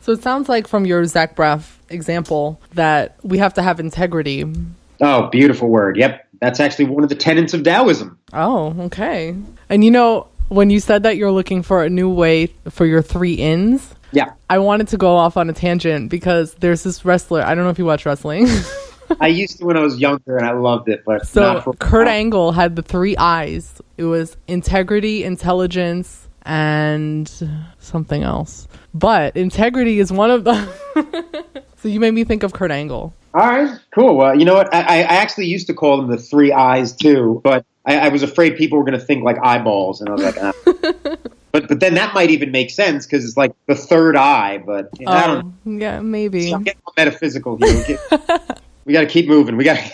So 0.01 0.11
it 0.11 0.23
sounds 0.23 0.49
like 0.49 0.67
from 0.67 0.85
your 0.85 1.05
Zach 1.05 1.35
Braff 1.35 1.75
example 1.89 2.59
that 2.73 3.17
we 3.23 3.37
have 3.37 3.53
to 3.55 3.61
have 3.61 3.79
integrity. 3.79 4.45
Oh, 5.01 5.27
beautiful 5.27 5.69
word. 5.69 5.97
Yep, 5.97 6.27
that's 6.41 6.59
actually 6.59 6.85
one 6.85 7.03
of 7.03 7.09
the 7.09 7.15
tenets 7.15 7.53
of 7.53 7.63
Taoism. 7.63 8.17
Oh, 8.33 8.75
okay. 8.85 9.35
And 9.69 9.83
you 9.83 9.91
know, 9.91 10.27
when 10.49 10.69
you 10.69 10.79
said 10.79 11.03
that 11.03 11.17
you're 11.17 11.31
looking 11.31 11.61
for 11.61 11.83
a 11.83 11.89
new 11.89 12.09
way 12.09 12.47
for 12.69 12.85
your 12.85 13.01
three 13.01 13.33
ins, 13.33 13.93
Yeah, 14.11 14.33
I 14.49 14.59
wanted 14.59 14.89
to 14.89 14.97
go 14.97 15.15
off 15.15 15.37
on 15.37 15.49
a 15.49 15.53
tangent 15.53 16.09
because 16.09 16.53
there's 16.55 16.83
this 16.83 17.03
wrestler. 17.03 17.41
I 17.41 17.55
don't 17.55 17.63
know 17.63 17.69
if 17.69 17.79
you 17.79 17.85
watch 17.85 18.05
wrestling. 18.05 18.47
I 19.19 19.27
used 19.27 19.59
to 19.59 19.65
when 19.65 19.77
I 19.77 19.81
was 19.81 19.99
younger, 19.99 20.37
and 20.37 20.45
I 20.45 20.53
loved 20.53 20.89
it, 20.89 21.03
but 21.05 21.27
so 21.27 21.41
not 21.41 21.63
for 21.63 21.73
Kurt 21.73 22.07
Angle 22.07 22.51
had 22.51 22.75
the 22.75 22.81
three 22.81 23.15
eyes. 23.17 23.81
It 23.97 24.03
was 24.03 24.37
integrity, 24.47 25.23
intelligence, 25.23 26.27
and 26.43 27.31
something 27.79 28.23
else. 28.23 28.67
But 28.93 29.37
integrity 29.37 29.99
is 29.99 30.11
one 30.11 30.31
of 30.31 30.43
them. 30.43 30.69
so 31.77 31.87
you 31.87 31.99
made 31.99 32.13
me 32.13 32.23
think 32.23 32.43
of 32.43 32.53
Kurt 32.53 32.71
Angle. 32.71 33.13
All 33.33 33.47
right, 33.47 33.79
cool. 33.93 34.15
Well, 34.15 34.37
you 34.37 34.45
know 34.45 34.55
what? 34.55 34.73
I, 34.73 34.81
I 34.81 34.97
I 34.99 35.15
actually 35.17 35.47
used 35.47 35.67
to 35.67 35.73
call 35.73 35.97
them 35.97 36.09
the 36.09 36.17
three 36.17 36.51
eyes 36.51 36.95
too, 36.95 37.39
but 37.43 37.65
I, 37.85 37.97
I 37.99 38.07
was 38.09 38.23
afraid 38.23 38.57
people 38.57 38.77
were 38.77 38.83
going 38.83 38.99
to 38.99 39.05
think 39.05 39.23
like 39.23 39.37
eyeballs, 39.41 40.01
and 40.01 40.09
I 40.09 40.13
was 40.13 40.23
like, 40.23 40.37
ah. 40.41 41.15
But 41.59 41.67
but 41.67 41.79
then 41.79 41.95
that 41.95 42.13
might 42.13 42.29
even 42.29 42.51
make 42.51 42.69
sense 42.71 43.05
because 43.05 43.25
it's 43.25 43.37
like 43.37 43.53
the 43.65 43.75
third 43.75 44.15
eye. 44.15 44.57
But 44.59 44.89
you 44.99 45.05
know, 45.05 45.11
I 45.11 45.27
don't. 45.27 45.45
Oh, 45.65 45.71
yeah, 45.71 45.99
maybe. 46.01 46.53
I'm 46.53 46.63
getting 46.63 46.81
metaphysical 46.97 47.57
here. 47.57 47.67
We 47.77 47.83
get- 47.95 48.61
We 48.85 48.93
got 48.93 49.01
to 49.01 49.07
keep 49.07 49.27
moving. 49.27 49.57
We 49.57 49.63
got. 49.63 49.79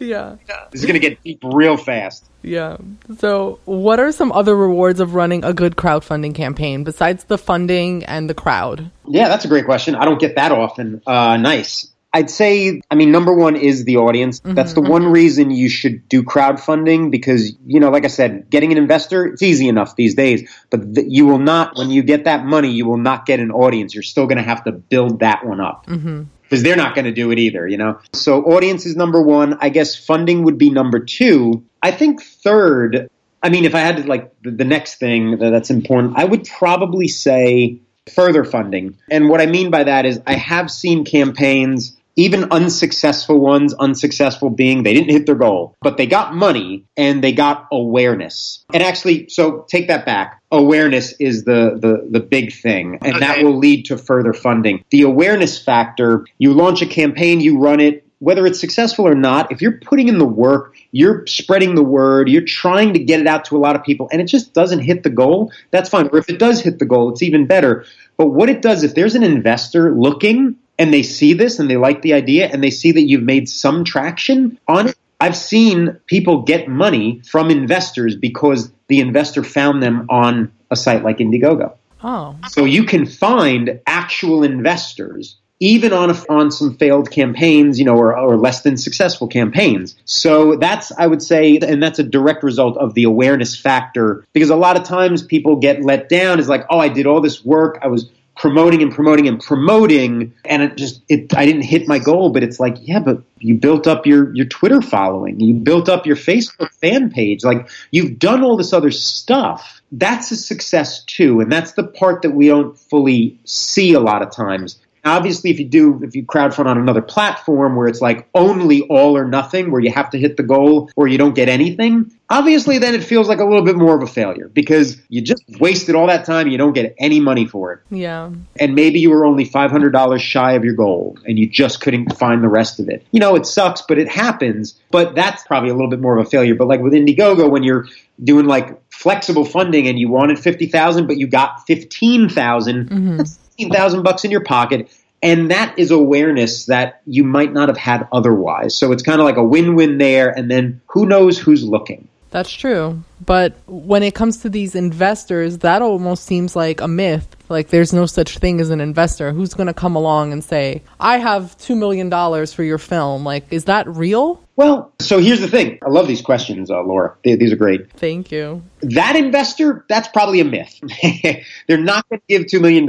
Yeah. 0.00 0.36
This 0.70 0.80
is 0.80 0.86
going 0.86 0.94
to 0.94 1.06
get 1.06 1.22
deep 1.22 1.40
real 1.42 1.76
fast. 1.76 2.24
Yeah. 2.40 2.78
So, 3.18 3.58
what 3.66 4.00
are 4.00 4.10
some 4.10 4.32
other 4.32 4.56
rewards 4.56 5.00
of 5.00 5.14
running 5.14 5.44
a 5.44 5.52
good 5.52 5.76
crowdfunding 5.76 6.34
campaign 6.34 6.82
besides 6.82 7.24
the 7.24 7.36
funding 7.36 8.04
and 8.04 8.28
the 8.30 8.32
crowd? 8.32 8.90
Yeah, 9.06 9.28
that's 9.28 9.44
a 9.44 9.48
great 9.48 9.66
question. 9.66 9.96
I 9.96 10.06
don't 10.06 10.18
get 10.18 10.36
that 10.36 10.50
often. 10.50 11.02
Uh, 11.06 11.36
nice. 11.36 11.92
I'd 12.14 12.30
say, 12.30 12.80
I 12.92 12.94
mean, 12.94 13.10
number 13.10 13.34
one 13.34 13.56
is 13.56 13.84
the 13.84 13.96
audience. 13.96 14.40
Mm-hmm, 14.40 14.54
that's 14.54 14.72
the 14.72 14.80
mm-hmm. 14.80 14.90
one 14.90 15.06
reason 15.06 15.50
you 15.50 15.68
should 15.68 16.08
do 16.08 16.22
crowdfunding 16.22 17.10
because, 17.10 17.52
you 17.66 17.80
know, 17.80 17.90
like 17.90 18.04
I 18.04 18.08
said, 18.08 18.48
getting 18.48 18.70
an 18.70 18.78
investor, 18.78 19.26
it's 19.26 19.42
easy 19.42 19.66
enough 19.66 19.96
these 19.96 20.14
days. 20.14 20.48
But 20.70 20.94
th- 20.94 21.08
you 21.10 21.26
will 21.26 21.40
not, 21.40 21.76
when 21.76 21.90
you 21.90 22.04
get 22.04 22.24
that 22.24 22.46
money, 22.46 22.70
you 22.70 22.86
will 22.86 22.98
not 22.98 23.26
get 23.26 23.40
an 23.40 23.50
audience. 23.50 23.94
You're 23.94 24.04
still 24.04 24.26
going 24.28 24.38
to 24.38 24.44
have 24.44 24.62
to 24.64 24.70
build 24.70 25.18
that 25.20 25.44
one 25.44 25.60
up. 25.60 25.86
Mm-hmm. 25.86 26.22
Because 26.42 26.62
they're 26.62 26.76
not 26.76 26.94
going 26.94 27.06
to 27.06 27.12
do 27.12 27.32
it 27.32 27.40
either, 27.40 27.66
you 27.66 27.78
know? 27.78 27.98
So, 28.12 28.44
audience 28.44 28.86
is 28.86 28.94
number 28.94 29.20
one. 29.20 29.58
I 29.60 29.70
guess 29.70 29.96
funding 29.96 30.44
would 30.44 30.56
be 30.56 30.70
number 30.70 31.00
two. 31.00 31.64
I 31.82 31.90
think 31.90 32.22
third, 32.22 33.10
I 33.42 33.48
mean, 33.48 33.64
if 33.64 33.74
I 33.74 33.80
had 33.80 33.96
to, 33.96 34.02
like, 34.04 34.30
the 34.42 34.64
next 34.64 35.00
thing 35.00 35.38
that's 35.38 35.70
important, 35.70 36.16
I 36.16 36.24
would 36.24 36.46
probably 36.46 37.08
say 37.08 37.80
further 38.14 38.44
funding. 38.44 38.98
And 39.10 39.28
what 39.28 39.40
I 39.40 39.46
mean 39.46 39.70
by 39.70 39.84
that 39.84 40.04
is 40.06 40.20
I 40.26 40.34
have 40.34 40.70
seen 40.70 41.04
campaigns, 41.04 41.96
even 42.16 42.52
unsuccessful 42.52 43.38
ones, 43.38 43.74
unsuccessful 43.74 44.50
being 44.50 44.82
they 44.82 44.94
didn't 44.94 45.10
hit 45.10 45.26
their 45.26 45.34
goal, 45.34 45.76
but 45.80 45.96
they 45.96 46.06
got 46.06 46.34
money 46.34 46.84
and 46.96 47.22
they 47.22 47.32
got 47.32 47.66
awareness. 47.72 48.64
And 48.72 48.82
actually, 48.82 49.28
so 49.28 49.66
take 49.68 49.88
that 49.88 50.06
back. 50.06 50.40
Awareness 50.50 51.14
is 51.18 51.44
the, 51.44 51.78
the, 51.80 52.06
the 52.10 52.20
big 52.20 52.52
thing, 52.52 52.98
and 53.02 53.20
that 53.22 53.42
will 53.42 53.58
lead 53.58 53.86
to 53.86 53.98
further 53.98 54.32
funding. 54.32 54.84
The 54.90 55.02
awareness 55.02 55.60
factor, 55.60 56.26
you 56.38 56.52
launch 56.52 56.82
a 56.82 56.86
campaign, 56.86 57.40
you 57.40 57.58
run 57.58 57.80
it, 57.80 58.04
whether 58.24 58.46
it's 58.46 58.60
successful 58.60 59.06
or 59.06 59.14
not, 59.14 59.52
if 59.52 59.60
you're 59.60 59.78
putting 59.80 60.08
in 60.08 60.18
the 60.18 60.24
work, 60.24 60.74
you're 60.92 61.26
spreading 61.26 61.74
the 61.74 61.82
word, 61.82 62.28
you're 62.28 62.42
trying 62.42 62.94
to 62.94 62.98
get 62.98 63.20
it 63.20 63.26
out 63.26 63.44
to 63.46 63.56
a 63.56 63.58
lot 63.58 63.76
of 63.76 63.82
people, 63.82 64.08
and 64.12 64.20
it 64.20 64.24
just 64.24 64.54
doesn't 64.54 64.80
hit 64.80 65.02
the 65.02 65.10
goal, 65.10 65.52
that's 65.70 65.90
fine. 65.90 66.08
Or 66.12 66.18
if 66.18 66.30
it 66.30 66.38
does 66.38 66.62
hit 66.62 66.78
the 66.78 66.86
goal, 66.86 67.10
it's 67.10 67.22
even 67.22 67.46
better. 67.46 67.84
But 68.16 68.28
what 68.28 68.48
it 68.48 68.62
does, 68.62 68.82
if 68.84 68.94
there's 68.94 69.14
an 69.14 69.24
investor 69.24 69.94
looking 69.94 70.56
and 70.78 70.92
they 70.92 71.02
see 71.02 71.32
this 71.32 71.58
and 71.58 71.70
they 71.70 71.76
like 71.76 72.02
the 72.02 72.12
idea 72.12 72.48
and 72.48 72.62
they 72.62 72.70
see 72.70 72.92
that 72.92 73.02
you've 73.02 73.22
made 73.22 73.48
some 73.48 73.84
traction 73.84 74.58
on 74.68 74.88
it, 74.88 74.96
I've 75.20 75.36
seen 75.36 75.98
people 76.06 76.42
get 76.42 76.68
money 76.68 77.22
from 77.24 77.50
investors 77.50 78.16
because 78.16 78.70
the 78.88 79.00
investor 79.00 79.44
found 79.44 79.82
them 79.82 80.06
on 80.10 80.52
a 80.70 80.76
site 80.76 81.02
like 81.02 81.18
Indiegogo. 81.18 81.72
Oh, 82.02 82.36
So 82.50 82.64
you 82.64 82.84
can 82.84 83.06
find 83.06 83.80
actual 83.86 84.42
investors 84.42 85.36
even 85.60 85.92
on 85.92 86.10
a, 86.10 86.24
on 86.28 86.50
some 86.50 86.76
failed 86.76 87.10
campaigns, 87.10 87.78
you 87.78 87.84
know, 87.84 87.96
or, 87.96 88.16
or 88.16 88.36
less 88.36 88.62
than 88.62 88.76
successful 88.76 89.26
campaigns. 89.26 89.96
So 90.04 90.56
that's 90.56 90.92
I 90.98 91.06
would 91.06 91.22
say, 91.22 91.56
and 91.56 91.82
that's 91.82 91.98
a 91.98 92.02
direct 92.02 92.42
result 92.42 92.76
of 92.76 92.92
the 92.94 93.04
awareness 93.04 93.56
factor 93.56 94.24
because 94.32 94.50
a 94.50 94.56
lot 94.56 94.76
of 94.76 94.82
times 94.84 95.22
people 95.22 95.56
get 95.56 95.82
let 95.82 96.08
down. 96.08 96.38
Is 96.38 96.48
like, 96.48 96.66
oh, 96.68 96.78
I 96.78 96.88
did 96.88 97.06
all 97.06 97.20
this 97.20 97.44
work, 97.44 97.78
I 97.82 97.86
was 97.86 98.10
promoting 98.36 98.82
and 98.82 98.92
promoting 98.92 99.28
and 99.28 99.40
promoting, 99.40 100.32
and 100.44 100.62
it 100.62 100.76
just 100.76 101.02
it 101.08 101.34
I 101.36 101.46
didn't 101.46 101.62
hit 101.62 101.86
my 101.86 101.98
goal. 101.98 102.30
But 102.30 102.42
it's 102.42 102.58
like, 102.58 102.76
yeah, 102.80 102.98
but 102.98 103.22
you 103.38 103.54
built 103.54 103.86
up 103.86 104.06
your 104.06 104.34
your 104.34 104.46
Twitter 104.46 104.82
following, 104.82 105.40
you 105.40 105.54
built 105.54 105.88
up 105.88 106.06
your 106.06 106.16
Facebook 106.16 106.72
fan 106.74 107.10
page, 107.10 107.44
like 107.44 107.68
you've 107.90 108.18
done 108.18 108.42
all 108.42 108.56
this 108.56 108.72
other 108.72 108.90
stuff. 108.90 109.82
That's 109.92 110.30
a 110.30 110.36
success 110.36 111.04
too, 111.04 111.40
and 111.40 111.50
that's 111.50 111.72
the 111.72 111.84
part 111.84 112.22
that 112.22 112.30
we 112.30 112.48
don't 112.48 112.76
fully 112.76 113.38
see 113.44 113.94
a 113.94 114.00
lot 114.00 114.22
of 114.22 114.30
times. 114.30 114.78
Obviously, 115.04 115.50
if 115.50 115.58
you 115.58 115.66
do, 115.66 116.00
if 116.02 116.14
you 116.16 116.24
crowdfund 116.24 116.66
on 116.66 116.78
another 116.78 117.02
platform 117.02 117.76
where 117.76 117.88
it's 117.88 118.00
like 118.00 118.28
only 118.34 118.82
all 118.82 119.16
or 119.16 119.26
nothing, 119.26 119.70
where 119.70 119.80
you 119.80 119.92
have 119.92 120.10
to 120.10 120.18
hit 120.18 120.36
the 120.36 120.42
goal 120.42 120.90
or 120.96 121.06
you 121.06 121.18
don't 121.18 121.34
get 121.34 121.48
anything, 121.48 122.10
obviously 122.30 122.78
then 122.78 122.94
it 122.94 123.04
feels 123.04 123.28
like 123.28 123.38
a 123.38 123.44
little 123.44 123.64
bit 123.64 123.76
more 123.76 123.94
of 123.94 124.02
a 124.02 124.06
failure 124.06 124.48
because 124.48 125.00
you 125.08 125.20
just 125.20 125.42
wasted 125.60 125.94
all 125.94 126.06
that 126.06 126.24
time, 126.24 126.42
and 126.42 126.52
you 126.52 126.58
don't 126.58 126.72
get 126.72 126.94
any 126.98 127.20
money 127.20 127.46
for 127.46 127.72
it 127.72 127.80
yeah. 127.90 128.30
and 128.58 128.74
maybe 128.74 129.00
you 129.00 129.10
were 129.10 129.24
only 129.24 129.46
$500 129.46 130.20
shy 130.20 130.52
of 130.52 130.64
your 130.64 130.74
goal 130.74 131.18
and 131.26 131.38
you 131.38 131.48
just 131.48 131.80
couldn't 131.80 132.16
find 132.16 132.42
the 132.42 132.48
rest 132.48 132.80
of 132.80 132.88
it. 132.88 133.06
You 133.12 133.20
know, 133.20 133.34
it 133.34 133.46
sucks, 133.46 133.82
but 133.82 133.98
it 133.98 134.08
happens. 134.08 134.80
But 134.90 135.14
that's 135.14 135.44
probably 135.46 135.70
a 135.70 135.74
little 135.74 135.90
bit 135.90 136.00
more 136.00 136.16
of 136.18 136.26
a 136.26 136.30
failure. 136.30 136.54
But 136.54 136.68
like 136.68 136.80
with 136.80 136.92
Indiegogo, 136.92 137.50
when 137.50 137.62
you're 137.62 137.86
doing 138.22 138.46
like 138.46 138.80
flexible 138.90 139.44
funding 139.44 139.88
and 139.88 139.98
you 139.98 140.08
wanted 140.08 140.38
50,000 140.38 141.06
but 141.06 141.16
you 141.16 141.26
got 141.26 141.66
15,000, 141.66 142.88
that's 143.16 143.36
mm-hmm. 143.38 143.43
15,000 143.58 144.02
bucks 144.02 144.24
in 144.24 144.30
your 144.30 144.42
pocket. 144.42 144.90
And 145.22 145.50
that 145.50 145.78
is 145.78 145.90
awareness 145.90 146.66
that 146.66 147.00
you 147.06 147.24
might 147.24 147.52
not 147.52 147.68
have 147.68 147.78
had 147.78 148.06
otherwise. 148.12 148.74
So 148.74 148.92
it's 148.92 149.02
kind 149.02 149.20
of 149.20 149.24
like 149.24 149.36
a 149.36 149.44
win-win 149.44 149.98
there. 149.98 150.28
And 150.28 150.50
then 150.50 150.80
who 150.86 151.06
knows 151.06 151.38
who's 151.38 151.64
looking. 151.64 152.08
That's 152.30 152.52
true. 152.52 153.02
But 153.24 153.54
when 153.66 154.02
it 154.02 154.14
comes 154.14 154.38
to 154.38 154.48
these 154.48 154.74
investors, 154.74 155.58
that 155.58 155.82
almost 155.82 156.24
seems 156.24 156.56
like 156.56 156.80
a 156.80 156.88
myth. 156.88 157.28
Like 157.48 157.68
there's 157.68 157.92
no 157.92 158.06
such 158.06 158.38
thing 158.38 158.60
as 158.60 158.70
an 158.70 158.80
investor. 158.80 159.30
Who's 159.32 159.52
going 159.54 159.66
to 159.66 159.74
come 159.74 159.96
along 159.96 160.32
and 160.32 160.42
say, 160.42 160.82
"I 160.98 161.18
have 161.18 161.56
2 161.58 161.76
million 161.76 162.08
dollars 162.08 162.52
for 162.54 162.62
your 162.62 162.78
film." 162.78 163.24
Like 163.24 163.44
is 163.50 163.64
that 163.66 163.86
real? 163.86 164.40
Well, 164.56 164.92
so 165.00 165.18
here's 165.18 165.40
the 165.40 165.48
thing. 165.48 165.78
I 165.84 165.90
love 165.90 166.06
these 166.06 166.22
questions, 166.22 166.70
uh, 166.70 166.80
Laura. 166.82 167.14
They- 167.24 167.34
These 167.34 167.52
are 167.52 167.56
great. 167.56 167.90
Thank 167.92 168.30
you. 168.30 168.62
that 168.82 169.16
investor, 169.16 169.84
that's 169.88 170.06
probably 170.08 170.38
a 170.40 170.44
myth. 170.44 170.78
They're 171.66 171.76
not 171.78 172.08
going 172.08 172.20
to 172.20 172.26
give 172.28 172.42
$2 172.46 172.60
million 172.60 172.86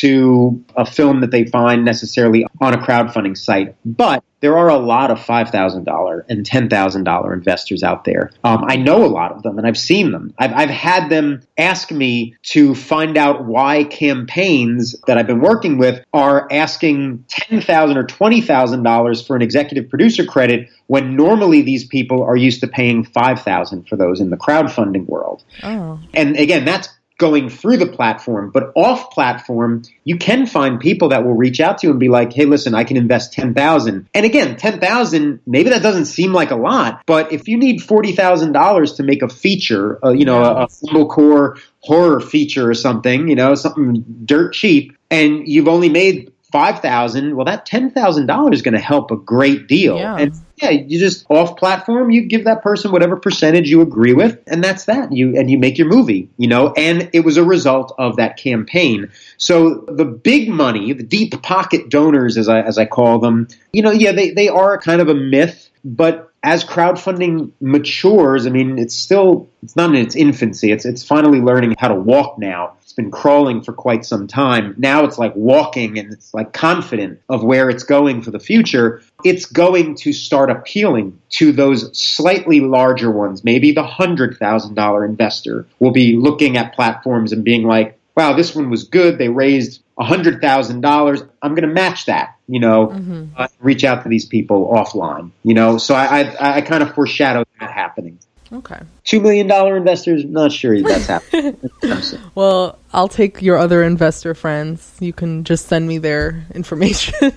to 0.00 0.64
a 0.74 0.86
film 0.86 1.20
that 1.20 1.30
they 1.32 1.44
find 1.44 1.84
necessarily 1.84 2.46
on 2.62 2.72
a 2.72 2.78
crowdfunding 2.78 3.36
site. 3.36 3.74
But 3.84 4.24
there 4.40 4.56
are 4.56 4.68
a 4.70 4.78
lot 4.78 5.10
of 5.10 5.18
$5,000 5.18 6.22
and 6.30 6.46
$10,000 6.48 7.32
investors 7.34 7.82
out 7.82 8.04
there. 8.04 8.30
Um, 8.44 8.64
I 8.66 8.76
know 8.76 9.04
a 9.04 9.08
lot 9.08 9.32
of 9.32 9.42
them 9.42 9.45
and 9.58 9.66
I've 9.66 9.78
seen 9.78 10.12
them. 10.12 10.34
I've, 10.38 10.52
I've 10.52 10.70
had 10.70 11.08
them 11.08 11.42
ask 11.56 11.90
me 11.90 12.34
to 12.44 12.74
find 12.74 13.16
out 13.16 13.44
why 13.44 13.84
campaigns 13.84 14.94
that 15.06 15.18
I've 15.18 15.26
been 15.26 15.40
working 15.40 15.78
with 15.78 16.04
are 16.12 16.48
asking 16.50 17.24
10,000 17.28 17.96
or 17.96 18.04
$20,000 18.04 19.26
for 19.26 19.36
an 19.36 19.42
executive 19.42 19.88
producer 19.88 20.24
credit 20.24 20.68
when 20.86 21.16
normally 21.16 21.62
these 21.62 21.84
people 21.84 22.22
are 22.22 22.36
used 22.36 22.60
to 22.60 22.68
paying 22.68 23.04
5000 23.04 23.88
for 23.88 23.96
those 23.96 24.20
in 24.20 24.30
the 24.30 24.36
crowdfunding 24.36 25.06
world. 25.06 25.42
Oh. 25.62 26.00
And 26.14 26.36
again, 26.36 26.64
that's 26.64 26.88
going 27.18 27.48
through 27.48 27.78
the 27.78 27.86
platform. 27.86 28.50
But 28.50 28.72
off 28.74 29.10
platform, 29.10 29.82
you 30.04 30.16
can 30.18 30.46
find 30.46 30.78
people 30.78 31.08
that 31.08 31.24
will 31.24 31.34
reach 31.34 31.60
out 31.60 31.78
to 31.78 31.86
you 31.86 31.90
and 31.90 32.00
be 32.00 32.08
like, 32.08 32.32
"Hey, 32.32 32.44
listen, 32.44 32.74
I 32.74 32.84
can 32.84 32.96
invest 32.96 33.32
ten 33.32 33.54
thousand. 33.54 34.08
And 34.14 34.26
again, 34.26 34.56
ten 34.56 34.80
thousand, 34.80 35.40
maybe 35.46 35.70
that 35.70 35.82
doesn't 35.82 36.06
seem 36.06 36.32
like 36.32 36.50
a 36.50 36.56
lot, 36.56 37.02
but 37.06 37.32
if 37.32 37.48
you 37.48 37.56
need 37.56 37.82
forty 37.82 38.12
thousand 38.12 38.52
dollars 38.52 38.94
to 38.94 39.02
make 39.02 39.22
a 39.22 39.28
feature, 39.28 40.04
uh, 40.04 40.12
you 40.12 40.24
know, 40.24 40.42
a, 40.42 40.64
a 40.64 40.70
single 40.70 41.06
core 41.06 41.56
horror 41.80 42.20
feature 42.20 42.68
or 42.68 42.74
something, 42.74 43.28
you 43.28 43.36
know, 43.36 43.54
something 43.54 44.04
dirt 44.24 44.52
cheap, 44.52 44.96
and 45.10 45.46
you've 45.46 45.68
only 45.68 45.88
made 45.88 46.32
five 46.52 46.80
thousand, 46.80 47.36
well, 47.36 47.44
that 47.44 47.66
ten 47.66 47.90
thousand 47.90 48.26
dollars 48.26 48.56
is 48.56 48.62
going 48.62 48.74
to 48.74 48.80
help 48.80 49.10
a 49.10 49.16
great 49.16 49.66
deal. 49.66 49.96
Yeah. 49.98 50.16
And 50.16 50.32
yeah, 50.56 50.70
you 50.70 50.98
just 50.98 51.26
off 51.28 51.56
platform, 51.58 52.10
you 52.10 52.22
give 52.22 52.44
that 52.44 52.62
person 52.62 52.90
whatever 52.90 53.16
percentage 53.16 53.68
you 53.68 53.82
agree 53.82 54.14
with, 54.14 54.38
and 54.46 54.64
that's 54.64 54.86
that. 54.86 55.12
You 55.12 55.36
and 55.36 55.50
you 55.50 55.58
make 55.58 55.76
your 55.76 55.86
movie, 55.86 56.30
you 56.38 56.48
know. 56.48 56.72
And 56.76 57.10
it 57.12 57.20
was 57.20 57.36
a 57.36 57.44
result 57.44 57.94
of 57.98 58.16
that 58.16 58.38
campaign. 58.38 59.10
So 59.36 59.84
the 59.88 60.06
big 60.06 60.48
money, 60.48 60.94
the 60.94 61.02
deep 61.02 61.42
pocket 61.42 61.90
donors, 61.90 62.38
as 62.38 62.48
I 62.48 62.60
as 62.62 62.78
I 62.78 62.86
call 62.86 63.18
them, 63.18 63.48
you 63.72 63.82
know, 63.82 63.90
yeah, 63.90 64.12
they 64.12 64.30
they 64.30 64.48
are 64.48 64.78
kind 64.78 65.02
of 65.02 65.08
a 65.08 65.14
myth, 65.14 65.70
but 65.84 66.32
as 66.46 66.64
crowdfunding 66.64 67.50
matures, 67.60 68.46
I 68.46 68.50
mean, 68.50 68.78
it's 68.78 68.94
still 68.94 69.48
it's 69.64 69.74
not 69.74 69.90
in 69.90 69.96
its 69.96 70.14
infancy. 70.14 70.70
It's 70.70 70.84
it's 70.84 71.02
finally 71.02 71.40
learning 71.40 71.74
how 71.76 71.88
to 71.88 71.96
walk 71.96 72.38
now. 72.38 72.74
It's 72.82 72.92
been 72.92 73.10
crawling 73.10 73.62
for 73.62 73.72
quite 73.72 74.04
some 74.04 74.28
time. 74.28 74.76
Now 74.78 75.04
it's 75.04 75.18
like 75.18 75.34
walking 75.34 75.98
and 75.98 76.12
it's 76.12 76.32
like 76.32 76.52
confident 76.52 77.20
of 77.28 77.42
where 77.42 77.68
it's 77.68 77.82
going 77.82 78.22
for 78.22 78.30
the 78.30 78.38
future. 78.38 79.02
It's 79.24 79.46
going 79.46 79.96
to 79.96 80.12
start 80.12 80.48
appealing 80.48 81.20
to 81.30 81.50
those 81.50 81.98
slightly 81.98 82.60
larger 82.60 83.10
ones. 83.10 83.42
Maybe 83.42 83.72
the 83.72 83.82
$100,000 83.82 85.04
investor 85.04 85.66
will 85.80 85.90
be 85.90 86.14
looking 86.14 86.56
at 86.56 86.76
platforms 86.76 87.32
and 87.32 87.42
being 87.42 87.64
like, 87.64 87.98
wow, 88.16 88.34
this 88.34 88.54
one 88.54 88.70
was 88.70 88.84
good. 88.84 89.18
They 89.18 89.28
raised 89.28 89.82
$100,000. 89.98 91.28
I'm 91.42 91.50
going 91.54 91.68
to 91.68 91.74
match 91.74 92.06
that, 92.06 92.36
you 92.46 92.60
know, 92.60 92.88
mm-hmm. 92.88 93.26
uh, 93.36 93.48
reach 93.60 93.84
out 93.84 94.02
to 94.02 94.08
these 94.08 94.26
people 94.26 94.70
offline, 94.72 95.30
you 95.42 95.54
know. 95.54 95.78
So 95.78 95.94
I, 95.94 96.22
I, 96.22 96.56
I 96.56 96.60
kind 96.60 96.82
of 96.82 96.94
foreshadow 96.94 97.44
that 97.60 97.70
happening. 97.70 98.18
Okay. 98.52 98.78
Two 99.04 99.20
million 99.20 99.46
dollar 99.48 99.76
investors, 99.76 100.24
not 100.24 100.52
sure 100.52 100.80
that's 100.80 101.06
happening. 101.06 101.58
well, 102.34 102.78
I'll 102.92 103.08
take 103.08 103.42
your 103.42 103.56
other 103.58 103.82
investor 103.82 104.34
friends. 104.34 104.96
You 105.00 105.12
can 105.12 105.44
just 105.44 105.66
send 105.66 105.88
me 105.88 105.98
their 105.98 106.46
information. 106.54 107.14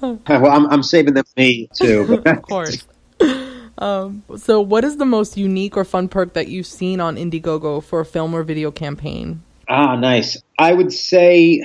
well, 0.00 0.18
I'm, 0.26 0.66
I'm 0.66 0.82
saving 0.82 1.14
them 1.14 1.24
for 1.24 1.40
me 1.40 1.68
too. 1.74 2.22
of 2.26 2.42
course. 2.42 2.84
Um, 3.78 4.24
so, 4.36 4.60
what 4.60 4.84
is 4.84 4.96
the 4.98 5.06
most 5.06 5.36
unique 5.36 5.76
or 5.76 5.84
fun 5.84 6.08
perk 6.08 6.34
that 6.34 6.48
you've 6.48 6.66
seen 6.66 7.00
on 7.00 7.16
Indiegogo 7.16 7.82
for 7.82 8.00
a 8.00 8.04
film 8.04 8.34
or 8.34 8.42
video 8.42 8.70
campaign? 8.70 9.42
Ah, 9.70 9.94
nice. 9.94 10.42
I 10.58 10.72
would 10.72 10.92
say, 10.92 11.62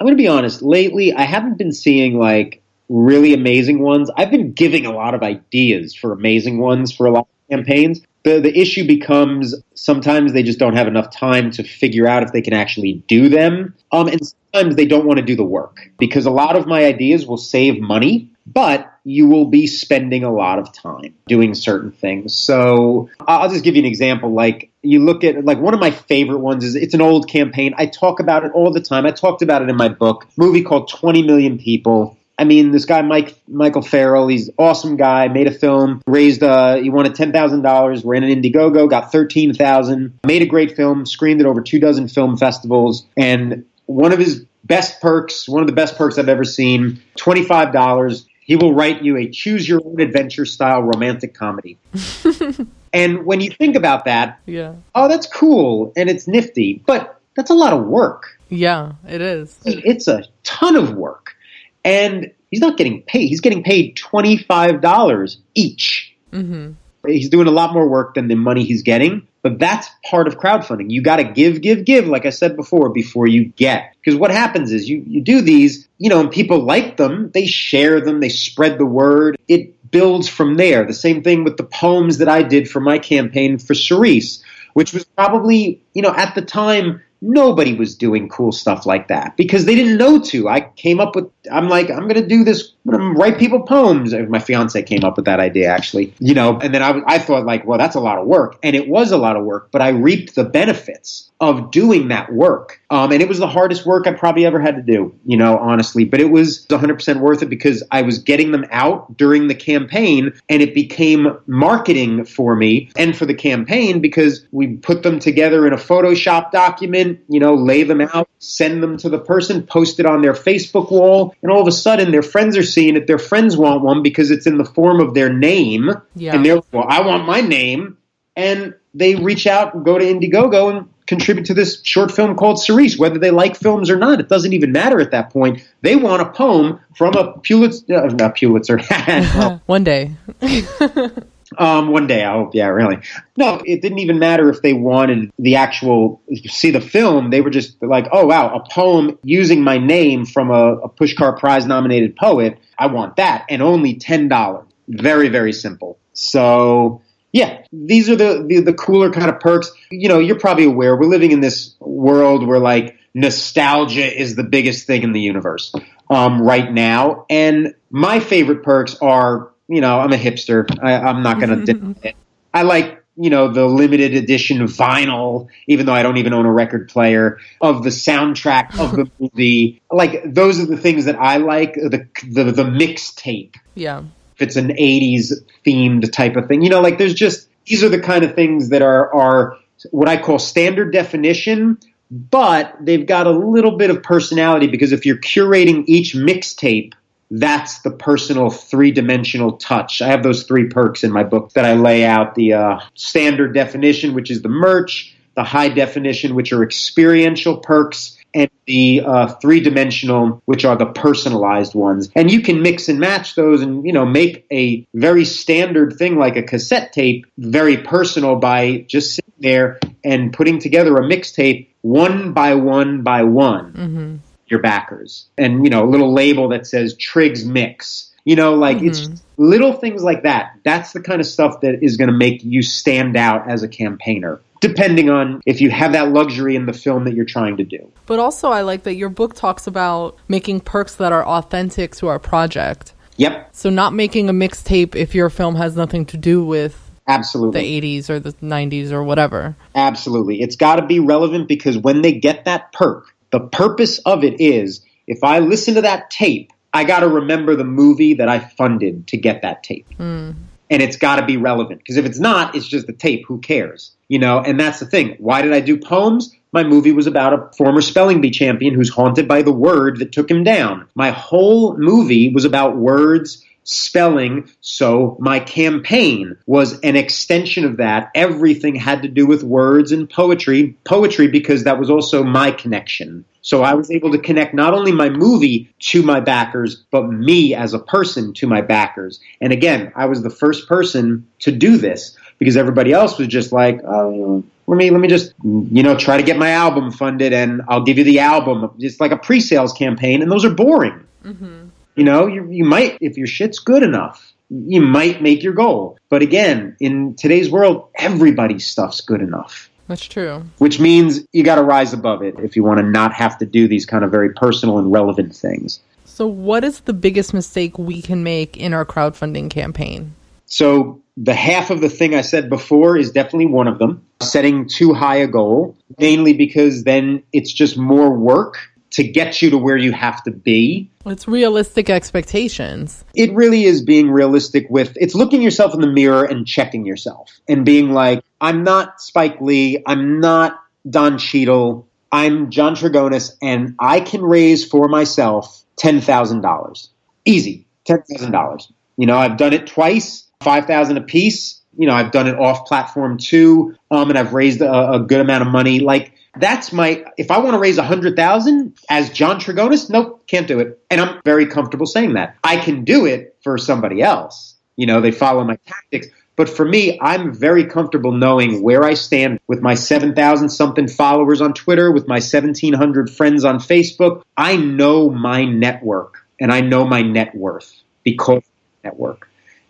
I'm 0.00 0.06
going 0.06 0.16
to 0.16 0.22
be 0.22 0.28
honest, 0.28 0.62
lately 0.62 1.12
I 1.12 1.22
haven't 1.22 1.58
been 1.58 1.72
seeing 1.72 2.18
like 2.18 2.62
really 2.88 3.34
amazing 3.34 3.80
ones. 3.80 4.10
I've 4.16 4.30
been 4.30 4.52
giving 4.52 4.86
a 4.86 4.92
lot 4.92 5.14
of 5.14 5.22
ideas 5.22 5.92
for 5.94 6.12
amazing 6.12 6.58
ones 6.58 6.92
for 6.92 7.06
a 7.06 7.10
lot 7.10 7.22
of 7.22 7.56
campaigns. 7.56 8.00
The, 8.22 8.40
the 8.40 8.56
issue 8.56 8.86
becomes 8.86 9.56
sometimes 9.74 10.32
they 10.32 10.44
just 10.44 10.60
don't 10.60 10.76
have 10.76 10.86
enough 10.86 11.14
time 11.14 11.50
to 11.52 11.64
figure 11.64 12.06
out 12.06 12.22
if 12.22 12.32
they 12.32 12.42
can 12.42 12.54
actually 12.54 13.02
do 13.08 13.28
them. 13.28 13.74
Um, 13.90 14.06
and 14.06 14.20
sometimes 14.24 14.76
they 14.76 14.86
don't 14.86 15.04
want 15.04 15.18
to 15.18 15.24
do 15.24 15.34
the 15.34 15.44
work 15.44 15.90
because 15.98 16.26
a 16.26 16.30
lot 16.30 16.54
of 16.54 16.66
my 16.66 16.84
ideas 16.84 17.26
will 17.26 17.38
save 17.38 17.80
money, 17.80 18.30
but 18.46 18.92
you 19.04 19.26
will 19.26 19.46
be 19.46 19.66
spending 19.66 20.22
a 20.22 20.32
lot 20.32 20.58
of 20.60 20.72
time 20.72 21.14
doing 21.26 21.54
certain 21.54 21.90
things. 21.90 22.34
So 22.34 23.10
I'll 23.26 23.50
just 23.50 23.64
give 23.64 23.74
you 23.74 23.82
an 23.82 23.86
example. 23.86 24.32
Like 24.32 24.67
you 24.82 25.04
look 25.04 25.24
at 25.24 25.44
like 25.44 25.58
one 25.58 25.74
of 25.74 25.80
my 25.80 25.90
favorite 25.90 26.38
ones 26.38 26.64
is 26.64 26.74
it's 26.74 26.94
an 26.94 27.00
old 27.00 27.28
campaign. 27.28 27.74
I 27.76 27.86
talk 27.86 28.20
about 28.20 28.44
it 28.44 28.52
all 28.52 28.72
the 28.72 28.80
time. 28.80 29.06
I 29.06 29.10
talked 29.10 29.42
about 29.42 29.62
it 29.62 29.68
in 29.68 29.76
my 29.76 29.88
book, 29.88 30.26
movie 30.36 30.62
called 30.62 30.88
20 30.88 31.22
Million 31.22 31.58
People. 31.58 32.16
I 32.38 32.44
mean, 32.44 32.70
this 32.70 32.84
guy 32.84 33.02
Mike 33.02 33.36
Michael 33.48 33.82
Farrell, 33.82 34.28
he's 34.28 34.48
awesome 34.58 34.96
guy. 34.96 35.26
Made 35.26 35.48
a 35.48 35.52
film, 35.52 36.02
raised 36.06 36.42
uh, 36.44 36.76
he 36.76 36.88
wanted 36.88 37.16
ten 37.16 37.32
thousand 37.32 37.62
dollars. 37.62 38.04
Ran 38.04 38.22
an 38.22 38.30
Indiegogo, 38.30 38.88
got 38.88 39.10
thirteen 39.10 39.52
thousand. 39.52 40.16
Made 40.24 40.42
a 40.42 40.46
great 40.46 40.76
film, 40.76 41.04
screened 41.04 41.40
at 41.40 41.46
over 41.46 41.60
two 41.60 41.80
dozen 41.80 42.06
film 42.06 42.36
festivals, 42.36 43.06
and 43.16 43.64
one 43.86 44.12
of 44.12 44.20
his 44.20 44.44
best 44.62 45.00
perks, 45.00 45.48
one 45.48 45.62
of 45.62 45.66
the 45.66 45.72
best 45.72 45.96
perks 45.96 46.16
I've 46.16 46.28
ever 46.28 46.44
seen, 46.44 47.02
twenty 47.16 47.42
five 47.42 47.72
dollars. 47.72 48.24
He 48.44 48.54
will 48.54 48.72
write 48.72 49.02
you 49.02 49.16
a 49.16 49.28
choose 49.28 49.68
your 49.68 49.80
own 49.84 50.00
adventure 50.00 50.46
style 50.46 50.82
romantic 50.82 51.34
comedy. 51.34 51.76
and 52.92 53.24
when 53.24 53.40
you 53.40 53.50
think 53.50 53.76
about 53.76 54.04
that, 54.04 54.40
yeah, 54.46 54.74
oh, 54.94 55.08
that's 55.08 55.26
cool 55.26 55.92
and 55.96 56.08
it's 56.08 56.26
nifty, 56.26 56.82
but 56.86 57.20
that's 57.36 57.50
a 57.50 57.54
lot 57.54 57.72
of 57.72 57.86
work. 57.86 58.38
Yeah, 58.48 58.92
it 59.06 59.20
is. 59.20 59.58
It's 59.64 60.08
a 60.08 60.24
ton 60.42 60.76
of 60.76 60.94
work 60.94 61.36
and 61.84 62.32
he's 62.50 62.60
not 62.60 62.76
getting 62.76 63.02
paid. 63.02 63.28
He's 63.28 63.40
getting 63.40 63.62
paid 63.62 63.96
twenty 63.96 64.36
five 64.36 64.80
dollars 64.80 65.38
each. 65.54 66.14
Mm-hmm. 66.32 66.72
He's 67.06 67.30
doing 67.30 67.46
a 67.46 67.52
lot 67.52 67.72
more 67.72 67.88
work 67.88 68.14
than 68.14 68.28
the 68.28 68.34
money 68.34 68.64
he's 68.64 68.82
getting, 68.82 69.26
but 69.40 69.58
that's 69.58 69.88
part 70.04 70.26
of 70.26 70.36
crowdfunding. 70.38 70.90
You 70.90 71.00
got 71.00 71.16
to 71.16 71.24
give, 71.24 71.62
give, 71.62 71.84
give, 71.84 72.06
like 72.06 72.26
I 72.26 72.30
said 72.30 72.56
before, 72.56 72.90
before 72.90 73.26
you 73.26 73.46
get. 73.46 73.94
Because 74.02 74.18
what 74.18 74.30
happens 74.30 74.72
is 74.72 74.88
you 74.88 75.02
you 75.06 75.22
do 75.22 75.40
these, 75.40 75.88
you 75.96 76.10
know, 76.10 76.20
and 76.20 76.30
people 76.30 76.64
like 76.64 76.96
them. 76.96 77.30
They 77.32 77.46
share 77.46 78.00
them. 78.00 78.20
They 78.20 78.28
spread 78.28 78.78
the 78.78 78.86
word. 78.86 79.38
It 79.48 79.74
builds 79.90 80.28
from 80.28 80.56
there. 80.56 80.84
The 80.84 80.94
same 80.94 81.22
thing 81.22 81.44
with 81.44 81.56
the 81.56 81.64
poems 81.64 82.18
that 82.18 82.28
I 82.28 82.42
did 82.42 82.68
for 82.70 82.80
my 82.80 82.98
campaign 82.98 83.58
for 83.58 83.74
Cerise, 83.74 84.42
which 84.74 84.92
was 84.92 85.04
probably, 85.04 85.82
you 85.94 86.02
know, 86.02 86.14
at 86.14 86.34
the 86.34 86.42
time 86.42 87.02
nobody 87.20 87.74
was 87.74 87.96
doing 87.96 88.28
cool 88.28 88.52
stuff 88.52 88.86
like 88.86 89.08
that 89.08 89.36
because 89.36 89.64
they 89.64 89.74
didn't 89.74 89.96
know 89.98 90.20
to. 90.20 90.48
I 90.48 90.60
came 90.76 91.00
up 91.00 91.16
with, 91.16 91.30
I'm 91.50 91.68
like, 91.68 91.90
I'm 91.90 92.08
going 92.08 92.14
to 92.14 92.26
do 92.26 92.44
this, 92.44 92.72
I'm 92.86 92.92
going 92.92 93.14
to 93.14 93.20
write 93.20 93.38
people 93.38 93.62
poems. 93.62 94.14
My 94.14 94.38
fiance 94.38 94.80
came 94.82 95.04
up 95.04 95.16
with 95.16 95.26
that 95.26 95.40
idea 95.40 95.68
actually, 95.68 96.14
you 96.18 96.34
know, 96.34 96.58
and 96.58 96.74
then 96.74 96.82
I, 96.82 97.00
I 97.06 97.18
thought 97.18 97.44
like, 97.44 97.66
well, 97.66 97.78
that's 97.78 97.96
a 97.96 98.00
lot 98.00 98.18
of 98.18 98.26
work. 98.26 98.58
And 98.62 98.74
it 98.74 98.88
was 98.88 99.12
a 99.12 99.18
lot 99.18 99.36
of 99.36 99.44
work, 99.44 99.70
but 99.70 99.82
I 99.82 99.88
reaped 99.88 100.34
the 100.34 100.44
benefits 100.44 101.28
of 101.40 101.70
doing 101.70 102.08
that 102.08 102.32
work. 102.32 102.80
Um, 102.90 103.12
and 103.12 103.22
it 103.22 103.28
was 103.28 103.38
the 103.38 103.46
hardest 103.46 103.86
work 103.86 104.06
I 104.06 104.12
probably 104.12 104.44
ever 104.44 104.60
had 104.60 104.76
to 104.76 104.82
do, 104.82 105.14
you 105.24 105.36
know, 105.36 105.56
honestly. 105.56 106.04
But 106.04 106.20
it 106.20 106.30
was 106.30 106.66
100% 106.66 107.20
worth 107.20 107.42
it 107.42 107.48
because 107.48 107.82
I 107.90 108.02
was 108.02 108.18
getting 108.18 108.50
them 108.50 108.66
out 108.70 109.16
during 109.16 109.46
the 109.46 109.54
campaign 109.54 110.32
and 110.48 110.62
it 110.62 110.74
became 110.74 111.38
marketing 111.46 112.24
for 112.24 112.56
me 112.56 112.90
and 112.96 113.16
for 113.16 113.24
the 113.24 113.34
campaign 113.34 114.00
because 114.00 114.46
we 114.50 114.76
put 114.76 115.02
them 115.02 115.20
together 115.20 115.66
in 115.66 115.72
a 115.72 115.76
Photoshop 115.76 116.50
document, 116.50 117.20
you 117.28 117.38
know, 117.38 117.54
lay 117.54 117.84
them 117.84 118.00
out, 118.00 118.28
send 118.40 118.82
them 118.82 118.96
to 118.98 119.08
the 119.08 119.18
person, 119.18 119.62
post 119.62 120.00
it 120.00 120.06
on 120.06 120.22
their 120.22 120.34
Facebook 120.34 120.90
wall. 120.90 121.34
And 121.42 121.52
all 121.52 121.60
of 121.60 121.68
a 121.68 121.72
sudden, 121.72 122.10
their 122.10 122.22
friends 122.22 122.56
are 122.56 122.62
seeing 122.62 122.96
it. 122.96 123.06
Their 123.06 123.18
friends 123.18 123.56
want 123.56 123.82
one 123.82 124.02
because 124.02 124.30
it's 124.30 124.46
in 124.46 124.58
the 124.58 124.64
form 124.64 125.00
of 125.00 125.14
their 125.14 125.32
name. 125.32 125.90
Yeah. 126.14 126.34
And 126.34 126.44
they're, 126.44 126.60
well, 126.72 126.86
I 126.88 127.00
want 127.00 127.26
my 127.26 127.40
name. 127.40 127.96
And 128.36 128.74
they 128.94 129.14
reach 129.14 129.46
out 129.46 129.74
and 129.74 129.84
go 129.84 129.98
to 129.98 130.04
Indiegogo 130.04 130.76
and 130.76 130.88
contribute 131.06 131.46
to 131.46 131.54
this 131.54 131.80
short 131.84 132.12
film 132.12 132.36
called 132.36 132.60
Cerise, 132.60 132.98
whether 132.98 133.18
they 133.18 133.30
like 133.30 133.56
films 133.56 133.90
or 133.90 133.96
not. 133.96 134.20
It 134.20 134.28
doesn't 134.28 134.52
even 134.52 134.72
matter 134.72 135.00
at 135.00 135.10
that 135.10 135.30
point. 135.30 135.66
They 135.82 135.96
want 135.96 136.22
a 136.22 136.30
poem 136.30 136.80
from 136.94 137.14
a 137.14 137.38
Pulitzer, 137.38 137.94
uh, 137.94 138.06
not 138.08 138.36
Pulitzer. 138.36 138.78
one 139.66 139.84
day. 139.84 140.12
um, 141.56 141.88
one 141.88 142.06
day, 142.06 142.24
I 142.24 142.32
hope. 142.32 142.54
Yeah, 142.54 142.66
really. 142.66 142.98
No, 143.36 143.62
it 143.64 143.80
didn't 143.80 144.00
even 144.00 144.18
matter 144.18 144.50
if 144.50 144.60
they 144.60 144.74
wanted 144.74 145.30
the 145.38 145.56
actual 145.56 146.20
see 146.46 146.70
the 146.70 146.80
film. 146.80 147.30
They 147.30 147.40
were 147.40 147.50
just 147.50 147.82
like, 147.82 148.06
oh 148.12 148.26
wow, 148.26 148.54
a 148.54 148.68
poem 148.70 149.18
using 149.22 149.62
my 149.62 149.78
name 149.78 150.26
from 150.26 150.50
a, 150.50 150.76
a 150.76 150.88
Pushcart 150.88 151.38
Prize 151.38 151.64
nominated 151.66 152.16
poet. 152.16 152.58
I 152.78 152.86
want 152.86 153.16
that, 153.16 153.46
and 153.48 153.62
only 153.62 153.94
ten 153.94 154.28
dollars. 154.28 154.66
Very, 154.88 155.28
very 155.28 155.52
simple. 155.52 155.98
So 156.12 157.02
yeah, 157.32 157.62
these 157.72 158.08
are 158.08 158.16
the, 158.16 158.44
the, 158.46 158.60
the 158.60 158.72
cooler 158.72 159.10
kind 159.10 159.28
of 159.28 159.38
perks. 159.40 159.70
You 159.90 160.08
know, 160.08 160.18
you're 160.18 160.38
probably 160.38 160.64
aware 160.64 160.96
we're 160.96 161.06
living 161.06 161.30
in 161.30 161.40
this 161.40 161.74
world 161.80 162.46
where 162.46 162.58
like 162.58 162.96
nostalgia 163.14 164.20
is 164.20 164.36
the 164.36 164.44
biggest 164.44 164.86
thing 164.86 165.02
in 165.02 165.12
the 165.12 165.20
universe 165.20 165.74
um, 166.10 166.40
right 166.40 166.72
now, 166.72 167.26
and 167.28 167.74
my 167.90 168.20
favorite 168.20 168.62
perks 168.62 168.96
are 169.00 169.50
you 169.68 169.80
know 169.80 169.98
I'm 169.98 170.12
a 170.12 170.16
hipster. 170.16 170.66
I, 170.82 171.10
am 171.10 171.22
not 171.22 171.40
going 171.40 171.66
to. 172.02 172.14
I 172.52 172.62
like 172.62 173.02
you 173.16 173.30
know 173.30 173.52
the 173.52 173.66
limited 173.66 174.14
edition 174.14 174.58
vinyl, 174.62 175.48
even 175.66 175.86
though 175.86 175.94
I 175.94 176.02
don't 176.02 176.16
even 176.16 176.32
own 176.32 176.46
a 176.46 176.52
record 176.52 176.88
player 176.88 177.38
of 177.60 177.84
the 177.84 177.90
soundtrack 177.90 178.78
of 178.78 178.92
the 178.92 179.10
movie. 179.18 179.82
Like 179.90 180.22
those 180.24 180.60
are 180.60 180.66
the 180.66 180.76
things 180.76 181.04
that 181.04 181.16
I 181.16 181.36
like. 181.36 181.74
The 181.74 182.06
the, 182.28 182.44
the 182.52 182.64
mixtape. 182.64 183.56
Yeah 183.74 184.02
if 184.38 184.42
it's 184.42 184.56
an 184.56 184.68
80s 184.68 185.32
themed 185.66 186.12
type 186.12 186.36
of 186.36 186.46
thing. 186.46 186.62
You 186.62 186.70
know, 186.70 186.80
like 186.80 186.96
there's 186.96 187.14
just 187.14 187.48
these 187.66 187.82
are 187.82 187.88
the 187.88 188.00
kind 188.00 188.24
of 188.24 188.34
things 188.34 188.68
that 188.68 188.82
are 188.82 189.12
are 189.12 189.56
what 189.90 190.08
I 190.08 190.16
call 190.16 190.38
standard 190.38 190.92
definition, 190.92 191.78
but 192.10 192.74
they've 192.80 193.06
got 193.06 193.26
a 193.26 193.30
little 193.30 193.76
bit 193.76 193.90
of 193.90 194.02
personality 194.02 194.68
because 194.68 194.92
if 194.92 195.04
you're 195.04 195.18
curating 195.18 195.84
each 195.86 196.14
mixtape 196.14 196.94
that's 197.30 197.80
the 197.80 197.90
personal 197.90 198.50
three 198.50 198.90
dimensional 198.90 199.52
touch. 199.52 200.00
I 200.02 200.08
have 200.08 200.22
those 200.22 200.44
three 200.44 200.68
perks 200.68 201.04
in 201.04 201.12
my 201.12 201.24
book 201.24 201.52
that 201.52 201.64
I 201.64 201.74
lay 201.74 202.04
out 202.04 202.34
the 202.34 202.54
uh, 202.54 202.80
standard 202.94 203.54
definition, 203.54 204.14
which 204.14 204.30
is 204.30 204.42
the 204.42 204.48
merch, 204.48 205.14
the 205.34 205.44
high 205.44 205.68
definition, 205.68 206.34
which 206.34 206.52
are 206.52 206.62
experiential 206.62 207.58
perks, 207.58 208.16
and 208.34 208.50
the 208.66 209.02
uh, 209.04 209.26
three 209.26 209.60
dimensional, 209.60 210.42
which 210.44 210.64
are 210.64 210.76
the 210.76 210.86
personalized 210.86 211.74
ones. 211.74 212.10
And 212.14 212.30
you 212.30 212.42
can 212.42 212.62
mix 212.62 212.88
and 212.88 213.00
match 213.00 213.34
those 213.34 213.62
and, 213.62 213.86
you 213.86 213.92
know, 213.92 214.04
make 214.04 214.46
a 214.52 214.86
very 214.94 215.24
standard 215.24 215.94
thing 215.94 216.16
like 216.16 216.36
a 216.36 216.42
cassette 216.42 216.92
tape 216.92 217.26
very 217.38 217.78
personal 217.78 218.36
by 218.36 218.84
just 218.86 219.14
sitting 219.14 219.32
there 219.38 219.78
and 220.04 220.32
putting 220.32 220.58
together 220.58 220.96
a 220.96 221.02
mixtape 221.02 221.68
one 221.80 222.32
by 222.32 222.54
one 222.54 223.02
by 223.02 223.22
one. 223.22 223.72
Mm-hmm. 223.72 224.16
Your 224.50 224.60
backers, 224.60 225.26
and 225.36 225.64
you 225.64 225.70
know, 225.70 225.84
a 225.84 225.88
little 225.90 226.12
label 226.12 226.48
that 226.48 226.66
says 226.66 226.96
Triggs 226.96 227.44
Mix. 227.44 228.12
You 228.24 228.36
know, 228.36 228.54
like 228.54 228.78
Mm-hmm. 228.78 228.88
it's 228.88 229.08
little 229.38 229.72
things 229.72 230.02
like 230.02 230.24
that. 230.24 230.52
That's 230.64 230.92
the 230.92 231.00
kind 231.00 231.20
of 231.20 231.26
stuff 231.26 231.62
that 231.62 231.82
is 231.82 231.96
going 231.96 232.08
to 232.08 232.16
make 232.16 232.44
you 232.44 232.60
stand 232.62 233.16
out 233.16 233.50
as 233.50 233.62
a 233.62 233.68
campaigner, 233.68 234.40
depending 234.60 235.08
on 235.08 235.40
if 235.46 235.62
you 235.62 235.70
have 235.70 235.92
that 235.92 236.10
luxury 236.12 236.54
in 236.54 236.66
the 236.66 236.74
film 236.74 237.04
that 237.04 237.14
you're 237.14 237.24
trying 237.24 237.56
to 237.56 237.64
do. 237.64 237.90
But 238.04 238.18
also, 238.18 238.50
I 238.50 238.60
like 238.62 238.82
that 238.82 238.96
your 238.96 239.08
book 239.08 239.34
talks 239.34 239.66
about 239.66 240.18
making 240.28 240.60
perks 240.60 240.94
that 240.96 241.10
are 241.12 241.24
authentic 241.24 241.94
to 241.96 242.08
our 242.08 242.18
project. 242.18 242.92
Yep, 243.16 243.48
So, 243.52 243.70
not 243.70 243.94
making 243.94 244.28
a 244.28 244.32
mixtape 244.32 244.94
if 244.94 245.14
your 245.14 245.30
film 245.30 245.56
has 245.56 245.74
nothing 245.74 246.04
to 246.06 246.16
do 246.18 246.44
with 246.44 246.90
absolutely. 247.08 247.80
the 247.80 247.98
80s 248.00 248.10
or 248.10 248.20
the 248.20 248.32
90s 248.34 248.92
or 248.92 249.02
whatever. 249.02 249.56
Absolutely. 249.74 250.40
It's 250.42 250.54
got 250.56 250.76
to 250.76 250.86
be 250.86 251.00
relevant 251.00 251.48
because 251.48 251.78
when 251.78 252.02
they 252.02 252.12
get 252.12 252.44
that 252.44 252.72
perk, 252.72 253.12
the 253.30 253.40
purpose 253.40 253.98
of 254.00 254.24
it 254.24 254.40
is 254.40 254.84
if 255.06 255.24
I 255.24 255.38
listen 255.40 255.74
to 255.74 255.82
that 255.82 256.10
tape, 256.10 256.52
I 256.72 256.84
got 256.84 257.00
to 257.00 257.08
remember 257.08 257.56
the 257.56 257.64
movie 257.64 258.14
that 258.14 258.28
I 258.28 258.38
funded 258.38 259.08
to 259.08 259.16
get 259.16 259.42
that 259.42 259.62
tape. 259.62 259.86
Mm. 259.98 260.36
And 260.70 260.82
it's 260.82 260.96
got 260.96 261.16
to 261.16 261.24
be 261.24 261.38
relevant 261.38 261.80
because 261.80 261.96
if 261.96 262.04
it's 262.04 262.18
not, 262.18 262.54
it's 262.54 262.68
just 262.68 262.88
a 262.90 262.92
tape. 262.92 263.24
Who 263.26 263.38
cares? 263.38 263.92
You 264.08 264.18
know, 264.18 264.40
and 264.40 264.60
that's 264.60 264.80
the 264.80 264.86
thing. 264.86 265.16
Why 265.18 265.40
did 265.40 265.54
I 265.54 265.60
do 265.60 265.78
poems? 265.78 266.34
My 266.52 266.64
movie 266.64 266.92
was 266.92 267.06
about 267.06 267.32
a 267.32 267.50
former 267.56 267.80
spelling 267.80 268.20
bee 268.20 268.30
champion 268.30 268.74
who's 268.74 268.90
haunted 268.90 269.28
by 269.28 269.42
the 269.42 269.52
word 269.52 269.98
that 269.98 270.12
took 270.12 270.30
him 270.30 270.44
down. 270.44 270.86
My 270.94 271.10
whole 271.10 271.76
movie 271.76 272.28
was 272.28 272.44
about 272.44 272.76
words 272.76 273.44
spelling. 273.68 274.48
So 274.62 275.18
my 275.20 275.40
campaign 275.40 276.38
was 276.46 276.80
an 276.80 276.96
extension 276.96 277.66
of 277.66 277.76
that. 277.76 278.10
Everything 278.14 278.74
had 278.74 279.02
to 279.02 279.08
do 279.08 279.26
with 279.26 279.42
words 279.42 279.92
and 279.92 280.08
poetry. 280.08 280.74
Poetry 280.84 281.28
because 281.28 281.64
that 281.64 281.78
was 281.78 281.90
also 281.90 282.24
my 282.24 282.50
connection. 282.50 283.26
So 283.42 283.62
I 283.62 283.74
was 283.74 283.90
able 283.90 284.12
to 284.12 284.18
connect 284.18 284.54
not 284.54 284.72
only 284.72 284.90
my 284.90 285.10
movie 285.10 285.70
to 285.80 286.02
my 286.02 286.20
backers, 286.20 286.84
but 286.90 287.08
me 287.08 287.54
as 287.54 287.74
a 287.74 287.78
person 287.78 288.32
to 288.34 288.46
my 288.46 288.62
backers. 288.62 289.20
And 289.40 289.52
again, 289.52 289.92
I 289.94 290.06
was 290.06 290.22
the 290.22 290.30
first 290.30 290.66
person 290.66 291.28
to 291.40 291.52
do 291.52 291.76
this 291.76 292.16
because 292.38 292.56
everybody 292.56 292.94
else 292.94 293.18
was 293.18 293.28
just 293.28 293.52
like, 293.52 293.80
oh, 293.84 294.44
let 294.66 294.76
me 294.76 294.90
let 294.90 295.00
me 295.00 295.08
just 295.08 295.34
you 295.42 295.82
know 295.82 295.96
try 295.96 296.16
to 296.16 296.22
get 296.22 296.38
my 296.38 296.50
album 296.50 296.90
funded 296.90 297.34
and 297.34 297.62
I'll 297.68 297.84
give 297.84 297.98
you 297.98 298.04
the 298.04 298.20
album. 298.20 298.70
It's 298.78 298.98
like 298.98 299.12
a 299.12 299.18
pre-sales 299.18 299.74
campaign, 299.74 300.22
and 300.22 300.30
those 300.30 300.44
are 300.46 300.54
boring. 300.54 301.06
Mm-hmm. 301.22 301.67
You 301.98 302.04
know, 302.04 302.28
you, 302.28 302.48
you 302.48 302.64
might, 302.64 302.96
if 303.00 303.16
your 303.16 303.26
shit's 303.26 303.58
good 303.58 303.82
enough, 303.82 304.32
you 304.50 304.80
might 304.80 305.20
make 305.20 305.42
your 305.42 305.52
goal. 305.52 305.98
But 306.08 306.22
again, 306.22 306.76
in 306.78 307.16
today's 307.16 307.50
world, 307.50 307.88
everybody's 307.96 308.64
stuff's 308.64 309.00
good 309.00 309.20
enough, 309.20 309.68
That's 309.88 310.04
true. 310.04 310.44
which 310.58 310.78
means 310.78 311.26
you 311.32 311.42
got 311.42 311.56
to 311.56 311.62
rise 311.62 311.92
above 311.92 312.22
it 312.22 312.36
if 312.38 312.54
you 312.54 312.62
want 312.62 312.78
to 312.78 312.84
not 312.84 313.12
have 313.14 313.36
to 313.38 313.46
do 313.46 313.66
these 313.66 313.84
kind 313.84 314.04
of 314.04 314.12
very 314.12 314.32
personal 314.32 314.78
and 314.78 314.92
relevant 314.92 315.34
things. 315.34 315.80
So, 316.04 316.28
what 316.28 316.62
is 316.62 316.78
the 316.80 316.92
biggest 316.92 317.34
mistake 317.34 317.76
we 317.80 318.00
can 318.00 318.22
make 318.22 318.56
in 318.56 318.72
our 318.72 318.84
crowdfunding 318.84 319.50
campaign? 319.50 320.14
So 320.46 321.02
the 321.16 321.34
half 321.34 321.70
of 321.70 321.80
the 321.80 321.88
thing 321.88 322.14
I 322.14 322.20
said 322.20 322.48
before 322.48 322.96
is 322.96 323.10
definitely 323.10 323.46
one 323.46 323.66
of 323.66 323.80
them. 323.80 324.06
Setting 324.22 324.68
too 324.68 324.94
high 324.94 325.16
a 325.16 325.26
goal, 325.26 325.76
mainly 325.98 326.32
because 326.32 326.84
then 326.84 327.24
it's 327.32 327.52
just 327.52 327.76
more 327.76 328.12
work 328.12 328.56
to 328.90 329.04
get 329.04 329.42
you 329.42 329.50
to 329.50 329.58
where 329.58 329.76
you 329.76 329.92
have 329.92 330.22
to 330.24 330.30
be. 330.30 330.90
It's 331.06 331.28
realistic 331.28 331.90
expectations. 331.90 333.04
It 333.14 333.32
really 333.32 333.64
is 333.64 333.82
being 333.82 334.10
realistic 334.10 334.66
with 334.70 334.96
it's 334.96 335.14
looking 335.14 335.42
yourself 335.42 335.74
in 335.74 335.80
the 335.80 335.86
mirror 335.86 336.24
and 336.24 336.46
checking 336.46 336.86
yourself 336.86 337.40
and 337.48 337.64
being 337.64 337.92
like, 337.92 338.22
I'm 338.40 338.62
not 338.62 339.00
Spike 339.00 339.40
Lee, 339.40 339.82
I'm 339.86 340.20
not 340.20 340.58
Don 340.88 341.18
Cheadle, 341.18 341.86
I'm 342.12 342.50
John 342.50 342.74
Trigonis, 342.74 343.32
and 343.42 343.74
I 343.78 344.00
can 344.00 344.22
raise 344.22 344.64
for 344.64 344.88
myself 344.88 345.62
ten 345.76 346.00
thousand 346.00 346.40
dollars. 346.40 346.90
Easy. 347.24 347.66
Ten 347.84 348.02
thousand 348.02 348.32
dollars. 348.32 348.70
You 348.96 349.06
know, 349.06 349.16
I've 349.16 349.36
done 349.36 349.52
it 349.52 349.66
twice, 349.66 350.24
five 350.42 350.66
thousand 350.66 350.96
a 350.96 351.02
piece. 351.02 351.60
You 351.76 351.86
know, 351.86 351.94
I've 351.94 352.10
done 352.10 352.26
it 352.26 352.38
off 352.38 352.66
platform 352.66 353.18
too, 353.18 353.76
um, 353.90 354.08
and 354.08 354.18
I've 354.18 354.34
raised 354.34 354.60
a, 354.60 354.92
a 354.92 355.00
good 355.00 355.20
amount 355.20 355.42
of 355.42 355.52
money. 355.52 355.80
Like 355.80 356.12
that's 356.40 356.72
my. 356.72 357.04
If 357.16 357.30
I 357.30 357.38
want 357.38 357.52
to 357.52 357.58
raise 357.58 357.78
a 357.78 357.82
hundred 357.82 358.16
thousand 358.16 358.76
as 358.88 359.10
John 359.10 359.40
Trigonis, 359.40 359.90
nope, 359.90 360.26
can't 360.26 360.46
do 360.46 360.58
it. 360.60 360.80
And 360.90 361.00
I'm 361.00 361.20
very 361.24 361.46
comfortable 361.46 361.86
saying 361.86 362.14
that. 362.14 362.36
I 362.44 362.56
can 362.56 362.84
do 362.84 363.06
it 363.06 363.36
for 363.42 363.58
somebody 363.58 364.02
else. 364.02 364.54
You 364.76 364.86
know, 364.86 365.00
they 365.00 365.10
follow 365.10 365.44
my 365.44 365.58
tactics. 365.66 366.08
But 366.36 366.48
for 366.48 366.64
me, 366.64 367.00
I'm 367.02 367.34
very 367.34 367.66
comfortable 367.66 368.12
knowing 368.12 368.62
where 368.62 368.84
I 368.84 368.94
stand 368.94 369.40
with 369.48 369.60
my 369.60 369.74
7,000 369.74 370.48
something 370.48 370.86
followers 370.86 371.40
on 371.40 371.52
Twitter, 371.52 371.90
with 371.90 372.06
my 372.06 372.20
1,700 372.20 373.10
friends 373.10 373.44
on 373.44 373.58
Facebook. 373.58 374.22
I 374.36 374.54
know 374.54 375.10
my 375.10 375.44
network 375.44 376.24
and 376.38 376.52
I 376.52 376.60
know 376.60 376.84
my 376.84 377.02
net 377.02 377.34
worth 377.34 377.82
because 378.04 378.44
network. 378.84 379.28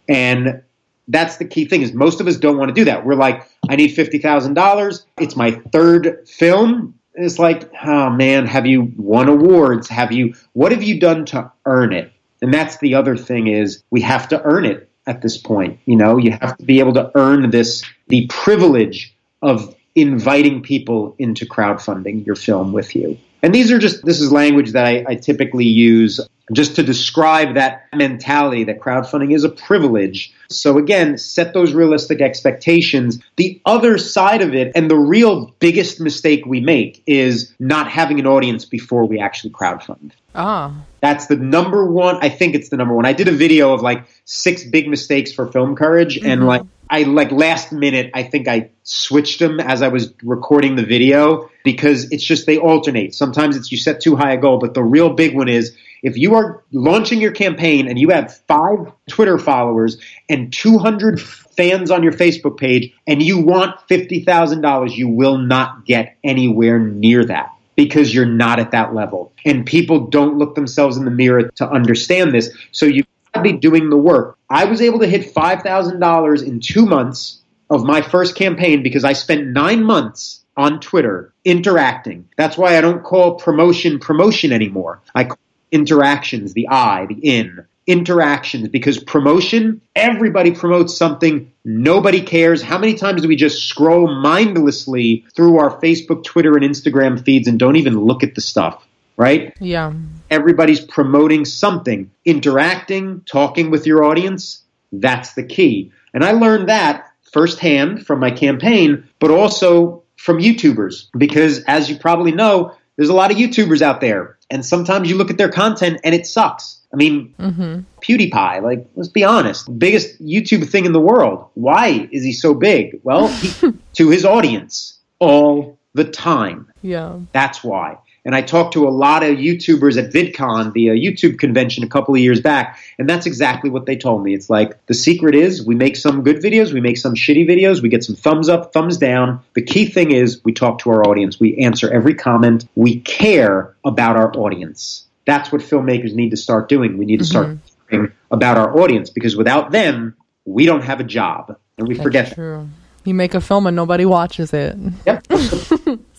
And 0.08 0.62
that's 1.08 1.38
the 1.38 1.44
key 1.44 1.64
thing 1.64 1.82
is 1.82 1.92
most 1.92 2.20
of 2.20 2.26
us 2.26 2.36
don't 2.36 2.58
want 2.58 2.68
to 2.68 2.74
do 2.74 2.84
that. 2.84 3.04
We're 3.04 3.14
like, 3.14 3.48
I 3.68 3.76
need 3.76 3.96
$50,000. 3.96 5.04
It's 5.18 5.36
my 5.36 5.52
third 5.72 6.28
film. 6.28 6.94
It's 7.14 7.38
like, 7.38 7.70
oh 7.82 8.10
man, 8.10 8.46
have 8.46 8.66
you 8.66 8.92
won 8.96 9.28
awards? 9.28 9.88
Have 9.88 10.12
you, 10.12 10.34
what 10.52 10.70
have 10.72 10.82
you 10.82 11.00
done 11.00 11.24
to 11.26 11.50
earn 11.64 11.92
it? 11.92 12.12
And 12.40 12.54
that's 12.54 12.78
the 12.78 12.94
other 12.94 13.16
thing 13.16 13.48
is 13.48 13.82
we 13.90 14.02
have 14.02 14.28
to 14.28 14.40
earn 14.42 14.64
it 14.64 14.88
at 15.06 15.22
this 15.22 15.36
point. 15.36 15.80
You 15.86 15.96
know, 15.96 16.18
you 16.18 16.32
have 16.32 16.56
to 16.58 16.64
be 16.64 16.78
able 16.78 16.94
to 16.94 17.10
earn 17.14 17.50
this, 17.50 17.82
the 18.06 18.26
privilege 18.28 19.14
of 19.42 19.74
inviting 19.94 20.62
people 20.62 21.16
into 21.18 21.46
crowdfunding 21.46 22.24
your 22.24 22.36
film 22.36 22.72
with 22.72 22.94
you. 22.94 23.18
And 23.42 23.54
these 23.54 23.72
are 23.72 23.78
just, 23.78 24.04
this 24.04 24.20
is 24.20 24.30
language 24.30 24.72
that 24.72 24.84
I, 24.84 25.04
I 25.08 25.14
typically 25.14 25.64
use 25.64 26.20
just 26.52 26.76
to 26.76 26.82
describe 26.82 27.54
that 27.54 27.86
mentality 27.94 28.64
that 28.64 28.80
crowdfunding 28.80 29.34
is 29.34 29.44
a 29.44 29.48
privilege. 29.48 30.32
So 30.48 30.78
again, 30.78 31.18
set 31.18 31.52
those 31.52 31.72
realistic 31.72 32.20
expectations. 32.20 33.20
The 33.36 33.60
other 33.66 33.98
side 33.98 34.42
of 34.42 34.54
it, 34.54 34.72
and 34.74 34.90
the 34.90 34.96
real 34.96 35.54
biggest 35.58 36.00
mistake 36.00 36.46
we 36.46 36.60
make, 36.60 37.02
is 37.06 37.54
not 37.58 37.90
having 37.90 38.18
an 38.18 38.26
audience 38.26 38.64
before 38.64 39.04
we 39.04 39.20
actually 39.20 39.50
crowdfund. 39.50 40.12
Ah, 40.34 40.84
That's 41.00 41.26
the 41.26 41.36
number 41.36 41.90
one. 41.90 42.18
I 42.22 42.28
think 42.28 42.54
it's 42.54 42.68
the 42.68 42.76
number 42.76 42.94
one. 42.94 43.04
I 43.04 43.12
did 43.12 43.28
a 43.28 43.32
video 43.32 43.72
of 43.72 43.82
like 43.82 44.06
six 44.24 44.64
big 44.64 44.88
mistakes 44.88 45.32
for 45.32 45.50
film 45.50 45.74
courage, 45.74 46.16
and 46.18 46.46
like 46.46 46.62
I 46.90 47.02
like 47.02 47.32
last 47.32 47.72
minute, 47.72 48.10
I 48.14 48.22
think 48.22 48.48
I 48.48 48.70
switched 48.82 49.40
them 49.40 49.60
as 49.60 49.82
I 49.82 49.88
was 49.88 50.12
recording 50.22 50.76
the 50.76 50.84
video 50.84 51.50
because 51.64 52.10
it's 52.10 52.24
just 52.24 52.46
they 52.46 52.58
alternate. 52.58 53.14
Sometimes 53.14 53.56
it's 53.56 53.70
you 53.70 53.78
set 53.78 54.00
too 54.00 54.16
high 54.16 54.32
a 54.32 54.36
goal, 54.38 54.58
but 54.58 54.74
the 54.74 54.82
real 54.82 55.10
big 55.10 55.36
one 55.36 55.48
is 55.48 55.76
if 56.02 56.16
you 56.16 56.34
are 56.34 56.64
launching 56.72 57.20
your 57.20 57.32
campaign 57.32 57.88
and 57.88 57.98
you 57.98 58.10
have 58.10 58.36
five 58.48 58.92
Twitter 59.08 59.38
followers 59.38 59.98
and 60.28 60.52
200 60.52 61.20
fans 61.20 61.90
on 61.90 62.02
your 62.02 62.12
Facebook 62.12 62.56
page 62.58 62.92
and 63.06 63.22
you 63.22 63.38
want 63.38 63.78
$50,000, 63.88 64.96
you 64.96 65.08
will 65.08 65.38
not 65.38 65.84
get 65.84 66.16
anywhere 66.22 66.78
near 66.78 67.24
that 67.24 67.50
because 67.76 68.12
you're 68.14 68.26
not 68.26 68.58
at 68.58 68.72
that 68.72 68.94
level. 68.94 69.32
And 69.44 69.64
people 69.64 70.06
don't 70.06 70.38
look 70.38 70.54
themselves 70.54 70.96
in 70.96 71.04
the 71.04 71.10
mirror 71.10 71.44
to 71.56 71.68
understand 71.68 72.34
this. 72.34 72.52
So 72.72 72.86
you've 72.86 73.06
got 73.32 73.44
to 73.44 73.52
be 73.52 73.56
doing 73.56 73.90
the 73.90 73.96
work. 73.96 74.36
I 74.50 74.64
was 74.64 74.80
able 74.80 74.98
to 75.00 75.06
hit 75.06 75.34
$5,000 75.34 76.46
in 76.46 76.60
two 76.60 76.86
months 76.86 77.42
of 77.70 77.84
my 77.84 78.02
first 78.02 78.34
campaign 78.34 78.82
because 78.82 79.04
I 79.04 79.12
spent 79.12 79.46
nine 79.48 79.84
months 79.84 80.44
on 80.56 80.80
Twitter 80.80 81.32
interacting. 81.44 82.28
That's 82.36 82.58
why 82.58 82.76
I 82.76 82.80
don't 82.80 83.04
call 83.04 83.36
promotion 83.36 84.00
promotion 84.00 84.52
anymore. 84.52 85.00
I 85.14 85.24
call 85.24 85.38
interactions, 85.70 86.54
the 86.54 86.68
I, 86.68 87.06
the 87.06 87.14
in. 87.14 87.64
Interactions, 87.86 88.68
because 88.68 89.02
promotion, 89.02 89.80
everybody 89.96 90.50
promotes 90.50 90.94
something, 90.96 91.50
nobody 91.64 92.20
cares. 92.20 92.60
How 92.60 92.76
many 92.76 92.94
times 92.94 93.22
do 93.22 93.28
we 93.28 93.36
just 93.36 93.66
scroll 93.66 94.14
mindlessly 94.20 95.24
through 95.34 95.58
our 95.58 95.80
Facebook, 95.80 96.22
Twitter, 96.22 96.54
and 96.54 96.64
Instagram 96.64 97.24
feeds 97.24 97.48
and 97.48 97.58
don't 97.58 97.76
even 97.76 97.98
look 97.98 98.22
at 98.22 98.34
the 98.34 98.42
stuff, 98.42 98.86
right? 99.16 99.54
yeah. 99.58 99.92
everybody's 100.30 100.80
promoting 100.80 101.46
something, 101.46 102.10
interacting, 102.26 103.22
talking 103.22 103.70
with 103.70 103.86
your 103.86 104.04
audience. 104.04 104.62
That's 104.92 105.32
the 105.32 105.42
key. 105.42 105.90
And 106.12 106.22
I 106.24 106.32
learned 106.32 106.68
that 106.68 107.10
firsthand 107.32 108.06
from 108.06 108.20
my 108.20 108.30
campaign, 108.30 109.08
but 109.18 109.30
also 109.30 110.02
from 110.16 110.38
YouTubers, 110.38 111.06
because 111.16 111.60
as 111.64 111.88
you 111.88 111.96
probably 111.96 112.32
know, 112.32 112.74
there's 112.98 113.08
a 113.08 113.14
lot 113.14 113.30
of 113.30 113.38
YouTubers 113.38 113.80
out 113.80 114.02
there, 114.02 114.36
and 114.50 114.66
sometimes 114.66 115.08
you 115.08 115.16
look 115.16 115.30
at 115.30 115.38
their 115.38 115.48
content 115.48 116.00
and 116.04 116.14
it 116.14 116.26
sucks. 116.26 116.80
I 116.92 116.96
mean, 116.96 117.34
Mm-hmm. 117.38 117.80
PewDiePie, 118.02 118.62
like, 118.62 118.86
let's 118.96 119.08
be 119.08 119.24
honest, 119.24 119.78
biggest 119.78 120.22
YouTube 120.24 120.68
thing 120.68 120.84
in 120.84 120.92
the 120.92 121.00
world. 121.00 121.46
Why 121.54 122.08
is 122.10 122.24
he 122.24 122.32
so 122.32 122.54
big? 122.54 123.00
Well, 123.02 123.28
he, 123.28 123.72
to 123.94 124.08
his 124.08 124.24
audience 124.24 124.98
all 125.18 125.78
the 125.94 126.04
time. 126.04 126.70
Yeah. 126.82 127.18
That's 127.32 127.62
why. 127.62 127.98
And 128.24 128.34
I 128.34 128.42
talked 128.42 128.74
to 128.74 128.86
a 128.86 128.90
lot 128.90 129.22
of 129.22 129.38
YouTubers 129.38 129.96
at 129.96 130.12
VidCon, 130.12 130.72
the 130.72 130.90
uh, 130.90 130.92
YouTube 130.92 131.38
convention, 131.38 131.84
a 131.84 131.88
couple 131.88 132.14
of 132.14 132.20
years 132.20 132.40
back, 132.40 132.78
and 132.98 133.08
that's 133.08 133.26
exactly 133.26 133.70
what 133.70 133.86
they 133.86 133.96
told 133.96 134.22
me. 134.22 134.34
It's 134.34 134.50
like 134.50 134.84
the 134.86 134.94
secret 134.94 135.34
is 135.34 135.64
we 135.64 135.74
make 135.74 135.96
some 135.96 136.22
good 136.22 136.36
videos, 136.42 136.72
we 136.72 136.80
make 136.80 136.98
some 136.98 137.14
shitty 137.14 137.48
videos, 137.48 137.80
we 137.80 137.88
get 137.88 138.04
some 138.04 138.16
thumbs 138.16 138.48
up, 138.48 138.72
thumbs 138.72 138.98
down. 138.98 139.40
The 139.54 139.62
key 139.62 139.86
thing 139.86 140.10
is 140.10 140.44
we 140.44 140.52
talk 140.52 140.80
to 140.80 140.90
our 140.90 141.08
audience, 141.08 141.40
we 141.40 141.56
answer 141.58 141.92
every 141.92 142.14
comment, 142.14 142.66
we 142.74 143.00
care 143.00 143.74
about 143.84 144.16
our 144.16 144.34
audience. 144.36 145.06
That's 145.24 145.52
what 145.52 145.60
filmmakers 145.60 146.14
need 146.14 146.30
to 146.30 146.36
start 146.36 146.68
doing. 146.68 146.98
We 146.98 147.04
need 147.04 147.18
to 147.18 147.24
start 147.24 147.58
caring 147.90 148.12
about 148.30 148.58
our 148.58 148.78
audience 148.78 149.10
because 149.10 149.36
without 149.36 149.70
them, 149.70 150.16
we 150.44 150.64
don't 150.64 150.82
have 150.82 151.00
a 151.00 151.04
job, 151.04 151.58
and 151.76 151.86
we 151.86 151.94
forget 151.94 152.26
That's 152.26 152.36
that. 152.36 152.66
You 153.04 153.14
make 153.14 153.34
a 153.34 153.40
film 153.40 153.66
and 153.66 153.76
nobody 153.76 154.04
watches 154.04 154.52
it. 154.52 154.76
Yep. 155.06 155.26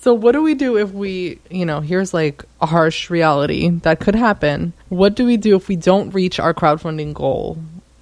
So 0.01 0.13
what 0.13 0.31
do 0.31 0.41
we 0.41 0.55
do 0.55 0.77
if 0.77 0.93
we, 0.93 1.39
you 1.49 1.65
know, 1.65 1.81
here's 1.81 2.13
like 2.13 2.45
a 2.61 2.65
harsh 2.65 3.09
reality 3.09 3.69
that 3.69 3.99
could 3.99 4.15
happen. 4.15 4.71
What 4.87 5.15
do 5.15 5.25
we 5.25 5.35
do 5.35 5.57
if 5.57 5.67
we 5.67 5.75
don't 5.75 6.11
reach 6.11 6.39
our 6.39 6.53
crowdfunding 6.53 7.13
goal? 7.13 7.57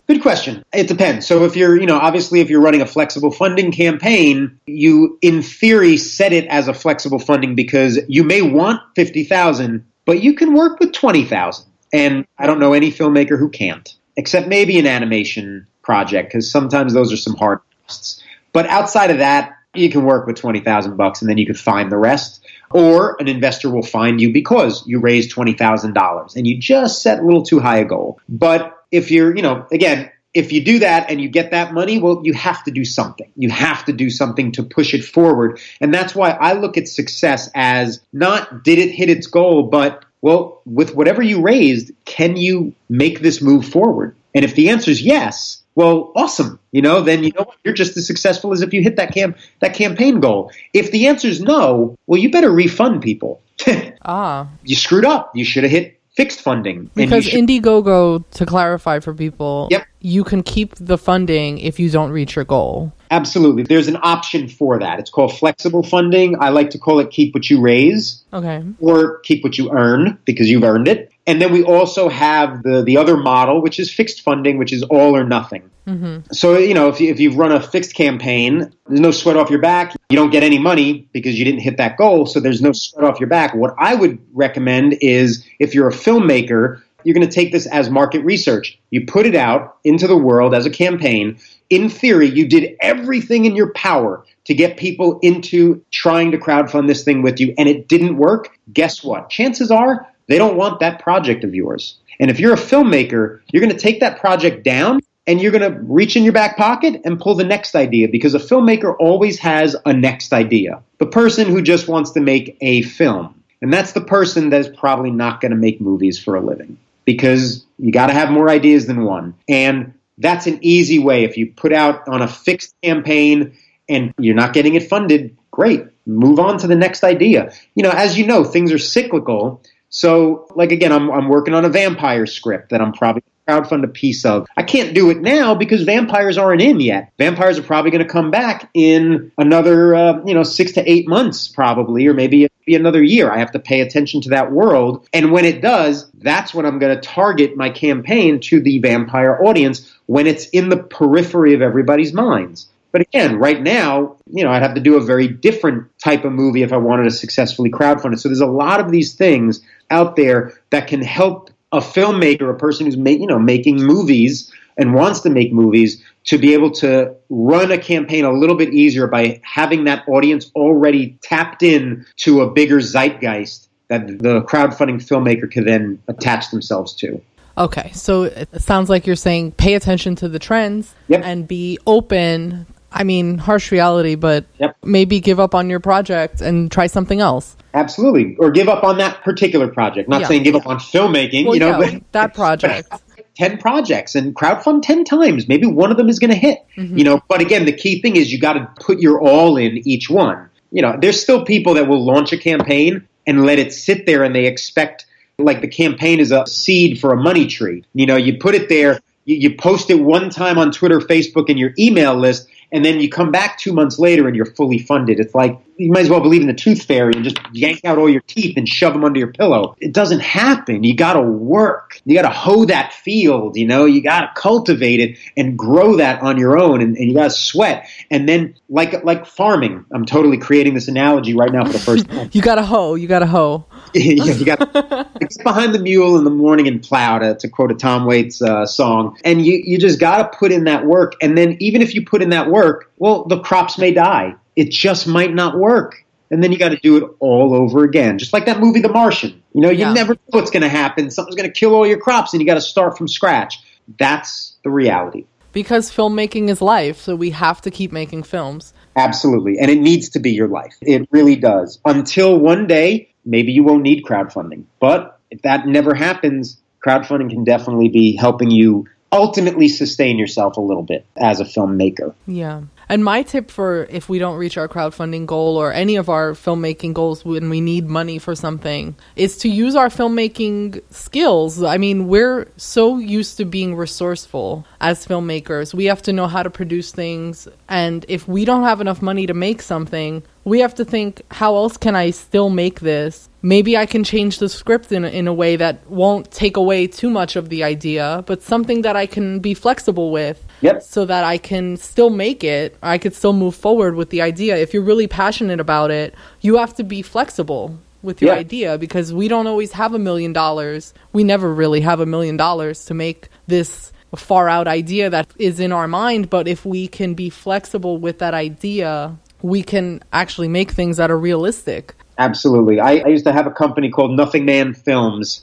Good 0.07 0.21
question. 0.21 0.63
It 0.71 0.87
depends. 0.87 1.25
So 1.25 1.43
if 1.43 1.55
you're, 1.55 1.75
you 1.77 1.87
know, 1.87 1.97
obviously 1.97 2.39
if 2.39 2.51
you're 2.51 2.61
running 2.61 2.81
a 2.81 2.85
flexible 2.85 3.31
funding 3.31 3.71
campaign, 3.71 4.59
you 4.67 5.17
in 5.23 5.41
theory 5.41 5.97
set 5.97 6.33
it 6.33 6.45
as 6.45 6.67
a 6.67 6.73
flexible 6.73 7.17
funding 7.17 7.55
because 7.55 7.99
you 8.07 8.23
may 8.23 8.43
want 8.43 8.79
50,000, 8.95 9.83
but 10.05 10.21
you 10.21 10.35
can 10.35 10.53
work 10.53 10.79
with 10.79 10.93
20,000. 10.93 11.65
And 11.93 12.27
I 12.37 12.45
don't 12.45 12.59
know 12.59 12.73
any 12.73 12.91
filmmaker 12.91 13.39
who 13.39 13.49
can't, 13.49 13.91
except 14.15 14.47
maybe 14.47 14.77
an 14.77 14.85
animation 14.85 15.65
project 15.81 16.29
because 16.29 16.49
sometimes 16.49 16.93
those 16.93 17.11
are 17.11 17.17
some 17.17 17.35
hard 17.35 17.59
costs. 17.87 18.23
But 18.53 18.67
outside 18.67 19.09
of 19.09 19.17
that, 19.17 19.56
you 19.79 19.89
can 19.89 20.03
work 20.03 20.27
with 20.27 20.35
20,000 20.35 20.95
bucks 20.97 21.21
and 21.21 21.29
then 21.29 21.37
you 21.37 21.45
could 21.45 21.59
find 21.59 21.91
the 21.91 21.97
rest. 21.97 22.45
Or 22.71 23.15
an 23.19 23.27
investor 23.27 23.69
will 23.69 23.83
find 23.83 24.19
you 24.19 24.33
because 24.33 24.85
you 24.85 24.99
raised 24.99 25.33
$20,000 25.33 26.35
and 26.35 26.47
you 26.47 26.57
just 26.57 27.01
set 27.01 27.19
a 27.19 27.23
little 27.23 27.43
too 27.43 27.59
high 27.59 27.77
a 27.79 27.85
goal. 27.85 28.19
But 28.27 28.77
if 28.91 29.11
you're, 29.11 29.35
you 29.35 29.41
know, 29.41 29.65
again, 29.71 30.11
if 30.33 30.51
you 30.51 30.63
do 30.63 30.79
that 30.79 31.09
and 31.09 31.19
you 31.19 31.29
get 31.29 31.51
that 31.51 31.73
money, 31.73 31.99
well, 31.99 32.21
you 32.23 32.33
have 32.33 32.63
to 32.65 32.71
do 32.71 32.85
something. 32.85 33.31
You 33.35 33.49
have 33.49 33.85
to 33.85 33.93
do 33.93 34.09
something 34.09 34.51
to 34.53 34.63
push 34.63 34.93
it 34.93 35.03
forward. 35.03 35.59
And 35.81 35.93
that's 35.93 36.13
why 36.13 36.31
I 36.31 36.53
look 36.53 36.77
at 36.77 36.87
success 36.87 37.49
as 37.55 38.01
not 38.13 38.63
did 38.63 38.77
it 38.77 38.91
hit 38.91 39.09
its 39.09 39.27
goal, 39.27 39.63
but 39.63 40.05
well, 40.21 40.61
with 40.65 40.93
whatever 40.93 41.21
you 41.21 41.41
raised, 41.41 41.91
can 42.05 42.37
you 42.37 42.73
make 42.89 43.21
this 43.21 43.41
move 43.41 43.65
forward? 43.67 44.15
And 44.35 44.43
if 44.43 44.55
the 44.55 44.69
answer 44.69 44.91
is 44.91 45.01
yes, 45.01 45.56
well, 45.77 46.11
awesome. 46.15 46.59
You 46.71 46.81
know, 46.81 47.01
then 47.01 47.23
you 47.23 47.31
know 47.37 47.43
what? 47.43 47.55
You're 47.63 47.75
just 47.75 47.95
as 47.97 48.07
successful 48.07 48.51
as 48.51 48.61
if 48.63 48.73
you 48.73 48.81
hit 48.81 48.95
that 48.97 49.13
cam 49.13 49.35
that 49.61 49.75
campaign 49.75 50.19
goal. 50.19 50.51
If 50.73 50.91
the 50.91 51.05
answer 51.07 51.27
is 51.27 51.39
no, 51.39 51.95
well, 52.07 52.19
you 52.19 52.31
better 52.31 52.51
refund 52.51 53.01
people. 53.03 53.39
Ah, 54.09 54.47
you 54.63 54.75
screwed 54.75 55.03
up. 55.03 55.35
You 55.35 55.43
should 55.43 55.63
have 55.63 55.71
hit 55.71 55.99
fixed 56.15 56.39
funding. 56.41 56.89
because 56.95 57.25
should- 57.25 57.33
Indiegogo, 57.45 58.23
to 58.31 58.45
clarify 58.45 58.99
for 59.01 59.13
people, 59.13 59.67
Yep. 59.69 59.85
you 59.99 60.23
can 60.23 60.41
keep 60.43 60.73
the 60.79 60.97
funding 60.97 61.57
if 61.59 61.77
you 61.79 61.89
don't 61.89 62.11
reach 62.11 62.35
your 62.37 62.45
goal. 62.45 62.93
Absolutely. 63.11 63.63
There's 63.63 63.87
an 63.89 63.97
option 64.01 64.47
for 64.47 64.79
that. 64.79 64.97
It's 64.99 65.09
called 65.09 65.37
flexible 65.37 65.83
funding. 65.83 66.37
I 66.41 66.49
like 66.49 66.69
to 66.71 66.79
call 66.79 66.99
it 66.99 67.11
keep 67.11 67.33
what 67.35 67.49
you 67.49 67.59
raise 67.61 68.23
Okay. 68.33 68.63
or 68.79 69.19
keep 69.19 69.43
what 69.43 69.57
you 69.57 69.69
earn 69.71 70.17
because 70.25 70.49
you've 70.49 70.63
earned 70.63 70.87
it. 70.87 71.11
And 71.27 71.41
then 71.41 71.51
we 71.51 71.61
also 71.61 72.07
have 72.07 72.63
the, 72.63 72.83
the 72.83 72.97
other 72.97 73.17
model, 73.17 73.61
which 73.61 73.79
is 73.79 73.93
fixed 73.93 74.21
funding, 74.21 74.57
which 74.57 74.71
is 74.71 74.81
all 74.83 75.15
or 75.15 75.25
nothing. 75.25 75.69
Mm-hmm. 75.85 76.31
So, 76.31 76.57
you 76.57 76.73
know, 76.73 76.87
if, 76.87 77.01
you, 77.01 77.11
if 77.11 77.19
you've 77.19 77.35
run 77.35 77.51
a 77.51 77.61
fixed 77.61 77.95
campaign, 77.95 78.73
there's 78.87 78.99
no 79.01 79.11
sweat 79.11 79.35
off 79.35 79.49
your 79.49 79.59
back. 79.59 79.93
You 80.09 80.15
don't 80.15 80.31
get 80.31 80.43
any 80.43 80.57
money 80.57 81.07
because 81.11 81.37
you 81.37 81.43
didn't 81.43 81.59
hit 81.59 81.77
that 81.77 81.97
goal. 81.97 82.25
So 82.25 82.39
there's 82.39 82.61
no 82.61 82.71
sweat 82.71 83.03
off 83.03 83.19
your 83.19 83.29
back. 83.29 83.53
What 83.53 83.75
I 83.77 83.93
would 83.93 84.19
recommend 84.33 84.97
is 85.01 85.45
if 85.59 85.75
you're 85.75 85.89
a 85.89 85.93
filmmaker, 85.93 86.81
you're 87.03 87.13
going 87.13 87.27
to 87.27 87.33
take 87.33 87.51
this 87.51 87.67
as 87.67 87.89
market 87.89 88.23
research. 88.23 88.79
You 88.89 89.05
put 89.05 89.25
it 89.25 89.35
out 89.35 89.77
into 89.83 90.07
the 90.07 90.17
world 90.17 90.55
as 90.55 90.65
a 90.65 90.69
campaign. 90.69 91.39
In 91.69 91.89
theory, 91.89 92.29
you 92.29 92.47
did 92.47 92.75
everything 92.81 93.45
in 93.45 93.55
your 93.55 93.71
power 93.73 94.25
to 94.45 94.53
get 94.53 94.77
people 94.77 95.19
into 95.21 95.83
trying 95.91 96.31
to 96.31 96.37
crowdfund 96.37 96.87
this 96.87 97.03
thing 97.03 97.21
with 97.21 97.39
you, 97.39 97.53
and 97.57 97.67
it 97.67 97.89
didn't 97.89 98.17
work. 98.17 98.57
Guess 98.71 99.03
what? 99.03 99.29
Chances 99.29 99.71
are 99.71 100.07
they 100.27 100.37
don't 100.37 100.57
want 100.57 100.79
that 100.79 101.01
project 101.01 101.43
of 101.43 101.55
yours. 101.55 101.97
And 102.19 102.29
if 102.29 102.39
you're 102.39 102.53
a 102.53 102.57
filmmaker, 102.57 103.41
you're 103.51 103.61
going 103.61 103.75
to 103.75 103.79
take 103.79 103.99
that 104.01 104.19
project 104.19 104.63
down 104.63 104.99
and 105.25 105.41
you're 105.41 105.51
going 105.51 105.71
to 105.71 105.79
reach 105.81 106.15
in 106.15 106.23
your 106.23 106.33
back 106.33 106.57
pocket 106.57 107.01
and 107.03 107.19
pull 107.19 107.35
the 107.35 107.43
next 107.43 107.75
idea 107.75 108.07
because 108.07 108.33
a 108.33 108.39
filmmaker 108.39 108.95
always 108.97 109.39
has 109.39 109.75
a 109.85 109.93
next 109.93 110.33
idea. 110.33 110.81
The 110.99 111.05
person 111.05 111.47
who 111.47 111.61
just 111.61 111.87
wants 111.87 112.11
to 112.11 112.21
make 112.21 112.57
a 112.61 112.81
film. 112.81 113.43
And 113.61 113.73
that's 113.73 113.91
the 113.91 114.01
person 114.01 114.49
that 114.51 114.61
is 114.61 114.69
probably 114.69 115.11
not 115.11 115.41
going 115.41 115.51
to 115.51 115.57
make 115.57 115.81
movies 115.81 116.19
for 116.19 116.35
a 116.35 116.41
living 116.41 116.77
because 117.05 117.65
you 117.79 117.91
got 117.91 118.07
to 118.07 118.13
have 118.13 118.29
more 118.29 118.49
ideas 118.49 118.85
than 118.85 119.03
one. 119.03 119.33
And 119.49 119.93
that's 120.17 120.47
an 120.47 120.59
easy 120.61 120.99
way. 120.99 121.23
If 121.23 121.37
you 121.37 121.51
put 121.51 121.73
out 121.73 122.07
on 122.07 122.21
a 122.21 122.27
fixed 122.27 122.75
campaign 122.83 123.57
and 123.89 124.13
you're 124.17 124.35
not 124.35 124.53
getting 124.53 124.75
it 124.75 124.89
funded, 124.89 125.37
great. 125.51 125.85
Move 126.05 126.39
on 126.39 126.59
to 126.59 126.67
the 126.67 126.75
next 126.75 127.03
idea. 127.03 127.51
You 127.75 127.83
know, 127.83 127.91
as 127.91 128.17
you 128.17 128.25
know, 128.25 128.43
things 128.43 128.71
are 128.71 128.77
cyclical. 128.77 129.61
So, 129.89 130.47
like 130.55 130.71
again, 130.71 130.91
I'm, 130.91 131.09
I'm 131.09 131.29
working 131.29 131.53
on 131.53 131.65
a 131.65 131.69
vampire 131.69 132.25
script 132.25 132.69
that 132.69 132.81
I'm 132.81 132.93
probably 132.93 133.23
crowdfund 133.47 133.83
a 133.83 133.87
piece 133.87 134.25
of. 134.25 134.47
I 134.57 134.63
can't 134.63 134.93
do 134.93 135.09
it 135.09 135.21
now 135.21 135.55
because 135.55 135.83
vampires 135.83 136.37
aren't 136.37 136.61
in 136.61 136.79
yet. 136.79 137.13
Vampires 137.17 137.57
are 137.57 137.63
probably 137.63 137.91
going 137.91 138.03
to 138.03 138.11
come 138.11 138.29
back 138.29 138.69
in 138.73 139.31
another, 139.37 139.95
uh, 139.95 140.23
you 140.25 140.33
know, 140.33 140.43
six 140.43 140.73
to 140.73 140.91
eight 140.91 141.07
months, 141.07 141.47
probably, 141.47 142.05
or 142.07 142.13
maybe 142.13 142.47
be 142.65 142.75
another 142.75 143.01
year. 143.01 143.31
I 143.31 143.39
have 143.39 143.51
to 143.53 143.59
pay 143.59 143.81
attention 143.81 144.21
to 144.21 144.29
that 144.31 144.51
world, 144.51 145.07
and 145.13 145.31
when 145.31 145.45
it 145.45 145.61
does, 145.61 146.11
that's 146.15 146.53
when 146.53 146.65
I'm 146.65 146.79
going 146.79 146.95
to 146.95 147.01
target 147.01 147.55
my 147.55 147.69
campaign 147.69 148.39
to 148.41 148.59
the 148.59 148.79
vampire 148.79 149.39
audience 149.41 149.93
when 150.05 150.27
it's 150.27 150.47
in 150.49 150.69
the 150.69 150.77
periphery 150.77 151.53
of 151.53 151.61
everybody's 151.61 152.13
minds. 152.13 152.67
But 152.91 153.01
again, 153.01 153.37
right 153.37 153.61
now, 153.61 154.15
you 154.31 154.43
know, 154.43 154.49
I'd 154.49 154.63
have 154.63 154.73
to 154.75 154.81
do 154.81 154.95
a 154.95 155.01
very 155.01 155.27
different 155.27 155.87
type 155.99 156.25
of 156.25 156.31
movie 156.31 156.63
if 156.63 156.73
I 156.73 156.77
wanted 156.77 157.03
to 157.03 157.11
successfully 157.11 157.69
crowdfund 157.69 158.13
it. 158.13 158.19
So 158.19 158.29
there's 158.29 158.39
a 158.39 158.47
lot 158.47 158.79
of 158.79 158.91
these 158.91 159.13
things 159.13 159.61
out 159.89 160.15
there 160.15 160.59
that 160.69 160.87
can 160.87 161.01
help 161.01 161.49
a 161.71 161.79
filmmaker, 161.79 162.49
a 162.49 162.57
person 162.57 162.85
who's 162.85 162.97
make, 162.97 163.19
you 163.19 163.27
know 163.27 163.39
making 163.39 163.77
movies 163.77 164.51
and 164.77 164.93
wants 164.93 165.21
to 165.21 165.29
make 165.29 165.51
movies, 165.51 166.03
to 166.25 166.37
be 166.37 166.53
able 166.53 166.69
to 166.69 167.15
run 167.29 167.71
a 167.71 167.77
campaign 167.77 168.23
a 168.25 168.31
little 168.31 168.55
bit 168.55 168.73
easier 168.73 169.07
by 169.07 169.41
having 169.43 169.85
that 169.85 170.07
audience 170.07 170.51
already 170.55 171.17
tapped 171.21 171.63
in 171.63 172.05
to 172.17 172.41
a 172.41 172.51
bigger 172.51 172.79
zeitgeist 172.79 173.67
that 173.87 174.07
the 174.07 174.41
crowdfunding 174.41 174.97
filmmaker 174.97 175.49
can 175.49 175.65
then 175.65 176.01
attach 176.07 176.51
themselves 176.51 176.93
to. 176.93 177.19
Okay, 177.57 177.91
so 177.93 178.23
it 178.23 178.61
sounds 178.61 178.87
like 178.87 179.07
you're 179.07 179.15
saying 179.15 179.53
pay 179.53 179.73
attention 179.73 180.15
to 180.17 180.29
the 180.29 180.37
trends 180.37 180.93
Yep. 181.07 181.21
and 181.23 181.47
be 181.47 181.79
open. 181.87 182.67
I 182.97 183.03
mean, 183.03 183.37
harsh 183.37 183.71
reality, 183.71 184.15
but 184.15 184.45
Yep. 184.59 184.75
maybe 184.83 185.19
give 185.19 185.39
up 185.39 185.53
on 185.53 185.69
your 185.69 185.79
project 185.79 186.41
and 186.41 186.71
try 186.71 186.87
something 186.87 187.21
else. 187.21 187.55
Absolutely, 187.73 188.35
or 188.39 188.49
give 188.51 188.67
up 188.67 188.83
on 188.83 188.97
that 188.97 189.23
particular 189.23 189.67
project. 189.67 190.09
Not 190.09 190.21
Yeah. 190.21 190.27
saying 190.27 190.43
give 190.43 190.55
up 190.55 190.65
on 190.67 190.79
filmmaking, 190.79 191.45
Well, 191.45 191.53
you 191.53 191.59
know, 191.59 191.79
yeah, 191.79 191.91
but 191.91 192.11
that 192.13 192.33
project. 192.33 192.89
10 193.35 193.59
projects 193.59 194.15
and 194.15 194.35
crowdfund 194.35 194.81
10 194.81 195.03
times. 195.03 195.47
Maybe 195.47 195.67
one 195.67 195.91
of 195.91 195.97
them 195.97 196.09
is 196.09 196.17
going 196.17 196.31
to 196.31 196.35
hit. 196.35 196.57
Mm-hmm. 196.75 196.97
You 196.97 197.03
know, 197.03 197.21
but 197.27 197.39
again, 197.39 197.65
the 197.65 197.71
key 197.71 198.01
thing 198.01 198.15
is 198.15 198.33
you 198.33 198.39
got 198.39 198.53
to 198.53 198.67
put 198.83 198.99
your 198.99 199.21
all 199.21 199.57
in 199.57 199.87
each 199.87 200.09
one. 200.09 200.49
You 200.71 200.81
know, 200.81 200.97
there's 200.99 201.21
still 201.21 201.45
people 201.45 201.75
that 201.75 201.87
will 201.87 202.03
launch 202.03 202.33
a 202.33 202.37
campaign 202.37 203.03
and 203.27 203.45
let 203.45 203.59
it 203.59 203.73
sit 203.73 204.07
there 204.07 204.23
and 204.23 204.33
they 204.33 204.47
expect 204.47 205.05
like 205.37 205.61
the 205.61 205.67
campaign 205.67 206.19
is 206.19 206.31
a 206.31 206.47
seed 206.47 206.99
for 206.99 207.13
a 207.13 207.17
money 207.17 207.45
tree. 207.45 207.83
You 207.93 208.07
know, 208.07 208.15
you 208.15 208.39
put 208.39 208.55
it 208.55 208.69
there, 208.69 208.99
you, 209.25 209.35
you 209.35 209.55
post 209.55 209.91
it 209.91 209.99
one 209.99 210.31
time 210.31 210.57
on 210.57 210.71
Twitter, 210.71 210.99
Facebook, 210.99 211.47
and 211.49 211.59
your 211.59 211.73
email 211.77 212.15
list, 212.15 212.47
and 212.71 212.83
then 212.83 212.99
you 212.99 213.09
come 213.09 213.31
back 213.31 213.57
two 213.57 213.73
months 213.73 213.97
later 213.97 214.27
and 214.27 214.35
you're 214.35 214.45
fully 214.45 214.77
funded. 214.77 215.19
It's 215.19 215.33
like 215.33 215.59
you 215.77 215.91
might 215.91 216.01
as 216.01 216.09
well 216.09 216.19
believe 216.19 216.41
in 216.41 216.47
the 216.47 216.53
tooth 216.53 216.83
fairy 216.83 217.13
and 217.15 217.23
just 217.23 217.39
yank 217.53 217.85
out 217.85 217.97
all 217.97 218.09
your 218.09 218.21
teeth 218.21 218.57
and 218.57 218.67
shove 218.67 218.93
them 218.93 219.03
under 219.03 219.19
your 219.19 219.31
pillow. 219.31 219.75
It 219.79 219.93
doesn't 219.93 220.19
happen. 220.19 220.83
You 220.83 220.95
got 220.95 221.13
to 221.13 221.21
work. 221.21 222.01
You 222.05 222.15
got 222.15 222.23
to 222.23 222.35
hoe 222.35 222.65
that 222.65 222.93
field. 222.93 223.55
You 223.55 223.67
know, 223.67 223.85
you 223.85 224.01
got 224.01 224.21
to 224.21 224.41
cultivate 224.41 224.99
it 224.99 225.17
and 225.37 225.57
grow 225.57 225.97
that 225.97 226.21
on 226.21 226.37
your 226.37 226.57
own, 226.57 226.81
and, 226.81 226.97
and 226.97 227.07
you 227.07 227.13
got 227.13 227.25
to 227.25 227.29
sweat. 227.29 227.87
And 228.09 228.27
then, 228.27 228.55
like 228.69 229.03
like 229.03 229.25
farming, 229.25 229.85
I'm 229.93 230.05
totally 230.05 230.37
creating 230.37 230.73
this 230.73 230.87
analogy 230.87 231.33
right 231.35 231.51
now 231.51 231.65
for 231.65 231.73
the 231.73 231.79
first 231.79 232.09
time. 232.09 232.29
You 232.33 232.41
got 232.41 232.55
to 232.55 232.63
hoe. 232.63 232.95
You 232.95 233.07
got 233.07 233.19
to 233.19 233.27
hoe. 233.27 233.65
you, 233.93 234.23
you 234.33 234.45
got 234.45 234.59
get 234.73 235.37
behind 235.43 235.73
the 235.73 235.79
mule 235.79 236.17
in 236.17 236.23
the 236.23 236.29
morning 236.29 236.67
and 236.67 236.81
plow, 236.83 237.19
to, 237.19 237.35
to 237.35 237.47
quote 237.47 237.71
a 237.71 237.75
Tom 237.75 238.05
Waits 238.05 238.41
uh, 238.41 238.65
song. 238.65 239.17
And 239.23 239.45
you, 239.45 239.61
you 239.63 239.77
just 239.77 239.99
got 239.99 240.17
to 240.31 240.37
put 240.37 240.51
in 240.51 240.65
that 240.65 240.85
work. 240.85 241.13
And 241.21 241.37
then, 241.37 241.57
even 241.59 241.81
if 241.81 241.95
you 241.95 242.05
put 242.05 242.21
in 242.21 242.29
that 242.29 242.49
work, 242.49 242.91
well, 242.97 243.25
the 243.25 243.39
crops 243.39 243.77
may 243.77 243.91
die. 243.93 244.35
It 244.55 244.71
just 244.71 245.07
might 245.07 245.33
not 245.33 245.57
work. 245.57 246.03
and 246.29 246.43
then 246.43 246.51
you 246.51 246.57
got 246.57 246.69
to 246.69 246.77
do 246.77 246.97
it 246.97 247.03
all 247.19 247.53
over 247.53 247.83
again. 247.83 248.17
Just 248.17 248.33
like 248.33 248.45
that 248.47 248.59
movie, 248.59 248.81
The 248.81 248.89
Martian. 248.89 249.41
You 249.53 249.61
know, 249.61 249.69
you 249.69 249.79
Yeah. 249.85 249.93
never 249.93 250.13
know 250.13 250.19
what's 250.31 250.51
going 250.51 250.63
to 250.63 250.69
happen. 250.69 251.09
Something's 251.09 251.35
going 251.35 251.47
to 251.49 251.53
kill 251.57 251.73
all 251.73 251.87
your 251.87 251.99
crops, 251.99 252.33
and 252.33 252.41
you 252.41 252.45
got 252.47 252.55
to 252.55 252.61
start 252.61 252.97
from 252.97 253.07
scratch. 253.07 253.59
That's 253.97 254.57
the 254.63 254.69
reality. 254.69 255.25
Because 255.53 255.89
filmmaking 255.89 256.49
is 256.49 256.61
life, 256.61 256.99
so 256.99 257.15
we 257.15 257.29
have 257.31 257.61
to 257.61 257.71
keep 257.71 257.91
making 257.93 258.23
films. 258.23 258.73
Absolutely. 258.95 259.57
And 259.57 259.71
it 259.71 259.79
needs 259.79 260.09
to 260.09 260.19
be 260.19 260.31
your 260.31 260.47
life. 260.49 260.75
It 260.81 261.07
really 261.11 261.35
does. 261.37 261.79
Until 261.85 262.37
one 262.37 262.67
day, 262.67 263.09
maybe 263.27 263.51
you 263.51 263.63
won't 263.63 263.83
need 263.83 264.03
crowdfunding. 264.03 264.63
But 264.79 265.19
if 265.29 265.41
that 265.43 265.67
never 265.67 265.93
happens, 265.93 266.57
crowdfunding 266.85 267.29
can 267.29 267.43
definitely 267.43 267.89
be 267.89 268.15
helping 268.15 268.49
you 268.49 268.87
ultimately 269.11 269.67
sustain 269.67 270.17
yourself 270.17 270.57
a 270.57 270.61
little 270.61 270.83
bit 270.83 271.05
as 271.15 271.39
a 271.39 271.45
filmmaker. 271.45 272.13
Yeah. 272.25 272.63
And 272.89 273.03
my 273.03 273.21
tip 273.23 273.51
for 273.51 273.85
if 273.89 274.07
we 274.07 274.17
don't 274.17 274.37
reach 274.37 274.57
our 274.57 274.69
crowdfunding 274.69 275.25
goal 275.25 275.57
or 275.57 275.73
any 275.73 275.97
of 275.97 276.07
our 276.07 276.31
filmmaking 276.31 276.93
goals 276.93 277.25
when 277.25 277.49
we 277.49 277.59
need 277.59 277.87
money 277.87 278.17
for 278.17 278.33
something 278.33 278.95
is 279.17 279.37
to 279.39 279.49
use 279.49 279.75
our 279.75 279.89
filmmaking 279.89 280.81
skills. 280.89 281.61
I 281.61 281.77
mean, 281.77 282.07
we're 282.07 282.47
so 282.55 282.97
used 282.97 283.37
to 283.37 283.45
being 283.45 283.75
resourceful 283.75 284.65
as 284.79 285.05
filmmakers. 285.05 285.73
We 285.73 285.85
have 285.85 286.01
to 286.03 286.13
know 286.13 286.27
how 286.27 286.43
to 286.43 286.49
produce 286.49 286.91
things. 286.91 287.47
And 287.67 288.05
if 288.07 288.25
we 288.27 288.45
don't 288.45 288.63
have 288.63 288.79
enough 288.79 289.01
money 289.01 289.27
to 289.27 289.33
make 289.33 289.61
something, 289.61 290.23
we 290.51 290.59
have 290.65 290.75
to 290.75 290.85
think, 290.85 291.21
how 291.31 291.51
else 291.61 291.75
can 291.85 291.95
I 291.95 292.11
still 292.11 292.49
make 292.49 292.79
this? 292.79 293.27
Maybe 293.41 293.75
I 293.77 293.85
can 293.85 294.03
change 294.03 294.39
the 294.39 294.49
script 294.49 294.91
in, 294.91 295.03
a- 295.03 295.09
in 295.19 295.27
a 295.27 295.33
way 295.33 295.57
that 295.63 295.75
won't 296.03 296.31
take 296.31 296.55
away 296.57 296.87
too 296.87 297.09
much 297.09 297.35
of 297.35 297.49
the 297.49 297.61
idea, 297.73 298.23
but 298.25 298.41
something 298.41 298.81
that 298.83 298.95
I 298.95 299.05
can 299.15 299.39
be 299.39 299.53
flexible 299.53 300.09
with 300.19 300.37
Yep. 300.61 300.81
so 300.81 301.05
that 301.05 301.23
I 301.33 301.37
can 301.37 301.77
still 301.77 302.09
make 302.09 302.43
it. 302.43 302.75
I 302.81 302.97
could 302.97 303.13
still 303.13 303.33
move 303.33 303.55
forward 303.55 303.93
with 303.95 304.09
the 304.09 304.21
idea. 304.21 304.55
If 304.57 304.73
you're 304.73 304.89
really 304.91 305.07
passionate 305.07 305.59
about 305.59 305.91
it, 305.91 306.13
you 306.41 306.57
have 306.57 306.73
to 306.75 306.83
be 306.83 307.01
flexible 307.01 307.77
with 308.01 308.21
your 308.21 308.33
Yeah. 308.33 308.39
idea 308.39 308.77
because 308.77 309.13
we 309.13 309.27
don't 309.27 309.47
always 309.47 309.73
have 309.73 309.93
a 309.93 309.99
million 309.99 310.31
dollars. 310.33 310.93
We 311.13 311.23
never 311.23 311.53
really 311.53 311.81
have 311.81 311.99
a 311.99 312.05
million 312.05 312.37
dollars 312.37 312.85
to 312.85 312.93
make 312.93 313.27
this 313.47 313.91
far 314.15 314.47
out 314.49 314.67
idea 314.67 315.09
that 315.09 315.27
is 315.37 315.59
in 315.59 315.71
our 315.73 315.87
mind. 315.87 316.29
But 316.29 316.47
if 316.47 316.65
we 316.65 316.87
can 316.87 317.13
be 317.15 317.29
flexible 317.29 317.97
with 317.97 318.17
that 318.19 318.33
idea, 318.33 319.17
we 319.41 319.63
can 319.63 320.03
actually 320.11 320.47
make 320.47 320.71
things 320.71 320.97
that 320.97 321.11
are 321.11 321.17
realistic. 321.17 321.95
Absolutely. 322.19 322.79
I, 322.79 322.97
I 322.97 323.07
used 323.09 323.25
to 323.25 323.31
have 323.31 323.45
a 323.45 323.51
company 323.51 323.91
called 323.91 324.11
Nothing 324.11 324.45
Man 324.45 324.73
Films, 324.73 325.41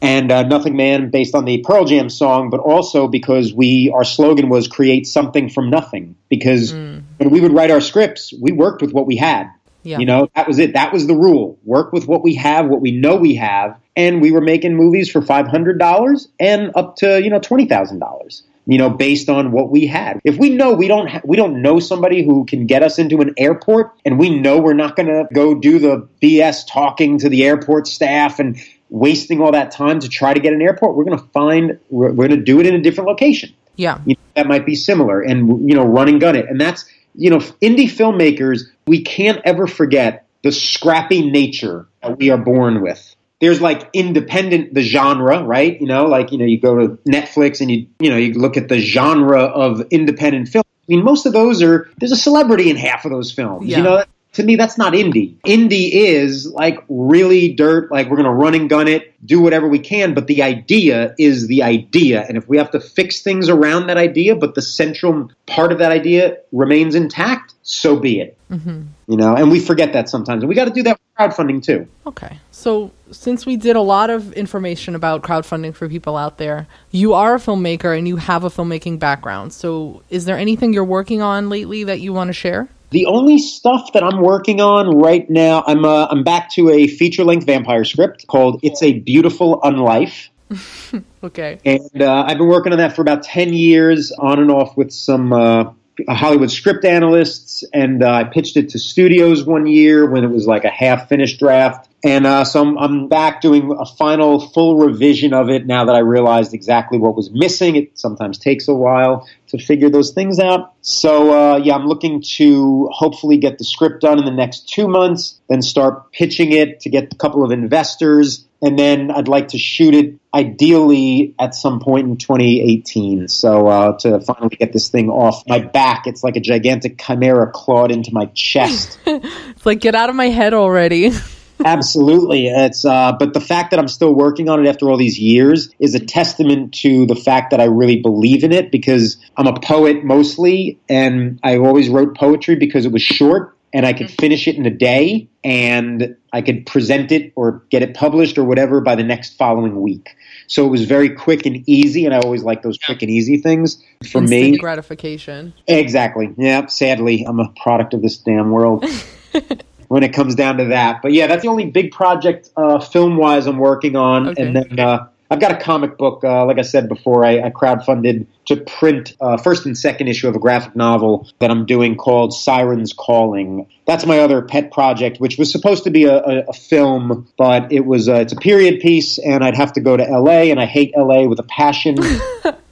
and 0.00 0.32
uh, 0.32 0.44
Nothing 0.44 0.74
Man 0.74 1.10
based 1.10 1.34
on 1.34 1.44
the 1.44 1.58
Pearl 1.58 1.84
Jam 1.84 2.08
song, 2.08 2.48
but 2.48 2.60
also 2.60 3.06
because 3.06 3.52
we 3.52 3.92
our 3.94 4.04
slogan 4.04 4.48
was 4.48 4.66
create 4.66 5.06
something 5.06 5.50
from 5.50 5.68
nothing. 5.68 6.16
Because 6.30 6.72
when 7.18 7.30
we 7.30 7.40
would 7.40 7.52
write 7.52 7.70
our 7.70 7.82
scripts, 7.82 8.32
we 8.40 8.52
worked 8.52 8.80
with 8.80 8.92
what 8.92 9.06
we 9.06 9.16
had. 9.16 9.50
Yeah. 9.82 9.98
You 9.98 10.06
know, 10.06 10.28
that 10.34 10.48
was 10.48 10.58
it. 10.58 10.72
That 10.72 10.92
was 10.92 11.06
the 11.06 11.14
rule. 11.14 11.58
Work 11.64 11.92
with 11.92 12.08
what 12.08 12.24
we 12.24 12.34
have, 12.34 12.66
what 12.66 12.80
we 12.80 12.90
know 12.90 13.16
we 13.16 13.36
have, 13.36 13.78
and 13.94 14.20
we 14.20 14.32
were 14.32 14.40
making 14.40 14.74
movies 14.74 15.10
for 15.10 15.22
five 15.22 15.46
hundred 15.46 15.78
dollars 15.78 16.28
and 16.40 16.72
up 16.74 16.96
to 16.96 17.22
you 17.22 17.30
know 17.30 17.38
twenty 17.38 17.66
thousand 17.66 18.00
dollars. 18.00 18.42
You 18.66 18.78
know, 18.78 18.90
based 18.90 19.28
on 19.28 19.52
what 19.52 19.70
we 19.70 19.86
had. 19.86 20.20
If 20.24 20.38
we 20.38 20.50
know 20.50 20.72
we 20.74 20.88
don't 20.88 21.08
ha- 21.08 21.20
we 21.24 21.36
don't 21.36 21.62
know 21.62 21.78
somebody 21.78 22.24
who 22.24 22.44
can 22.46 22.66
get 22.66 22.82
us 22.82 22.98
into 22.98 23.20
an 23.20 23.32
airport, 23.36 23.92
and 24.04 24.18
we 24.18 24.28
know 24.30 24.58
we're 24.58 24.74
not 24.74 24.96
going 24.96 25.06
to 25.06 25.28
go 25.32 25.54
do 25.54 25.78
the 25.78 26.08
BS 26.20 26.66
talking 26.68 27.18
to 27.18 27.28
the 27.28 27.44
airport 27.44 27.86
staff 27.86 28.40
and 28.40 28.58
wasting 28.90 29.40
all 29.40 29.52
that 29.52 29.70
time 29.70 30.00
to 30.00 30.08
try 30.08 30.32
to 30.32 30.40
get 30.40 30.52
an 30.52 30.62
airport, 30.62 30.96
we're 30.96 31.04
going 31.04 31.18
to 31.18 31.24
find 31.26 31.78
we're, 31.90 32.10
we're 32.12 32.28
going 32.28 32.38
to 32.38 32.44
do 32.44 32.60
it 32.60 32.66
in 32.66 32.74
a 32.74 32.80
different 32.80 33.08
location 33.08 33.52
Yeah. 33.76 33.98
you 34.04 34.14
know, 34.14 34.20
that 34.34 34.46
might 34.46 34.64
be 34.64 34.74
similar 34.76 35.20
and 35.20 35.68
you 35.68 35.74
know 35.74 35.84
run 35.84 36.08
and 36.08 36.20
gun 36.20 36.36
it 36.36 36.46
and 36.48 36.60
that's 36.60 36.84
you 37.14 37.30
know 37.30 37.38
indie 37.38 37.90
filmmakers 37.90 38.60
we 38.86 39.02
can't 39.02 39.40
ever 39.44 39.66
forget 39.66 40.26
the 40.44 40.52
scrappy 40.52 41.28
nature 41.28 41.88
that 42.02 42.16
we 42.16 42.30
are 42.30 42.38
born 42.38 42.80
with 42.80 43.15
there's 43.40 43.60
like 43.60 43.88
independent 43.92 44.74
the 44.74 44.82
genre 44.82 45.42
right? 45.44 45.80
You 45.80 45.86
know 45.86 46.06
like 46.06 46.32
you 46.32 46.38
know 46.38 46.44
you 46.44 46.60
go 46.60 46.76
to 46.76 46.88
netflix 47.08 47.60
and 47.60 47.70
you 47.70 47.86
you 48.00 48.10
know 48.10 48.16
you 48.16 48.34
look 48.34 48.56
at 48.56 48.68
the 48.68 48.78
genre 48.78 49.42
of 49.42 49.82
independent 49.90 50.48
film. 50.48 50.64
I 50.66 50.92
mean 50.92 51.04
most 51.04 51.26
of 51.26 51.32
those 51.32 51.62
are 51.62 51.90
there's 51.98 52.12
a 52.12 52.16
celebrity 52.16 52.70
in 52.70 52.76
half 52.76 53.04
of 53.04 53.10
those 53.10 53.32
films 53.32 53.66
Yeah. 53.68 53.78
you 53.78 53.82
know? 53.82 54.04
To 54.34 54.42
me 54.42 54.56
that's 54.56 54.76
not 54.76 54.92
indie. 54.92 55.36
Indie 55.46 55.90
is 55.92 56.46
like 56.46 56.84
really 56.90 57.54
dirt 57.54 57.90
like 57.90 58.10
we're 58.10 58.16
going 58.16 58.28
to 58.28 58.34
run 58.34 58.54
and 58.54 58.68
gun 58.68 58.86
it 58.86 59.14
do 59.24 59.40
whatever 59.40 59.66
we 59.66 59.78
can 59.78 60.12
but 60.12 60.26
the 60.26 60.42
idea 60.42 61.14
is 61.18 61.46
the 61.46 61.62
idea. 61.62 62.22
And 62.28 62.36
if 62.36 62.46
we 62.46 62.58
have 62.58 62.70
to 62.72 62.80
fix 62.80 63.22
things 63.22 63.48
around 63.48 63.86
that 63.86 63.96
idea 63.96 64.34
but 64.36 64.54
the 64.54 64.60
central 64.62 65.30
part 65.46 65.72
of 65.72 65.78
that 65.78 65.90
idea 65.90 66.36
remains 66.52 66.94
intact 66.94 67.54
so 67.62 67.98
be 67.98 68.20
it 68.20 68.36
mm-hmm. 68.50 68.82
You 69.06 69.16
know 69.16 69.34
and 69.34 69.50
we 69.50 69.60
forget 69.60 69.92
that 69.92 70.08
sometimes 70.08 70.42
and 70.42 70.48
we 70.48 70.54
got 70.54 70.64
to 70.66 70.70
do 70.70 70.82
that 70.82 70.98
with 70.98 71.30
crowdfunding 71.30 71.62
too 71.62 71.86
Okay. 72.06 72.38
So, 72.52 72.92
since 73.10 73.44
we 73.46 73.56
did 73.56 73.74
a 73.74 73.80
lot 73.80 74.10
of 74.10 74.32
information 74.34 74.94
about 74.94 75.22
crowdfunding 75.22 75.74
for 75.74 75.88
people 75.88 76.16
out 76.16 76.38
there, 76.38 76.68
you 76.92 77.14
are 77.14 77.34
a 77.34 77.38
filmmaker 77.38 77.96
and 77.98 78.06
you 78.06 78.16
have 78.16 78.44
a 78.44 78.48
filmmaking 78.48 79.00
background. 79.00 79.52
So, 79.52 80.02
is 80.08 80.24
there 80.24 80.38
anything 80.38 80.72
you're 80.72 80.84
working 80.84 81.20
on 81.20 81.48
lately 81.48 81.82
that 81.84 82.00
you 82.00 82.12
want 82.12 82.28
to 82.28 82.32
share? 82.32 82.68
The 82.90 83.06
only 83.06 83.38
stuff 83.38 83.92
that 83.92 84.04
I'm 84.04 84.22
working 84.22 84.60
on 84.60 84.96
right 84.96 85.28
now, 85.28 85.64
I'm 85.66 85.84
uh, 85.84 86.06
I'm 86.06 86.22
back 86.22 86.50
to 86.52 86.70
a 86.70 86.86
feature 86.86 87.24
length 87.24 87.44
vampire 87.44 87.84
script 87.84 88.28
called 88.28 88.60
"It's 88.62 88.82
a 88.84 88.92
Beautiful 88.92 89.60
Unlife," 89.62 90.28
Okay. 91.24 91.58
and 91.64 92.02
uh, 92.02 92.24
I've 92.26 92.38
been 92.38 92.46
working 92.46 92.70
on 92.72 92.78
that 92.78 92.94
for 92.94 93.02
about 93.02 93.24
ten 93.24 93.52
years, 93.52 94.12
on 94.12 94.38
and 94.38 94.50
off 94.52 94.76
with 94.76 94.92
some 94.92 95.32
uh, 95.32 95.72
Hollywood 96.08 96.50
script 96.50 96.84
analysts, 96.84 97.64
and 97.72 98.02
uh, 98.02 98.10
I 98.10 98.24
pitched 98.24 98.56
it 98.56 98.68
to 98.70 98.78
studios 98.78 99.44
one 99.44 99.66
year 99.66 100.10
when 100.10 100.24
it 100.24 100.30
was 100.30 100.46
like 100.46 100.64
a 100.64 100.70
half 100.70 101.08
finished 101.08 101.38
draft, 101.38 101.85
and 102.04 102.26
uh, 102.26 102.44
so 102.44 102.62
I'm, 102.62 102.78
I'm 102.78 103.08
back 103.08 103.40
doing 103.40 103.74
a 103.76 103.86
final 103.86 104.38
full 104.38 104.76
revision 104.76 105.32
of 105.32 105.48
it 105.48 105.66
now 105.66 105.86
that 105.86 105.94
I 105.94 106.00
realized 106.00 106.52
exactly 106.52 106.98
what 106.98 107.16
was 107.16 107.30
missing. 107.32 107.76
It 107.76 107.98
sometimes 107.98 108.38
takes 108.38 108.68
a 108.68 108.74
while 108.74 109.28
to 109.48 109.58
figure 109.58 109.88
those 109.88 110.12
things 110.12 110.38
out. 110.38 110.74
So 110.82 111.32
uh, 111.32 111.56
yeah, 111.56 111.74
I'm 111.74 111.86
looking 111.86 112.22
to 112.36 112.88
hopefully 112.92 113.38
get 113.38 113.58
the 113.58 113.64
script 113.64 114.02
done 114.02 114.18
in 114.18 114.24
the 114.24 114.30
next 114.30 114.68
two 114.68 114.88
months, 114.88 115.40
then 115.48 115.62
start 115.62 116.12
pitching 116.12 116.52
it 116.52 116.80
to 116.80 116.90
get 116.90 117.12
a 117.12 117.16
couple 117.16 117.42
of 117.44 117.50
investors, 117.50 118.46
and 118.62 118.78
then 118.78 119.10
I'd 119.10 119.28
like 119.28 119.48
to 119.48 119.58
shoot 119.58 119.94
it 119.94 120.14
ideally 120.34 121.34
at 121.38 121.54
some 121.54 121.80
point 121.80 122.08
in 122.08 122.16
2018. 122.18 123.28
So 123.28 123.66
uh, 123.66 123.98
to 123.98 124.20
finally 124.20 124.56
get 124.56 124.72
this 124.72 124.90
thing 124.90 125.08
off 125.08 125.42
my 125.46 125.60
back, 125.60 126.06
it's 126.06 126.22
like 126.22 126.36
a 126.36 126.40
gigantic 126.40 126.98
chimera 126.98 127.50
clawed 127.50 127.90
into 127.90 128.12
my 128.12 128.26
chest. 128.26 128.98
It's 129.06 129.64
like, 129.64 129.80
get 129.80 129.94
out 129.94 130.10
of 130.10 130.14
my 130.14 130.28
head 130.28 130.52
already. 130.52 131.10
Absolutely, 131.64 132.48
it's 132.48 132.84
uh, 132.84 133.12
but 133.18 133.32
the 133.32 133.40
fact 133.40 133.70
that 133.70 133.80
I'm 133.80 133.88
still 133.88 134.14
working 134.14 134.48
on 134.48 134.64
it 134.64 134.68
after 134.68 134.90
all 134.90 134.96
these 134.96 135.18
years 135.18 135.70
is 135.78 135.94
a 135.94 136.00
testament 136.00 136.74
to 136.74 137.06
the 137.06 137.16
fact 137.16 137.50
that 137.50 137.60
I 137.60 137.64
really 137.64 138.00
believe 138.00 138.44
in 138.44 138.52
it 138.52 138.70
because 138.70 139.16
I'm 139.36 139.46
a 139.46 139.58
poet 139.58 140.04
mostly, 140.04 140.78
and 140.88 141.40
I 141.42 141.58
always 141.58 141.88
wrote 141.88 142.16
poetry 142.16 142.56
because 142.56 142.84
it 142.84 142.92
was 142.92 143.02
short 143.02 143.56
and 143.72 143.84
I 143.84 143.92
could 143.92 144.10
finish 144.10 144.48
it 144.48 144.56
in 144.56 144.64
a 144.64 144.70
day 144.70 145.28
and 145.44 146.16
I 146.32 146.40
could 146.40 146.64
present 146.64 147.12
it 147.12 147.32
or 147.36 147.62
get 147.70 147.82
it 147.82 147.94
published 147.94 148.38
or 148.38 148.44
whatever 148.44 148.80
by 148.80 148.94
the 148.94 149.02
next 149.02 149.36
following 149.36 149.82
week. 149.82 150.16
So 150.46 150.64
it 150.64 150.70
was 150.70 150.84
very 150.84 151.10
quick 151.10 151.44
and 151.44 151.62
easy, 151.68 152.06
and 152.06 152.14
I 152.14 152.20
always 152.20 152.42
like 152.42 152.62
those 152.62 152.78
quick 152.78 153.02
and 153.02 153.10
easy 153.10 153.38
things. 153.38 153.82
For 154.10 154.18
Instant 154.22 154.28
me, 154.30 154.56
gratification. 154.58 155.52
Exactly. 155.66 156.32
Yeah. 156.38 156.66
Sadly, 156.66 157.24
I'm 157.26 157.40
a 157.40 157.50
product 157.50 157.94
of 157.94 158.02
this 158.02 158.16
damn 158.16 158.50
world 158.50 158.84
when 159.88 160.02
it 160.02 160.12
comes 160.12 160.34
down 160.34 160.58
to 160.58 160.66
that. 160.66 161.02
But 161.02 161.12
yeah, 161.12 161.26
that's 161.26 161.42
the 161.42 161.48
only 161.48 161.66
big 161.66 161.92
project 161.92 162.50
uh, 162.56 162.78
film 162.80 163.16
wise 163.16 163.46
I'm 163.46 163.58
working 163.58 163.96
on. 163.96 164.28
Okay. 164.28 164.42
And 164.42 164.56
then 164.56 164.78
uh, 164.78 165.08
I've 165.30 165.40
got 165.40 165.52
a 165.52 165.56
comic 165.56 165.98
book. 165.98 166.22
Uh, 166.22 166.44
like 166.46 166.58
I 166.58 166.62
said 166.62 166.88
before, 166.88 167.24
I, 167.24 167.40
I 167.40 167.50
crowdfunded 167.50 168.26
to 168.46 168.56
print 168.56 169.16
uh, 169.20 169.36
first 169.36 169.66
and 169.66 169.76
second 169.76 170.08
issue 170.08 170.28
of 170.28 170.36
a 170.36 170.38
graphic 170.38 170.76
novel 170.76 171.28
that 171.40 171.50
I'm 171.50 171.66
doing 171.66 171.96
called 171.96 172.32
Sirens 172.32 172.92
Calling. 172.92 173.68
That's 173.86 174.06
my 174.06 174.20
other 174.20 174.42
pet 174.42 174.70
project, 174.72 175.18
which 175.18 175.38
was 175.38 175.50
supposed 175.50 175.84
to 175.84 175.90
be 175.90 176.04
a, 176.04 176.16
a, 176.16 176.44
a 176.48 176.52
film, 176.52 177.28
but 177.36 177.72
it 177.72 177.84
was 177.84 178.08
uh, 178.08 178.14
it's 178.14 178.32
a 178.32 178.36
period 178.36 178.80
piece, 178.80 179.18
and 179.18 179.42
I'd 179.42 179.56
have 179.56 179.72
to 179.74 179.80
go 179.80 179.96
to 179.96 180.08
L.A. 180.08 180.50
and 180.50 180.60
I 180.60 180.66
hate 180.66 180.92
L.A. 180.96 181.26
with 181.26 181.38
a 181.40 181.44
passion. 181.44 181.96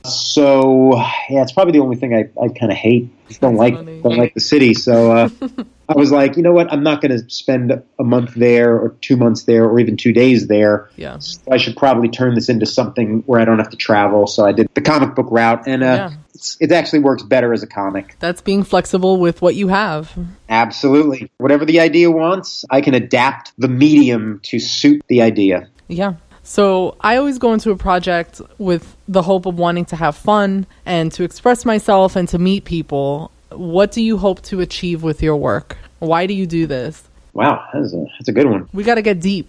So 0.05 0.97
yeah, 1.31 1.43
it's 1.43 1.53
probably 1.53 1.73
the 1.73 1.81
only 1.81 1.97
thing 1.97 2.15
I, 2.15 2.29
I 2.41 2.49
kind 2.49 2.71
of 2.71 2.77
hate. 2.77 3.09
Just 3.29 3.41
don't 3.41 3.53
That's 3.57 3.59
like 3.61 3.75
funny. 3.77 4.01
don't 4.03 4.17
like 4.19 4.35
the 4.35 4.41
city. 4.41 4.75
So 4.75 5.13
uh, 5.13 5.29
I 5.89 5.95
was 5.97 6.11
like, 6.13 6.37
you 6.37 6.43
know 6.43 6.53
what? 6.53 6.73
I'm 6.73 6.83
not 6.83 7.01
going 7.01 7.11
to 7.19 7.29
spend 7.31 7.73
a 7.99 8.05
month 8.05 8.35
there 8.35 8.75
or 8.77 8.91
two 9.01 9.17
months 9.17 9.45
there 9.45 9.65
or 9.65 9.79
even 9.81 9.97
two 9.97 10.13
days 10.13 10.47
there. 10.47 10.91
Yeah. 10.97 11.19
So 11.19 11.41
I 11.51 11.57
should 11.57 11.77
probably 11.77 12.09
turn 12.09 12.35
this 12.35 12.49
into 12.49 12.67
something 12.67 13.23
where 13.27 13.41
I 13.41 13.45
don't 13.45 13.59
have 13.59 13.71
to 13.71 13.77
travel. 13.77 14.27
So 14.27 14.45
I 14.45 14.53
did 14.53 14.69
the 14.75 14.81
comic 14.83 15.15
book 15.15 15.29
route, 15.31 15.67
and 15.67 15.83
uh, 15.83 15.87
Yeah. 15.87 16.11
it's, 16.35 16.57
it 16.61 16.71
actually 16.73 17.01
works 17.01 17.23
better 17.23 17.53
as 17.53 17.63
a 17.63 17.67
comic. 17.67 18.17
That's 18.19 18.41
being 18.41 18.63
flexible 18.63 19.19
with 19.19 19.41
what 19.43 19.55
you 19.55 19.69
have. 19.69 20.13
Absolutely, 20.49 21.31
whatever 21.39 21.65
the 21.65 21.81
idea 21.81 22.11
wants, 22.11 22.65
I 22.71 22.81
can 22.81 22.95
adapt 22.95 23.53
the 23.59 23.69
medium 23.69 24.41
to 24.45 24.59
suit 24.59 25.03
the 25.09 25.23
idea. 25.23 25.69
Yeah. 25.89 26.15
So 26.45 26.97
I 27.01 27.17
always 27.17 27.39
go 27.39 27.55
into 27.55 27.71
a 27.71 27.77
project 27.77 28.41
with 28.59 28.97
the 29.09 29.23
hope 29.23 29.47
of 29.47 29.59
wanting 29.59 29.87
to 29.87 29.97
have 29.97 30.15
fun 30.15 30.67
and 30.85 31.11
to 31.13 31.25
express 31.25 31.65
myself 31.65 32.17
and 32.17 32.29
to 32.29 32.39
meet 32.39 32.65
people. 32.65 33.31
What 33.51 33.93
do 33.93 34.03
you 34.03 34.19
hope 34.19 34.43
to 34.43 34.61
achieve 34.61 35.03
with 35.03 35.23
your 35.23 35.37
work? 35.37 35.79
Why 36.01 36.27
do 36.27 36.35
you 36.35 36.47
do 36.47 36.67
this? 36.67 37.03
Wow, 37.33 37.67
that's 37.73 37.95
a, 37.95 38.05
that's 38.19 38.29
a 38.29 38.33
good 38.33 38.47
one. 38.47 38.69
We 38.75 38.85
got 38.85 38.97
to 38.97 39.03
get 39.03 39.21
deep. 39.21 39.49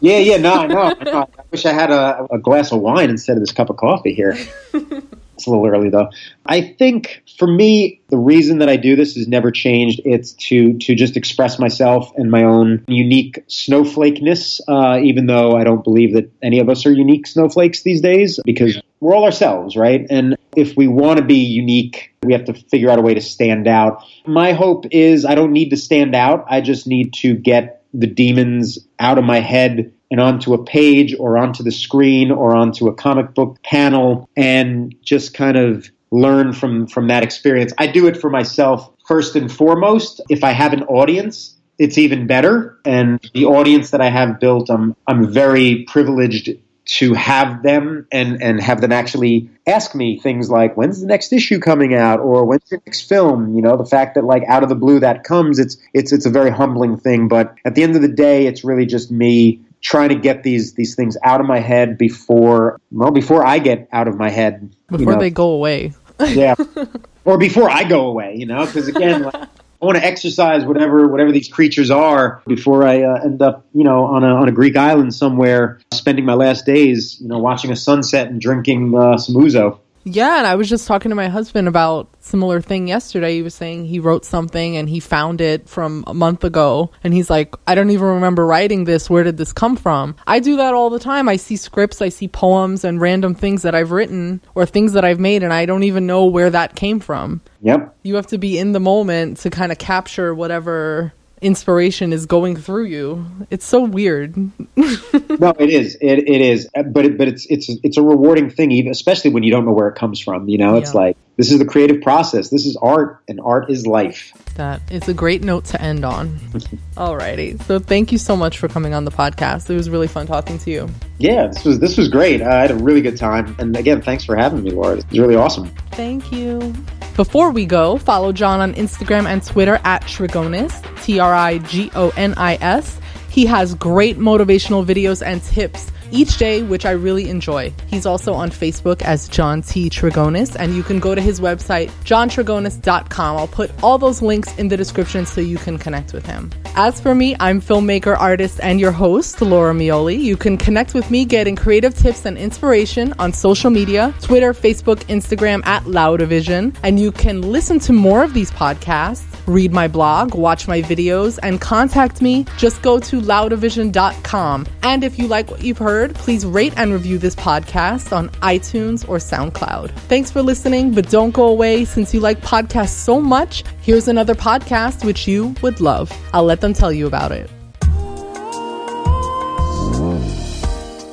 Yeah, 0.00 0.18
yeah, 0.18 0.36
no, 0.36 0.66
know, 0.66 0.94
I. 1.00 1.20
I 1.22 1.26
wish 1.50 1.64
I 1.64 1.72
had 1.72 1.90
a, 1.90 2.26
a 2.30 2.38
glass 2.38 2.72
of 2.72 2.80
wine 2.80 3.08
instead 3.08 3.38
of 3.38 3.42
this 3.42 3.52
cup 3.52 3.70
of 3.70 3.78
coffee 3.78 4.12
here. 4.12 4.36
It's 5.34 5.46
a 5.46 5.50
little 5.50 5.66
early 5.66 5.90
though. 5.90 6.10
I 6.46 6.60
think 6.60 7.22
for 7.38 7.46
me, 7.46 8.00
the 8.08 8.16
reason 8.16 8.58
that 8.58 8.68
I 8.68 8.76
do 8.76 8.96
this 8.96 9.14
has 9.16 9.26
never 9.26 9.50
changed. 9.50 10.00
It's 10.04 10.32
to 10.48 10.78
to 10.78 10.94
just 10.94 11.16
express 11.16 11.58
myself 11.58 12.12
and 12.16 12.30
my 12.30 12.44
own 12.44 12.84
unique 12.88 13.46
snowflakeness. 13.48 14.60
Uh, 14.68 15.00
even 15.02 15.26
though 15.26 15.52
I 15.52 15.64
don't 15.64 15.82
believe 15.82 16.14
that 16.14 16.30
any 16.42 16.60
of 16.60 16.68
us 16.68 16.86
are 16.86 16.92
unique 16.92 17.26
snowflakes 17.26 17.82
these 17.82 18.00
days, 18.00 18.38
because 18.44 18.80
we're 19.00 19.14
all 19.14 19.24
ourselves, 19.24 19.76
right? 19.76 20.06
And 20.08 20.36
if 20.56 20.76
we 20.76 20.86
want 20.86 21.18
to 21.18 21.24
be 21.24 21.44
unique, 21.44 22.14
we 22.22 22.32
have 22.32 22.44
to 22.46 22.54
figure 22.54 22.90
out 22.90 22.98
a 22.98 23.02
way 23.02 23.14
to 23.14 23.20
stand 23.20 23.66
out. 23.66 24.04
My 24.26 24.52
hope 24.52 24.86
is 24.90 25.24
I 25.24 25.34
don't 25.34 25.52
need 25.52 25.70
to 25.70 25.76
stand 25.76 26.14
out. 26.14 26.46
I 26.48 26.60
just 26.60 26.86
need 26.86 27.12
to 27.14 27.34
get 27.34 27.82
the 27.92 28.06
demons 28.06 28.78
out 28.98 29.18
of 29.18 29.24
my 29.24 29.40
head 29.40 29.92
and 30.14 30.20
onto 30.20 30.54
a 30.54 30.64
page 30.64 31.12
or 31.18 31.36
onto 31.36 31.64
the 31.64 31.72
screen 31.72 32.30
or 32.30 32.54
onto 32.54 32.86
a 32.86 32.94
comic 32.94 33.34
book 33.34 33.60
panel 33.64 34.30
and 34.36 34.94
just 35.02 35.34
kind 35.34 35.56
of 35.56 35.90
learn 36.12 36.52
from 36.52 36.86
from 36.86 37.08
that 37.08 37.24
experience. 37.24 37.72
I 37.78 37.88
do 37.88 38.06
it 38.06 38.16
for 38.16 38.30
myself 38.30 38.92
first 39.08 39.34
and 39.34 39.50
foremost. 39.50 40.20
If 40.30 40.44
I 40.44 40.52
have 40.52 40.72
an 40.72 40.84
audience, 40.84 41.58
it's 41.80 41.98
even 41.98 42.28
better. 42.28 42.78
And 42.84 43.20
the 43.34 43.46
audience 43.46 43.90
that 43.90 44.00
I 44.00 44.08
have 44.08 44.38
built, 44.38 44.70
I'm 44.70 44.94
I'm 45.08 45.32
very 45.32 45.82
privileged 45.88 46.48
to 46.86 47.14
have 47.14 47.64
them 47.64 48.06
and 48.12 48.40
and 48.40 48.60
have 48.60 48.80
them 48.82 48.92
actually 48.92 49.50
ask 49.66 49.96
me 49.96 50.20
things 50.20 50.48
like 50.48 50.76
when's 50.76 51.00
the 51.00 51.06
next 51.06 51.32
issue 51.32 51.58
coming 51.58 51.94
out 51.94 52.20
or 52.20 52.44
when's 52.44 52.68
the 52.68 52.78
next 52.86 53.08
film 53.08 53.54
you 53.56 53.62
know 53.62 53.78
the 53.78 53.86
fact 53.86 54.16
that 54.16 54.24
like 54.24 54.42
out 54.46 54.62
of 54.62 54.68
the 54.68 54.74
blue 54.74 55.00
that 55.00 55.24
comes 55.24 55.58
it's 55.58 55.78
it's 55.94 56.12
it's 56.12 56.26
a 56.26 56.30
very 56.30 56.50
humbling 56.50 56.98
thing 56.98 57.26
but 57.26 57.54
at 57.64 57.74
the 57.74 57.82
end 57.82 57.96
of 57.96 58.02
the 58.02 58.08
day 58.08 58.46
it's 58.46 58.64
really 58.64 58.84
just 58.84 59.10
me 59.10 59.64
trying 59.84 60.08
to 60.08 60.16
get 60.16 60.42
these 60.42 60.74
these 60.74 60.96
things 60.96 61.16
out 61.22 61.40
of 61.40 61.46
my 61.46 61.60
head 61.60 61.96
before 61.96 62.80
well 62.90 63.12
before 63.12 63.46
I 63.46 63.60
get 63.60 63.88
out 63.92 64.08
of 64.08 64.16
my 64.16 64.30
head 64.30 64.74
before 64.88 64.98
you 64.98 65.06
know. 65.06 65.18
they 65.20 65.30
go 65.30 65.50
away. 65.50 65.92
yeah, 66.20 66.54
or 67.24 67.38
before 67.38 67.70
I 67.70 67.84
go 67.84 68.06
away, 68.06 68.34
you 68.36 68.46
know, 68.46 68.66
because 68.66 68.88
again. 68.88 69.22
Like, 69.22 69.48
I 69.82 69.86
want 69.86 69.98
to 69.98 70.04
exercise 70.04 70.64
whatever 70.64 71.08
whatever 71.08 71.30
these 71.30 71.48
creatures 71.48 71.90
are 71.90 72.40
before 72.46 72.86
I 72.86 73.02
uh, 73.02 73.20
end 73.22 73.42
up, 73.42 73.66
you 73.74 73.84
know, 73.84 74.06
on 74.06 74.24
a 74.24 74.28
on 74.28 74.48
a 74.48 74.52
Greek 74.52 74.76
island 74.78 75.14
somewhere, 75.14 75.78
spending 75.92 76.24
my 76.24 76.32
last 76.32 76.64
days, 76.64 77.20
you 77.20 77.28
know, 77.28 77.36
watching 77.36 77.70
a 77.70 77.76
sunset 77.76 78.28
and 78.28 78.40
drinking 78.40 78.94
uh, 78.96 79.18
some 79.18 79.34
ouzo. 79.34 79.78
Yeah, 80.04 80.38
and 80.38 80.46
I 80.46 80.54
was 80.54 80.68
just 80.68 80.86
talking 80.86 81.08
to 81.08 81.14
my 81.14 81.28
husband 81.28 81.66
about 81.66 82.08
similar 82.20 82.60
thing 82.60 82.88
yesterday. 82.88 83.34
He 83.34 83.42
was 83.42 83.54
saying 83.54 83.86
he 83.86 84.00
wrote 84.00 84.24
something 84.24 84.76
and 84.76 84.88
he 84.88 85.00
found 85.00 85.40
it 85.40 85.68
from 85.68 86.04
a 86.06 86.14
month 86.14 86.44
ago 86.44 86.90
and 87.02 87.14
he's 87.14 87.30
like, 87.30 87.54
I 87.66 87.74
don't 87.74 87.90
even 87.90 88.06
remember 88.06 88.46
writing 88.46 88.84
this. 88.84 89.08
Where 89.08 89.24
did 89.24 89.38
this 89.38 89.52
come 89.52 89.76
from? 89.76 90.14
I 90.26 90.40
do 90.40 90.56
that 90.58 90.74
all 90.74 90.90
the 90.90 90.98
time. 90.98 91.28
I 91.28 91.36
see 91.36 91.56
scripts, 91.56 92.02
I 92.02 92.10
see 92.10 92.28
poems 92.28 92.84
and 92.84 93.00
random 93.00 93.34
things 93.34 93.62
that 93.62 93.74
I've 93.74 93.92
written 93.92 94.42
or 94.54 94.66
things 94.66 94.92
that 94.92 95.04
I've 95.04 95.20
made 95.20 95.42
and 95.42 95.52
I 95.52 95.64
don't 95.64 95.84
even 95.84 96.06
know 96.06 96.26
where 96.26 96.50
that 96.50 96.76
came 96.76 97.00
from. 97.00 97.40
Yep. 97.62 97.96
You 98.02 98.16
have 98.16 98.26
to 98.28 98.38
be 98.38 98.58
in 98.58 98.72
the 98.72 98.80
moment 98.80 99.38
to 99.38 99.50
kind 99.50 99.72
of 99.72 99.78
capture 99.78 100.34
whatever 100.34 101.14
inspiration 101.44 102.12
is 102.12 102.26
going 102.26 102.56
through 102.56 102.86
you. 102.86 103.24
It's 103.50 103.64
so 103.66 103.84
weird. 103.84 104.36
no, 104.76 105.54
it 105.58 105.70
is. 105.70 105.96
It, 106.00 106.18
it 106.28 106.40
is. 106.40 106.68
But 106.74 107.04
it, 107.04 107.18
but 107.18 107.28
it's 107.28 107.46
it's 107.46 107.70
it's 107.82 107.96
a 107.96 108.02
rewarding 108.02 108.50
thing, 108.50 108.70
even 108.72 108.90
especially 108.90 109.30
when 109.30 109.42
you 109.42 109.52
don't 109.52 109.64
know 109.64 109.72
where 109.72 109.88
it 109.88 109.94
comes 109.94 110.18
from. 110.20 110.48
You 110.48 110.58
know, 110.58 110.76
it's 110.76 110.92
Yeah. 110.94 111.00
like 111.00 111.16
this 111.36 111.52
is 111.52 111.58
the 111.58 111.64
creative 111.64 112.00
process. 112.02 112.48
This 112.48 112.64
is 112.66 112.76
art, 112.80 113.20
and 113.28 113.40
art 113.40 113.70
is 113.70 113.86
life. 113.86 114.32
That 114.56 114.80
is 114.90 115.08
a 115.08 115.14
great 115.14 115.42
note 115.42 115.64
to 115.66 115.80
end 115.82 116.04
on. 116.04 116.38
Alrighty. 116.96 117.60
So 117.64 117.78
thank 117.78 118.12
you 118.12 118.18
so 118.18 118.36
much 118.36 118.58
for 118.58 118.68
coming 118.68 118.94
on 118.94 119.04
the 119.04 119.10
podcast. 119.10 119.68
It 119.68 119.74
was 119.74 119.90
really 119.90 120.06
fun 120.08 120.26
talking 120.26 120.58
to 120.58 120.70
you. 120.70 120.88
Yeah, 121.18 121.48
this 121.48 121.64
was 121.64 121.78
this 121.78 121.96
was 121.98 122.08
great. 122.08 122.40
I 122.42 122.60
had 122.62 122.70
a 122.70 122.76
really 122.76 123.02
good 123.02 123.16
time, 123.16 123.54
and 123.58 123.76
again, 123.76 124.00
thanks 124.02 124.24
for 124.24 124.34
having 124.36 124.62
me, 124.62 124.70
Laura. 124.70 124.96
It 124.98 125.06
was 125.10 125.18
really 125.18 125.36
awesome. 125.36 125.66
Thank 125.92 126.32
you. 126.32 126.74
Before 127.16 127.52
we 127.52 127.64
go, 127.64 127.96
follow 127.96 128.32
John 128.32 128.60
on 128.60 128.74
Instagram 128.74 129.26
and 129.26 129.40
Twitter 129.40 129.80
at 129.84 130.02
Trigonis, 130.02 130.82
T 131.04 131.20
R 131.20 131.32
I 131.32 131.58
G 131.58 131.88
O 131.94 132.12
N 132.16 132.34
I 132.36 132.56
S. 132.60 132.98
He 133.30 133.46
has 133.46 133.74
great 133.76 134.18
motivational 134.18 134.84
videos 134.84 135.24
and 135.24 135.40
tips 135.40 135.92
each 136.10 136.36
day, 136.38 136.62
which 136.62 136.84
I 136.84 136.92
really 136.92 137.28
enjoy. 137.28 137.72
He's 137.86 138.06
also 138.06 138.34
on 138.34 138.50
Facebook 138.50 139.02
as 139.02 139.28
John 139.28 139.62
T. 139.62 139.88
Trigonis, 139.88 140.56
and 140.58 140.74
you 140.74 140.82
can 140.82 141.00
go 141.00 141.14
to 141.14 141.20
his 141.20 141.40
website, 141.40 141.90
johntrigonis.com. 142.04 143.36
I'll 143.36 143.48
put 143.48 143.70
all 143.82 143.98
those 143.98 144.22
links 144.22 144.56
in 144.58 144.68
the 144.68 144.76
description 144.76 145.26
so 145.26 145.40
you 145.40 145.58
can 145.58 145.78
connect 145.78 146.12
with 146.12 146.26
him. 146.26 146.50
As 146.76 147.00
for 147.00 147.14
me, 147.14 147.36
I'm 147.38 147.60
filmmaker, 147.60 148.18
artist, 148.18 148.58
and 148.62 148.80
your 148.80 148.90
host, 148.90 149.40
Laura 149.40 149.72
Mioli. 149.72 150.18
You 150.18 150.36
can 150.36 150.58
connect 150.58 150.92
with 150.92 151.10
me 151.10 151.24
getting 151.24 151.54
creative 151.54 151.94
tips 151.94 152.24
and 152.26 152.36
inspiration 152.36 153.14
on 153.18 153.32
social 153.32 153.70
media 153.70 154.12
Twitter, 154.20 154.52
Facebook, 154.52 155.04
Instagram 155.04 155.64
at 155.66 155.84
Loudavision. 155.84 156.74
And 156.82 156.98
you 156.98 157.12
can 157.12 157.42
listen 157.42 157.78
to 157.80 157.92
more 157.92 158.24
of 158.24 158.34
these 158.34 158.50
podcasts, 158.50 159.24
read 159.46 159.72
my 159.72 159.86
blog, 159.86 160.34
watch 160.34 160.66
my 160.66 160.82
videos, 160.82 161.38
and 161.42 161.60
contact 161.60 162.20
me. 162.20 162.44
Just 162.58 162.82
go 162.82 162.98
to 162.98 163.20
loudavision.com. 163.20 164.66
And 164.82 165.04
if 165.04 165.18
you 165.18 165.28
like 165.28 165.50
what 165.50 165.62
you've 165.62 165.78
heard, 165.78 165.93
please 166.14 166.44
rate 166.44 166.74
and 166.76 166.92
review 166.92 167.18
this 167.18 167.34
podcast 167.34 168.14
on 168.14 168.28
iTunes 168.42 169.08
or 169.08 169.16
SoundCloud. 169.18 169.90
Thanks 170.08 170.30
for 170.30 170.42
listening, 170.42 170.92
but 170.92 171.08
don't 171.08 171.30
go 171.30 171.46
away 171.48 171.84
since 171.84 172.12
you 172.12 172.18
like 172.20 172.40
podcasts 172.40 172.88
so 172.88 173.20
much. 173.20 173.62
Here's 173.80 174.08
another 174.08 174.34
podcast 174.34 175.04
which 175.04 175.28
you 175.28 175.54
would 175.62 175.80
love. 175.80 176.10
I'll 176.32 176.44
let 176.44 176.60
them 176.60 176.72
tell 176.72 176.92
you 176.92 177.06
about 177.06 177.30
it. 177.32 177.48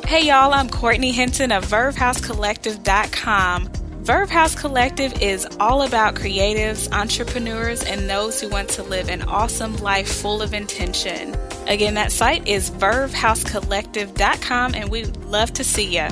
Hey 0.07 0.27
y'all, 0.27 0.53
I'm 0.53 0.69
Courtney 0.69 1.11
Hinton 1.11 1.51
of 1.51 1.65
VerveHouseCollective.com. 1.65 3.80
Verve 4.01 4.29
House 4.31 4.55
Collective 4.55 5.21
is 5.21 5.45
all 5.59 5.83
about 5.83 6.15
creatives, 6.15 6.91
entrepreneurs, 6.91 7.83
and 7.83 8.09
those 8.09 8.41
who 8.41 8.49
want 8.49 8.69
to 8.69 8.81
live 8.81 9.09
an 9.09 9.21
awesome 9.21 9.77
life 9.77 10.11
full 10.11 10.41
of 10.41 10.55
intention. 10.55 11.35
Again, 11.67 11.93
that 11.93 12.11
site 12.11 12.47
is 12.47 12.71
VerveHouseCollective.com, 12.71 14.73
and 14.73 14.89
we'd 14.89 15.15
love 15.17 15.53
to 15.53 15.63
see 15.63 15.95
you. 15.95 16.07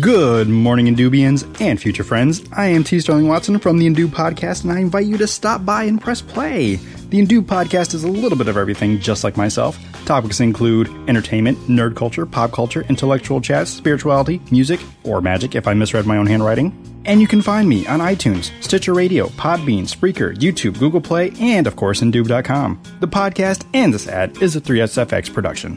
Good 0.00 0.48
morning, 0.48 0.86
Indubians 0.86 1.60
and 1.60 1.80
future 1.80 2.02
friends. 2.02 2.42
I 2.50 2.66
am 2.66 2.82
T. 2.82 2.98
Sterling 2.98 3.28
Watson 3.28 3.60
from 3.60 3.78
the 3.78 3.88
Indu 3.88 4.08
Podcast, 4.08 4.64
and 4.64 4.72
I 4.72 4.80
invite 4.80 5.06
you 5.06 5.16
to 5.18 5.28
stop 5.28 5.64
by 5.64 5.84
and 5.84 6.00
press 6.00 6.20
play. 6.20 6.80
The 7.12 7.20
Indu 7.20 7.42
Podcast 7.42 7.92
is 7.92 8.04
a 8.04 8.08
little 8.08 8.38
bit 8.38 8.48
of 8.48 8.56
everything, 8.56 8.98
just 8.98 9.22
like 9.22 9.36
myself. 9.36 9.78
Topics 10.06 10.40
include 10.40 10.88
entertainment, 11.10 11.58
nerd 11.68 11.94
culture, 11.94 12.24
pop 12.24 12.52
culture, 12.52 12.86
intellectual 12.88 13.38
chats, 13.38 13.70
spirituality, 13.70 14.40
music, 14.50 14.80
or 15.04 15.20
magic 15.20 15.54
if 15.54 15.68
I 15.68 15.74
misread 15.74 16.06
my 16.06 16.16
own 16.16 16.26
handwriting. 16.26 16.72
And 17.04 17.20
you 17.20 17.26
can 17.28 17.42
find 17.42 17.68
me 17.68 17.86
on 17.86 18.00
iTunes, 18.00 18.50
Stitcher 18.62 18.94
Radio, 18.94 19.26
Podbean, 19.26 19.82
Spreaker, 19.82 20.34
YouTube, 20.34 20.78
Google 20.78 21.02
Play, 21.02 21.32
and 21.38 21.66
of 21.66 21.76
course, 21.76 22.00
Indube.com. 22.00 22.82
The 23.00 23.08
podcast 23.08 23.66
and 23.74 23.92
this 23.92 24.08
ad 24.08 24.40
is 24.40 24.56
a 24.56 24.60
3SFX 24.62 25.34
production. 25.34 25.76